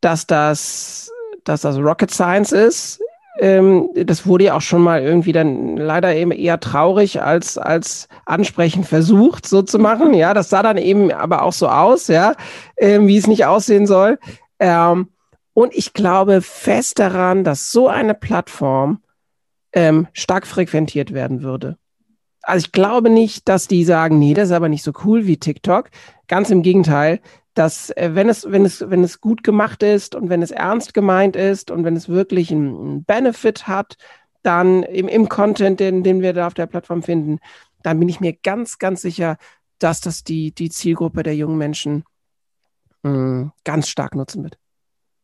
dass 0.00 0.26
das, 0.26 1.12
dass 1.44 1.60
das 1.60 1.78
Rocket 1.78 2.10
Science 2.10 2.50
ist. 2.50 3.00
Ähm, 3.38 3.90
das 3.94 4.26
wurde 4.26 4.46
ja 4.46 4.56
auch 4.56 4.60
schon 4.60 4.82
mal 4.82 5.00
irgendwie 5.00 5.30
dann 5.30 5.76
leider 5.76 6.12
eben 6.16 6.32
eher 6.32 6.58
traurig 6.58 7.22
als, 7.22 7.58
als 7.58 8.08
ansprechend 8.26 8.86
versucht, 8.86 9.46
so 9.46 9.62
zu 9.62 9.78
machen. 9.78 10.14
Ja, 10.14 10.34
das 10.34 10.50
sah 10.50 10.64
dann 10.64 10.78
eben 10.78 11.12
aber 11.12 11.42
auch 11.42 11.52
so 11.52 11.68
aus, 11.68 12.08
ja, 12.08 12.34
ähm, 12.76 13.06
wie 13.06 13.18
es 13.18 13.28
nicht 13.28 13.46
aussehen 13.46 13.86
soll. 13.86 14.18
Ähm, 14.58 15.10
und 15.54 15.76
ich 15.76 15.92
glaube 15.92 16.42
fest 16.42 16.98
daran, 16.98 17.44
dass 17.44 17.70
so 17.70 17.86
eine 17.86 18.14
Plattform 18.14 18.98
ähm, 19.72 20.08
stark 20.12 20.46
frequentiert 20.46 21.12
werden 21.12 21.42
würde. 21.42 21.76
Also 22.42 22.66
ich 22.66 22.72
glaube 22.72 23.08
nicht, 23.08 23.48
dass 23.48 23.68
die 23.68 23.84
sagen, 23.84 24.18
nee, 24.18 24.34
das 24.34 24.48
ist 24.48 24.54
aber 24.54 24.68
nicht 24.68 24.82
so 24.82 24.92
cool 25.04 25.26
wie 25.26 25.36
TikTok. 25.36 25.90
Ganz 26.26 26.50
im 26.50 26.62
Gegenteil, 26.62 27.20
dass 27.54 27.90
äh, 27.90 28.10
wenn 28.14 28.28
es, 28.28 28.50
wenn 28.50 28.64
es, 28.64 28.88
wenn 28.90 29.04
es 29.04 29.20
gut 29.20 29.44
gemacht 29.44 29.82
ist 29.82 30.14
und 30.14 30.28
wenn 30.28 30.42
es 30.42 30.50
ernst 30.50 30.94
gemeint 30.94 31.36
ist 31.36 31.70
und 31.70 31.84
wenn 31.84 31.96
es 31.96 32.08
wirklich 32.08 32.50
einen 32.50 33.04
Benefit 33.04 33.68
hat, 33.68 33.96
dann 34.42 34.82
im, 34.82 35.06
im 35.08 35.28
Content, 35.28 35.78
den, 35.78 36.02
den 36.02 36.20
wir 36.20 36.32
da 36.32 36.48
auf 36.48 36.54
der 36.54 36.66
Plattform 36.66 37.02
finden, 37.02 37.38
dann 37.82 37.98
bin 37.98 38.08
ich 38.08 38.20
mir 38.20 38.32
ganz, 38.32 38.78
ganz 38.78 39.02
sicher, 39.02 39.36
dass 39.78 40.00
das 40.00 40.24
die, 40.24 40.52
die 40.52 40.70
Zielgruppe 40.70 41.22
der 41.22 41.36
jungen 41.36 41.58
Menschen 41.58 42.04
mh, 43.02 43.52
ganz 43.64 43.88
stark 43.88 44.14
nutzen 44.14 44.42
wird. 44.42 44.58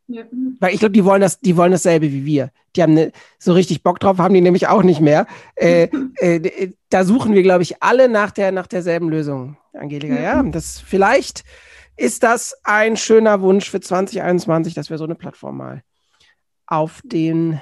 Ja. 0.08 0.24
Weil 0.58 0.72
ich 0.72 0.80
glaube, 0.80 0.92
die 0.92 1.04
wollen 1.04 1.20
das, 1.20 1.38
die 1.38 1.56
wollen 1.56 1.70
dasselbe 1.70 2.10
wie 2.10 2.24
wir. 2.24 2.50
Die 2.74 2.82
haben 2.82 2.94
ne, 2.94 3.12
so 3.38 3.52
richtig 3.52 3.82
Bock 3.82 4.00
drauf, 4.00 4.18
haben 4.18 4.34
die 4.34 4.40
nämlich 4.40 4.66
auch 4.66 4.82
nicht 4.82 5.00
mehr. 5.00 5.26
Äh, 5.54 5.88
äh, 6.16 6.72
da 6.88 7.04
suchen 7.04 7.34
wir, 7.34 7.42
glaube 7.42 7.62
ich, 7.62 7.82
alle 7.82 8.08
nach 8.08 8.30
der 8.30 8.50
nach 8.50 8.66
derselben 8.66 9.10
Lösung, 9.10 9.58
Angelika. 9.74 10.14
Ja, 10.14 10.42
ja? 10.42 10.42
das 10.42 10.80
vielleicht 10.80 11.44
ist 11.96 12.22
das 12.22 12.56
ein 12.64 12.96
schöner 12.96 13.42
Wunsch 13.42 13.68
für 13.68 13.80
2021, 13.80 14.72
dass 14.72 14.88
wir 14.88 14.98
so 14.98 15.04
eine 15.04 15.16
Plattform 15.16 15.58
mal 15.58 15.82
auf 16.66 17.02
den 17.04 17.60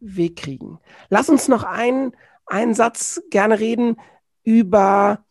Weg 0.00 0.36
kriegen. 0.36 0.78
Lass 1.08 1.28
uns 1.28 1.48
noch 1.48 1.64
einen, 1.64 2.12
einen 2.46 2.74
Satz 2.74 3.22
gerne 3.30 3.58
reden 3.58 3.96
über, 4.44 5.24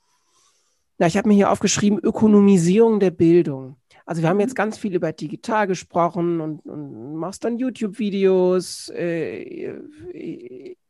na, 0.97 1.07
ich 1.07 1.15
habe 1.15 1.27
mir 1.27 1.35
hier 1.35 1.51
aufgeschrieben, 1.51 1.99
Ökonomisierung 1.99 2.99
der 2.99 3.11
Bildung. 3.11 3.77
Also 4.05 4.21
wir 4.21 4.29
haben 4.29 4.39
jetzt 4.39 4.55
ganz 4.55 4.77
viel 4.77 4.95
über 4.95 5.13
digital 5.13 5.67
gesprochen 5.67 6.41
und, 6.41 6.65
und 6.65 7.15
machst 7.15 7.43
dann 7.45 7.57
YouTube-Videos. 7.57 8.89
Äh, 8.89 9.79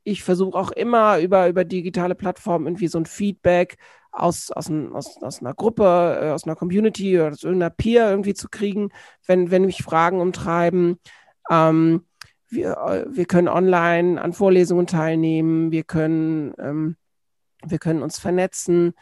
ich 0.04 0.24
versuche 0.24 0.58
auch 0.58 0.72
immer 0.72 1.20
über, 1.20 1.48
über 1.48 1.64
digitale 1.64 2.16
Plattformen 2.16 2.66
irgendwie 2.68 2.88
so 2.88 2.98
ein 2.98 3.06
Feedback 3.06 3.78
aus, 4.12 4.52
aus, 4.52 4.70
aus, 4.70 5.18
aus 5.22 5.42
einer 5.42 5.54
Gruppe, 5.54 6.20
äh, 6.22 6.30
aus 6.32 6.46
einer 6.46 6.56
Community 6.56 7.20
oder 7.20 7.32
aus 7.32 7.44
irgendeiner 7.44 7.72
Peer 7.72 8.10
irgendwie 8.10 8.34
zu 8.34 8.50
kriegen, 8.50 8.90
wenn, 9.26 9.52
wenn 9.52 9.66
mich 9.66 9.84
Fragen 9.84 10.20
umtreiben. 10.20 11.00
Ähm, 11.50 12.06
wir, 12.50 12.78
äh, 12.78 13.06
wir 13.10 13.26
können 13.26 13.48
online 13.48 14.22
an 14.22 14.34
Vorlesungen 14.34 14.88
teilnehmen, 14.88 15.72
wir 15.72 15.84
können, 15.84 16.54
ähm, 16.60 16.96
wir 17.66 17.80
können 17.80 18.04
uns 18.04 18.20
vernetzen. 18.20 18.94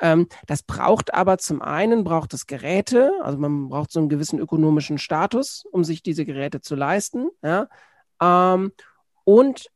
Ähm, 0.00 0.28
das 0.46 0.62
braucht 0.62 1.14
aber 1.14 1.38
zum 1.38 1.60
einen 1.62 2.04
braucht 2.04 2.32
es 2.34 2.46
Geräte, 2.46 3.12
also 3.22 3.38
man 3.38 3.68
braucht 3.68 3.92
so 3.92 4.00
einen 4.00 4.08
gewissen 4.08 4.38
ökonomischen 4.38 4.98
Status, 4.98 5.64
um 5.70 5.84
sich 5.84 6.02
diese 6.02 6.24
Geräte 6.24 6.60
zu 6.60 6.74
leisten. 6.74 7.28
Ja? 7.42 7.68
Ähm, 8.20 8.72
und 9.24 9.70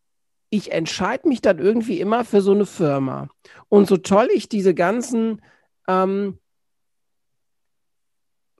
ich 0.50 0.72
entscheide 0.72 1.28
mich 1.28 1.40
dann 1.40 1.58
irgendwie 1.58 2.00
immer 2.00 2.24
für 2.24 2.40
so 2.40 2.52
eine 2.52 2.66
Firma. 2.66 3.28
Und 3.68 3.88
so 3.88 3.96
toll 3.96 4.28
ich 4.32 4.48
diese 4.48 4.74
ganzen 4.74 5.42
ähm, 5.88 6.38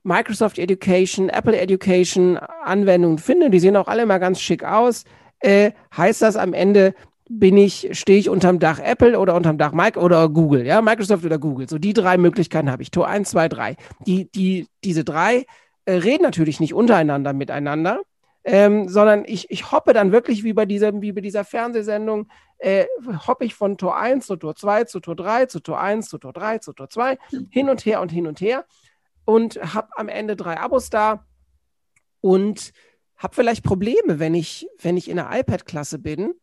Microsoft 0.03 0.59
Education, 0.59 1.29
Apple 1.29 1.57
Education 1.57 2.37
Anwendungen 2.37 3.17
finde, 3.17 3.49
die 3.49 3.59
sehen 3.59 3.75
auch 3.75 3.87
alle 3.87 4.05
mal 4.05 4.19
ganz 4.19 4.39
schick 4.39 4.63
aus, 4.63 5.03
äh, 5.39 5.71
heißt 5.95 6.21
das 6.21 6.35
am 6.35 6.53
Ende, 6.53 6.93
bin 7.29 7.57
ich, 7.57 7.89
stehe 7.91 8.19
ich 8.19 8.29
unterm 8.29 8.59
Dach 8.59 8.79
Apple 8.79 9.19
oder 9.19 9.35
unterm 9.35 9.57
Dach 9.57 9.71
Mike 9.71 9.99
oder 9.99 10.29
Google, 10.29 10.65
ja, 10.65 10.81
Microsoft 10.81 11.25
oder 11.25 11.39
Google. 11.39 11.67
So 11.67 11.77
die 11.77 11.93
drei 11.93 12.17
Möglichkeiten 12.17 12.71
habe 12.71 12.83
ich. 12.83 12.91
Tor 12.91 13.07
1, 13.07 13.29
2, 13.29 13.49
3. 13.49 13.75
Die, 14.05 14.29
die, 14.31 14.67
diese 14.83 15.03
drei 15.03 15.45
äh, 15.85 15.93
reden 15.93 16.23
natürlich 16.23 16.59
nicht 16.59 16.73
untereinander 16.73 17.33
miteinander 17.33 18.01
ähm, 18.45 18.87
sondern 18.87 19.25
ich, 19.25 19.49
ich 19.49 19.71
hoppe 19.71 19.91
dann 19.93 20.11
wirklich 20.11 20.43
wie 20.43 20.53
bei 20.53 20.65
dieser, 20.65 21.01
wie 21.01 21.11
bei 21.11 21.21
dieser 21.21 21.43
Fernsehsendung, 21.43 22.27
äh, 22.59 22.85
hoppe 23.27 23.43
ich 23.43 23.55
von 23.55 23.77
Tor 23.77 23.97
1 23.97 24.27
zu 24.27 24.35
Tor 24.35 24.55
2 24.55 24.83
zu 24.83 24.99
Tor 24.99 25.15
3 25.15 25.47
zu 25.47 25.59
Tor 25.59 25.79
1 25.79 26.07
zu 26.07 26.19
Tor 26.19 26.31
3 26.31 26.59
zu 26.59 26.71
Tor 26.73 26.87
2 26.87 27.17
hin 27.49 27.69
und 27.69 27.85
her 27.85 28.01
und 28.01 28.11
hin 28.11 28.27
und 28.27 28.39
her 28.39 28.65
und 29.25 29.55
habe 29.73 29.89
am 29.97 30.09
Ende 30.09 30.35
drei 30.35 30.59
Abos 30.59 30.91
da 30.91 31.25
und 32.21 32.71
habe 33.17 33.33
vielleicht 33.33 33.63
Probleme, 33.63 34.19
wenn 34.19 34.35
ich, 34.35 34.67
wenn 34.79 34.95
ich 34.95 35.09
in 35.09 35.15
der 35.15 35.29
iPad-Klasse 35.31 35.97
bin 35.97 36.35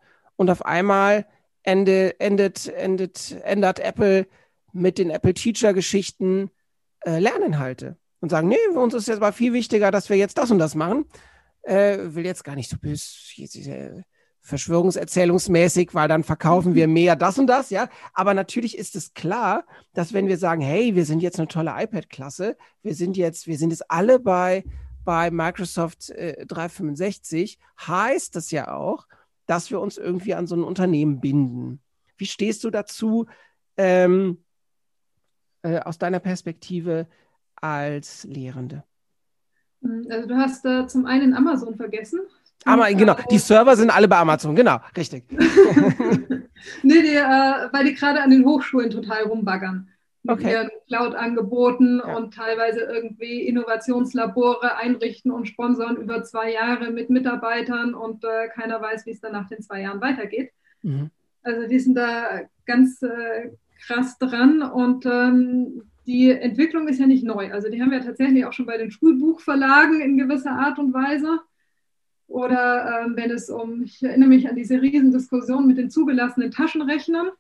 und 0.43 0.51
auf 0.51 0.65
einmal 0.67 1.27
ende, 1.63 2.21
endet, 2.21 2.69
endet, 2.69 3.37
ändert 3.43 3.81
Apple 3.81 4.27
mit 4.73 4.99
den 4.99 5.11
Apple 5.11 5.35
Teacher-Geschichten 5.35 6.51
äh, 7.01 7.19
Lerninhalte 7.19 7.97
und 8.21 8.29
sagen, 8.29 8.49
nee, 8.49 8.57
für 8.73 8.81
uns 8.81 8.95
ist 8.95 9.09
jetzt 9.09 9.17
aber 9.17 9.33
viel 9.33 9.55
wichtiger, 9.55 9.91
dass 9.91 10.11
wir 10.11 10.17
jetzt 10.17 10.37
das 10.37 10.51
und 10.51 10.59
das 10.59 10.75
machen 10.75 11.07
äh, 11.63 11.99
will 12.15 12.25
jetzt 12.25 12.45
gar 12.45 12.55
nicht 12.55 12.71
so 12.71 12.77
böse, 12.79 14.05
verschwörungserzählungsmäßig, 14.45 15.95
weil 15.95 16.09
dann 16.09 16.25
verkaufen 16.25 16.75
wir 16.75 16.89
mehr 16.89 17.17
das 17.17 17.39
und 17.39 17.47
das, 17.47 17.71
ja. 17.71 17.89
Aber 18.13 18.35
natürlich 18.35 18.77
ist 18.77 18.97
es 18.97 19.15
klar, 19.15 19.65
dass 19.95 20.13
wenn 20.13 20.29
wir 20.29 20.39
sagen, 20.39 20.63
hey, 20.63 20.95
wir 20.95 21.05
sind 21.05 21.21
jetzt 21.21 21.39
eine 21.39 21.49
tolle 21.49 21.73
iPad-Klasse, 21.77 22.57
wir 22.83 22.95
sind 22.95 23.17
jetzt, 23.17 23.47
wir 23.47 23.57
sind 23.57 23.71
jetzt 23.71 23.91
alle 23.91 24.19
bei, 24.19 24.65
bei 25.05 25.31
Microsoft 25.31 26.11
äh, 26.11 26.45
365, 26.47 27.59
heißt 27.87 28.35
das 28.35 28.51
ja 28.51 28.75
auch, 28.75 29.07
dass 29.47 29.71
wir 29.71 29.81
uns 29.81 29.99
irgendwie 29.99 30.35
an 30.35 30.47
so 30.47 30.55
ein 30.55 30.65
Unternehmen 30.65 31.21
binden. 31.21 31.81
Wie 32.17 32.27
stehst 32.27 32.65
du 32.65 32.71
dazu 32.71 33.27
ähm, 33.77 34.45
äh, 35.63 35.81
aus 35.81 35.99
deiner 35.99 36.21
Perspektive 36.21 37.07
als 37.57 38.25
Lehrende? 38.25 38.85
Hm, 39.83 40.07
also 40.11 40.29
du 40.29 40.37
hast 40.37 40.65
äh, 40.65 40.87
zum 40.87 41.07
einen 41.07 41.35
Amazon 41.35 41.77
vergessen. 41.77 42.21
Aber, 42.65 42.93
genau, 42.93 43.17
die 43.31 43.39
Server 43.39 43.75
sind 43.77 43.91
alle 43.91 44.07
bei 44.07 44.19
Amazon, 44.19 44.55
genau, 44.55 44.79
richtig. 44.97 45.25
nee, 46.83 47.03
die, 47.03 47.17
äh, 47.17 47.69
weil 47.73 47.85
die 47.87 47.95
gerade 47.95 48.23
an 48.23 48.31
den 48.31 48.45
Hochschulen 48.45 48.91
total 48.91 49.25
rumbaggern. 49.25 49.89
Mit 50.25 50.39
okay. 50.39 50.53
ihren 50.53 50.71
Cloud-Angeboten 50.87 52.01
ja. 52.05 52.17
und 52.17 52.33
teilweise 52.33 52.81
irgendwie 52.81 53.43
Innovationslabore 53.43 54.77
einrichten 54.77 55.33
und 55.33 55.47
sponsern 55.47 55.97
über 55.97 56.23
zwei 56.23 56.53
Jahre 56.53 56.93
mit 56.93 57.11
Mitarbeitern 57.11 57.95
und 57.95 58.23
äh, 58.25 58.49
keiner 58.55 58.81
weiß, 58.81 59.05
wie 59.07 59.11
es 59.11 59.21
dann 59.21 59.33
nach 59.33 59.49
den 59.49 59.63
zwei 59.63 59.81
Jahren 59.83 60.01
weitergeht. 60.01 60.53
Mhm. 60.83 61.11
Also 61.43 61.67
die 61.67 61.81
sind 61.81 61.97
da 61.97 62.43
ganz 62.67 63.03
äh, 63.03 63.51
krass 63.85 64.17
dran 64.19 64.63
und 64.63 65.07
ähm, 65.07 65.83
die 66.07 66.31
Entwicklung 66.31 66.89
ist 66.89 66.99
ja 66.99 67.07
nicht 67.07 67.25
neu. 67.25 67.53
Also 67.53 67.69
die 67.69 67.81
haben 67.81 67.91
wir 67.91 68.01
tatsächlich 68.01 68.45
auch 68.45 68.53
schon 68.53 68.67
bei 68.67 68.79
den 68.79 68.91
Schulbuchverlagen 68.91 70.01
in 70.01 70.17
gewisser 70.17 70.53
Art 70.53 70.79
und 70.79 70.95
Weise. 70.95 71.41
Oder 72.27 73.03
ähm, 73.05 73.17
wenn 73.17 73.31
es 73.31 73.51
um, 73.51 73.83
ich 73.83 74.03
erinnere 74.03 74.29
mich 74.29 74.49
an 74.49 74.57
diese 74.57 74.81
Riesendiskussion 74.81 75.67
mit 75.67 75.79
den 75.79 75.91
zugelassenen 75.91 76.51
Taschenrechnern, 76.51 77.31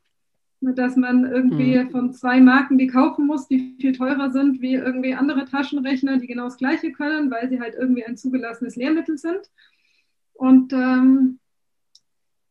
dass 0.63 0.97
man 0.97 1.25
irgendwie 1.25 1.79
hm. 1.79 1.91
von 1.91 2.13
zwei 2.13 2.41
Marken 2.41 2.79
die 2.79 2.87
kaufen 2.87 3.27
muss, 3.27 3.49
die 3.49 3.77
viel 3.81 3.93
teurer 3.93 4.31
sind 4.31 4.61
wie 4.61 4.75
irgendwie 4.75 5.15
andere 5.15 5.45
Taschenrechner, 5.45 6.19
die 6.19 6.27
genau 6.27 6.45
das 6.45 6.57
Gleiche 6.57 6.93
können, 6.93 7.31
weil 7.31 7.49
sie 7.49 7.61
halt 7.61 7.75
irgendwie 7.75 8.05
ein 8.05 8.17
zugelassenes 8.17 8.77
Lehrmittel 8.77 9.19
sind. 9.19 9.51
Und 10.35 10.73
ähm, 10.73 11.39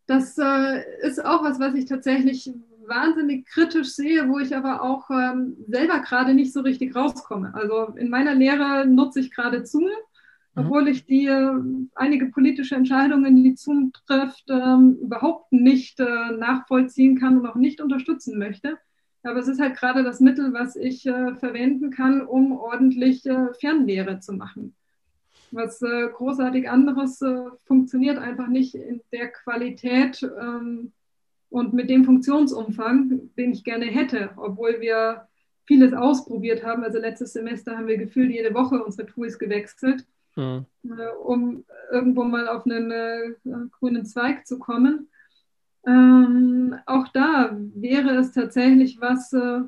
das 0.06 0.38
äh, 0.38 0.84
ist 1.02 1.24
auch 1.24 1.44
was, 1.44 1.60
was 1.60 1.74
ich 1.76 1.86
tatsächlich 1.86 2.52
wahnsinnig 2.86 3.46
kritisch 3.46 3.90
sehe, 3.90 4.28
wo 4.28 4.40
ich 4.40 4.56
aber 4.56 4.82
auch 4.82 5.10
ähm, 5.10 5.56
selber 5.68 6.00
gerade 6.00 6.34
nicht 6.34 6.52
so 6.52 6.62
richtig 6.62 6.96
rauskomme. 6.96 7.54
Also 7.54 7.94
in 7.96 8.10
meiner 8.10 8.36
Lehre 8.36 8.86
nutze 8.86 9.22
ich 9.22 9.32
gerade 9.32 9.66
Zoom, 9.66 9.84
mhm. 9.84 9.90
Obwohl 10.56 10.88
ich 10.88 11.06
die 11.06 11.28
äh, 11.28 11.54
einige 11.96 12.28
politische 12.28 12.76
Entscheidungen, 12.76 13.44
die 13.44 13.56
Zoom 13.56 13.92
trifft, 14.06 14.46
ähm, 14.50 14.98
überhaupt 15.02 15.52
nicht 15.52 16.00
äh, 16.00 16.32
nachvollziehen 16.38 17.20
kann 17.20 17.40
und 17.40 17.46
auch 17.46 17.56
nicht 17.56 17.82
unterstützen 17.82 18.38
möchte. 18.38 18.78
Aber 19.24 19.40
es 19.40 19.48
ist 19.48 19.62
halt 19.62 19.78
gerade 19.78 20.04
das 20.04 20.20
Mittel, 20.20 20.52
was 20.52 20.76
ich 20.76 21.06
äh, 21.06 21.36
verwenden 21.36 21.92
kann, 21.92 22.22
um 22.22 22.52
ordentlich 22.54 23.24
Fernlehre 23.60 24.20
zu 24.20 24.34
machen. 24.34 24.76
Was 25.52 25.80
großartig 25.80 26.70
anderes 26.70 27.22
funktioniert 27.66 28.18
einfach 28.18 28.48
nicht 28.48 28.74
in 28.74 29.02
der 29.12 29.28
Qualität, 29.28 30.24
ähm, 30.40 30.94
und 31.52 31.74
mit 31.74 31.90
dem 31.90 32.06
Funktionsumfang, 32.06 33.30
den 33.38 33.52
ich 33.52 33.64
gerne 33.64 33.86
hätte, 33.86 34.32
obwohl 34.38 34.80
wir 34.80 35.28
vieles 35.66 35.94
ausprobiert 35.94 36.64
haben. 36.64 36.84
Also 36.84 36.98
letztes 36.98 37.34
Semester 37.34 37.78
haben 37.78 37.88
wir 37.88 37.98
gefühlt 37.98 38.32
jede 38.32 38.54
Woche 38.54 38.84
unsere 38.84 39.06
Tools 39.06 39.38
gewechselt, 39.38 40.06
mhm. 40.36 40.66
um 41.24 41.66
irgendwo 41.92 42.24
mal 42.24 42.48
auf 42.48 42.66
einen 42.66 42.92
äh, 42.92 43.34
grünen 43.72 44.06
Zweig 44.06 44.46
zu 44.48 44.60
kommen. 44.60 45.10
Ähm, 45.86 46.76
auch 46.86 47.08
da 47.10 47.58
wäre 47.76 48.16
es 48.16 48.32
tatsächlich 48.32 49.00
was, 49.02 49.34
äh, 49.34 49.62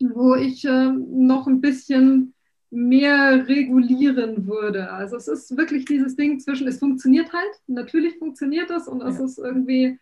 wo 0.00 0.34
ich 0.34 0.64
äh, 0.64 0.90
noch 0.92 1.46
ein 1.46 1.60
bisschen 1.60 2.34
mehr 2.70 3.48
regulieren 3.48 4.46
würde. 4.46 4.90
Also 4.92 5.16
es 5.16 5.28
ist 5.28 5.56
wirklich 5.56 5.86
dieses 5.86 6.14
Ding 6.14 6.38
zwischen, 6.38 6.68
es 6.68 6.78
funktioniert 6.78 7.32
halt, 7.32 7.50
natürlich 7.66 8.18
funktioniert 8.18 8.70
das 8.70 8.86
und 8.86 9.02
es 9.02 9.18
ja. 9.18 9.24
ist 9.24 9.38
irgendwie 9.38 9.98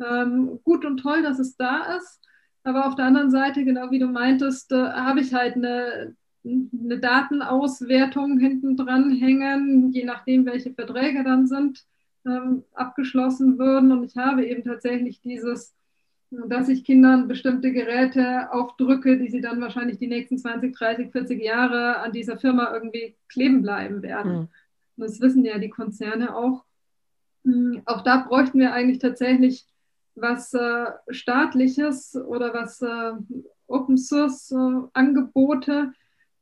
ähm, 0.00 0.60
gut 0.64 0.84
und 0.84 0.98
toll, 0.98 1.22
dass 1.22 1.38
es 1.38 1.56
da 1.56 1.96
ist. 1.96 2.20
Aber 2.62 2.86
auf 2.86 2.94
der 2.94 3.06
anderen 3.06 3.30
Seite, 3.30 3.64
genau 3.64 3.90
wie 3.90 3.98
du 3.98 4.06
meintest, 4.06 4.70
äh, 4.72 4.76
habe 4.76 5.20
ich 5.20 5.32
halt 5.32 5.56
eine, 5.56 6.14
eine 6.44 6.98
Datenauswertung 6.98 8.38
hinten 8.38 8.76
dran 8.76 9.10
hängen, 9.10 9.92
je 9.92 10.04
nachdem, 10.04 10.46
welche 10.46 10.72
Verträge 10.72 11.22
dann 11.22 11.46
sind, 11.46 11.84
ähm, 12.26 12.64
abgeschlossen 12.74 13.58
würden. 13.58 13.92
Und 13.92 14.04
ich 14.04 14.16
habe 14.16 14.46
eben 14.46 14.64
tatsächlich 14.64 15.20
dieses, 15.20 15.74
dass 16.30 16.68
ich 16.68 16.84
Kindern 16.84 17.28
bestimmte 17.28 17.72
Geräte 17.72 18.52
aufdrücke, 18.52 19.18
die 19.18 19.28
sie 19.28 19.40
dann 19.40 19.60
wahrscheinlich 19.60 19.98
die 19.98 20.06
nächsten 20.06 20.38
20, 20.38 20.74
30, 20.76 21.12
40 21.12 21.42
Jahre 21.42 21.98
an 21.98 22.12
dieser 22.12 22.38
Firma 22.38 22.72
irgendwie 22.72 23.16
kleben 23.28 23.62
bleiben 23.62 24.02
werden. 24.02 24.32
Mhm. 24.32 24.38
Und 24.38 24.50
das 24.96 25.20
wissen 25.20 25.44
ja 25.44 25.58
die 25.58 25.70
Konzerne 25.70 26.34
auch. 26.34 26.64
Hm, 27.44 27.82
auch 27.86 28.02
da 28.02 28.18
bräuchten 28.18 28.58
wir 28.58 28.72
eigentlich 28.72 28.98
tatsächlich 28.98 29.66
was 30.14 30.52
äh, 30.54 30.86
staatliches 31.08 32.16
oder 32.16 32.52
was 32.52 32.82
äh, 32.82 33.12
Open 33.66 33.96
Source 33.96 34.52
äh, 34.52 34.88
Angebote. 34.92 35.92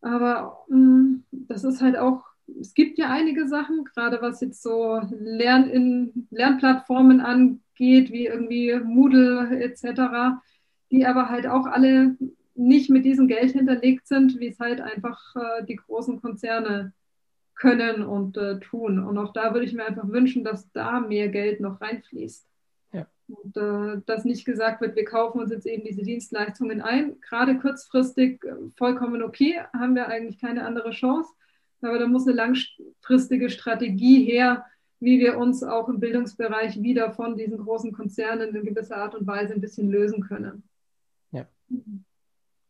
Aber 0.00 0.64
mh, 0.68 0.76
mm, 0.76 1.24
das 1.30 1.64
ist 1.64 1.82
halt 1.82 1.96
auch, 1.96 2.24
es 2.60 2.74
gibt 2.74 2.98
ja 2.98 3.10
einige 3.10 3.48
Sachen, 3.48 3.84
gerade 3.84 4.22
was 4.22 4.40
jetzt 4.40 4.62
so 4.62 5.00
Lern 5.10 5.68
in 5.68 6.26
Lernplattformen 6.30 7.20
angeht, 7.20 8.10
wie 8.12 8.26
irgendwie 8.26 8.78
Moodle 8.82 9.60
etc., 9.60 10.40
die 10.90 11.06
aber 11.06 11.28
halt 11.28 11.46
auch 11.46 11.66
alle 11.66 12.16
nicht 12.54 12.90
mit 12.90 13.04
diesem 13.04 13.28
Geld 13.28 13.52
hinterlegt 13.52 14.08
sind, 14.08 14.40
wie 14.40 14.48
es 14.48 14.58
halt 14.58 14.80
einfach 14.80 15.20
äh, 15.36 15.64
die 15.64 15.76
großen 15.76 16.20
Konzerne 16.20 16.92
können 17.54 18.02
und 18.02 18.36
äh, 18.36 18.58
tun. 18.60 18.98
Und 18.98 19.18
auch 19.18 19.32
da 19.32 19.52
würde 19.52 19.66
ich 19.66 19.74
mir 19.74 19.84
einfach 19.86 20.08
wünschen, 20.08 20.44
dass 20.44 20.70
da 20.72 21.00
mehr 21.00 21.28
Geld 21.28 21.60
noch 21.60 21.80
reinfließt. 21.80 22.46
Und 23.28 23.56
äh, 23.56 24.00
dass 24.06 24.24
nicht 24.24 24.44
gesagt 24.44 24.80
wird, 24.80 24.96
wir 24.96 25.04
kaufen 25.04 25.40
uns 25.40 25.50
jetzt 25.50 25.66
eben 25.66 25.84
diese 25.84 26.02
Dienstleistungen 26.02 26.80
ein. 26.80 27.20
Gerade 27.20 27.58
kurzfristig 27.58 28.42
äh, 28.44 28.54
vollkommen 28.76 29.22
okay, 29.22 29.60
haben 29.74 29.94
wir 29.94 30.08
eigentlich 30.08 30.40
keine 30.40 30.64
andere 30.64 30.90
Chance. 30.90 31.30
Aber 31.82 31.98
da 31.98 32.06
muss 32.06 32.26
eine 32.26 32.36
langfristige 32.36 33.50
Strategie 33.50 34.24
her, 34.24 34.64
wie 35.00 35.20
wir 35.20 35.38
uns 35.38 35.62
auch 35.62 35.88
im 35.88 36.00
Bildungsbereich 36.00 36.82
wieder 36.82 37.12
von 37.12 37.36
diesen 37.36 37.58
großen 37.58 37.92
Konzernen 37.92 38.54
in 38.54 38.64
gewisser 38.64 38.96
Art 38.96 39.14
und 39.14 39.26
Weise 39.26 39.54
ein 39.54 39.60
bisschen 39.60 39.90
lösen 39.90 40.22
können. 40.22 40.64
Ja. 41.30 41.46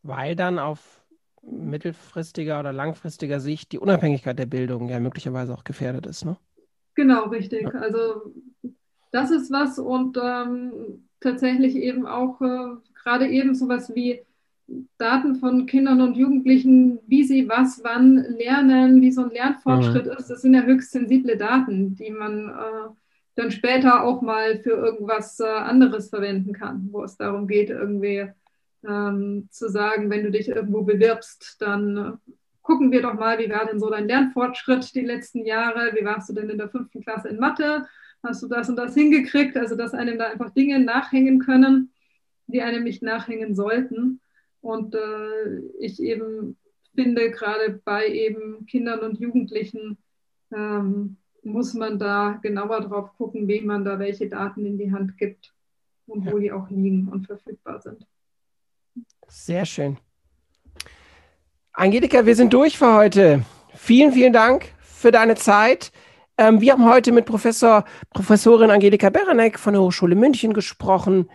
Weil 0.03 0.37
dann 0.37 0.59
auf 0.59 1.05
mittelfristiger 1.41 2.61
oder 2.61 2.73
langfristiger 2.73 3.41
Sicht 3.41 3.73
die 3.73 3.79
Unabhängigkeit 3.79 4.39
der 4.39 4.47
Bildung 4.47 4.89
ja 4.89 5.01
möglicherweise 5.01 5.55
auch 5.55 5.65
gefährdet 5.65 6.05
ist, 6.07 6.25
ne? 6.25 6.37
Genau, 6.95 7.29
richtig. 7.29 7.63
Ja. 7.63 7.81
Also 7.81 8.35
das 9.11 9.31
ist 9.31 9.51
was 9.51 9.79
und 9.79 10.19
ähm, 10.23 10.73
tatsächlich 11.21 11.77
eben 11.77 12.07
auch 12.07 12.41
äh, 12.41 12.77
gerade 12.95 13.29
eben 13.29 13.55
sowas 13.55 13.95
wie 13.95 14.23
Daten 14.99 15.37
von 15.37 15.67
Kindern 15.67 16.01
und 16.03 16.17
Jugendlichen, 16.17 16.99
wie 17.07 17.25
sie 17.25 17.49
was 17.49 17.83
wann 17.83 18.17
lernen, 18.17 19.01
wie 19.01 19.11
so 19.11 19.23
ein 19.23 19.31
Lernfortschritt 19.31 20.07
mhm. 20.07 20.13
ist, 20.13 20.29
das 20.29 20.43
sind 20.43 20.55
ja 20.55 20.63
höchst 20.63 20.91
sensible 20.91 21.37
Daten, 21.37 21.95
die 21.97 22.11
man 22.11 22.51
äh, 22.51 22.91
dann 23.35 23.51
später 23.51 24.05
auch 24.05 24.21
mal 24.21 24.59
für 24.59 24.73
irgendwas 24.73 25.41
äh, 25.41 25.47
anderes 25.47 26.11
verwenden 26.11 26.53
kann, 26.53 26.89
wo 26.91 27.03
es 27.03 27.17
darum 27.17 27.47
geht, 27.47 27.71
irgendwie 27.71 28.29
ähm, 28.87 29.49
zu 29.51 29.71
sagen, 29.71 30.11
wenn 30.11 30.25
du 30.25 30.31
dich 30.31 30.49
irgendwo 30.49 30.83
bewirbst, 30.83 31.57
dann 31.61 31.97
äh, 31.97 32.33
gucken 32.63 32.93
wir 32.93 33.01
doch 33.01 33.15
mal, 33.15 33.39
wie 33.39 33.49
war 33.49 33.65
denn 33.65 33.81
so 33.81 33.89
dein 33.89 34.07
Lernfortschritt 34.07 34.95
die 34.95 35.01
letzten 35.01 35.47
Jahre, 35.47 35.93
wie 35.95 36.05
warst 36.05 36.29
du 36.29 36.35
denn 36.35 36.51
in 36.51 36.59
der 36.59 36.69
fünften 36.69 37.01
Klasse 37.01 37.29
in 37.29 37.39
Mathe, 37.39 37.87
hast 38.23 38.43
du 38.43 38.49
das 38.49 38.69
und 38.69 38.77
das 38.77 38.95
hingekriegt, 38.95 39.57
also 39.57 39.77
dass 39.77 39.95
einem 39.95 40.19
da 40.19 40.27
einfach 40.27 40.51
Dinge 40.51 40.79
nachhängen 40.81 41.39
können, 41.39 41.93
die 42.47 42.63
einem 42.63 42.85
nicht 42.85 43.03
nachhängen 43.03 43.55
sollten. 43.55 44.21
Und 44.61 44.95
äh, 44.95 45.59
ich 45.79 46.01
eben 46.01 46.57
finde, 46.95 47.31
gerade 47.31 47.81
bei 47.85 48.09
eben 48.09 48.67
Kindern 48.67 49.01
und 49.01 49.21
Jugendlichen 49.21 49.99
ähm, 50.53 51.17
muss 51.43 51.75
man 51.75 51.99
da 51.99 52.39
genauer 52.43 52.81
drauf 52.81 53.15
gucken, 53.17 53.47
wem 53.47 53.67
man 53.67 53.85
da 53.85 53.99
welche 53.99 54.29
Daten 54.29 54.67
in 54.67 54.79
die 54.79 54.93
Hand 54.93 55.17
gibt 55.17 55.55
und 56.07 56.25
ja. 56.25 56.33
wo 56.33 56.39
die 56.39 56.53
auch 56.53 56.69
liegen 56.71 57.09
und 57.09 57.27
verfügbar 57.27 57.81
sind. 57.81 58.05
Sehr 59.29 59.65
schön. 59.65 59.99
Angelika, 61.73 62.27
wir 62.27 62.35
sind 62.35 62.53
durch 62.53 62.77
für 62.77 62.95
heute. 62.95 63.45
Vielen, 63.75 64.13
vielen 64.13 64.33
Dank 64.33 64.73
für 64.81 65.13
deine 65.13 65.37
Zeit. 65.37 65.93
Ähm, 66.39 66.61
wir 66.61 66.73
haben 66.73 66.89
heute 66.89 67.11
mit 67.11 67.27
Professor, 67.27 67.85
Professorin 68.15 68.71
Angelika 68.71 69.11
Berenek 69.11 69.59
von 69.59 69.73
der 69.73 69.83
Hochschule 69.83 70.15
München 70.15 70.55
gesprochen. 70.55 71.29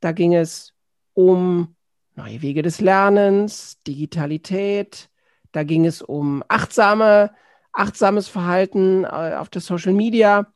Da 0.00 0.10
ging 0.10 0.34
es 0.34 0.74
um 1.14 1.76
neue 2.16 2.42
Wege 2.42 2.62
des 2.62 2.80
Lernens, 2.80 3.80
Digitalität. 3.86 5.08
Da 5.52 5.62
ging 5.62 5.86
es 5.86 6.02
um 6.02 6.42
achtsame, 6.48 7.30
achtsames 7.72 8.26
Verhalten 8.26 9.04
äh, 9.04 9.34
auf 9.36 9.50
der 9.50 9.60
Social 9.60 9.92
Media. 9.92 10.52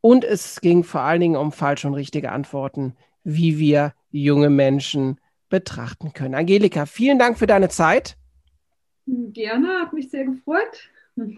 Und 0.00 0.24
es 0.24 0.62
ging 0.62 0.82
vor 0.82 1.02
allen 1.02 1.20
Dingen 1.20 1.36
um 1.36 1.52
falsche 1.52 1.86
und 1.86 1.94
richtige 1.94 2.32
Antworten, 2.32 2.96
wie 3.24 3.58
wir 3.58 3.92
junge 4.10 4.48
Menschen 4.48 5.20
betrachten 5.50 6.14
können. 6.14 6.34
Angelika, 6.34 6.86
vielen 6.86 7.18
Dank 7.18 7.38
für 7.38 7.46
deine 7.46 7.68
Zeit. 7.68 8.16
Gerne, 9.06 9.80
hat 9.82 9.92
mich 9.92 10.08
sehr 10.08 10.24
gefreut. 10.24 10.90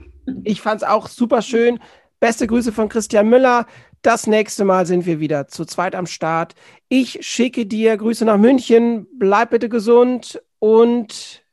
Ich 0.43 0.61
fand 0.61 0.83
es 0.83 0.89
auch 0.89 1.07
super 1.09 1.41
schön. 1.41 1.79
Beste 2.19 2.47
Grüße 2.47 2.73
von 2.73 2.89
Christian 2.89 3.29
Müller. 3.29 3.67
Das 4.03 4.27
nächste 4.27 4.65
Mal 4.65 4.87
sind 4.87 5.07
wir 5.07 5.21
wieder 5.21 5.47
zu 5.47 5.65
zweit 5.65 5.95
am 5.95 6.07
Start. 6.07 6.55
Ich 6.89 7.25
schicke 7.27 7.67
dir 7.67 7.97
Grüße 7.97 8.25
nach 8.25 8.39
München. 8.39 9.07
Bleib 9.19 9.51
bitte 9.51 9.69
gesund 9.69 10.43
und 10.59 11.45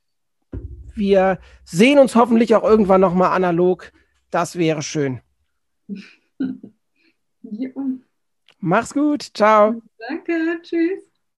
wir 0.94 1.38
sehen 1.64 1.98
uns 1.98 2.14
hoffentlich 2.14 2.54
auch 2.54 2.62
irgendwann 2.62 3.00
nochmal 3.00 3.30
analog. 3.30 3.92
Das 4.30 4.56
wäre 4.56 4.82
schön. 4.82 5.20
Ja. 7.50 7.68
Mach's 8.58 8.94
gut. 8.94 9.22
Ciao. 9.34 9.82
Danke. 9.98 10.58
Tschüss. 10.62 11.13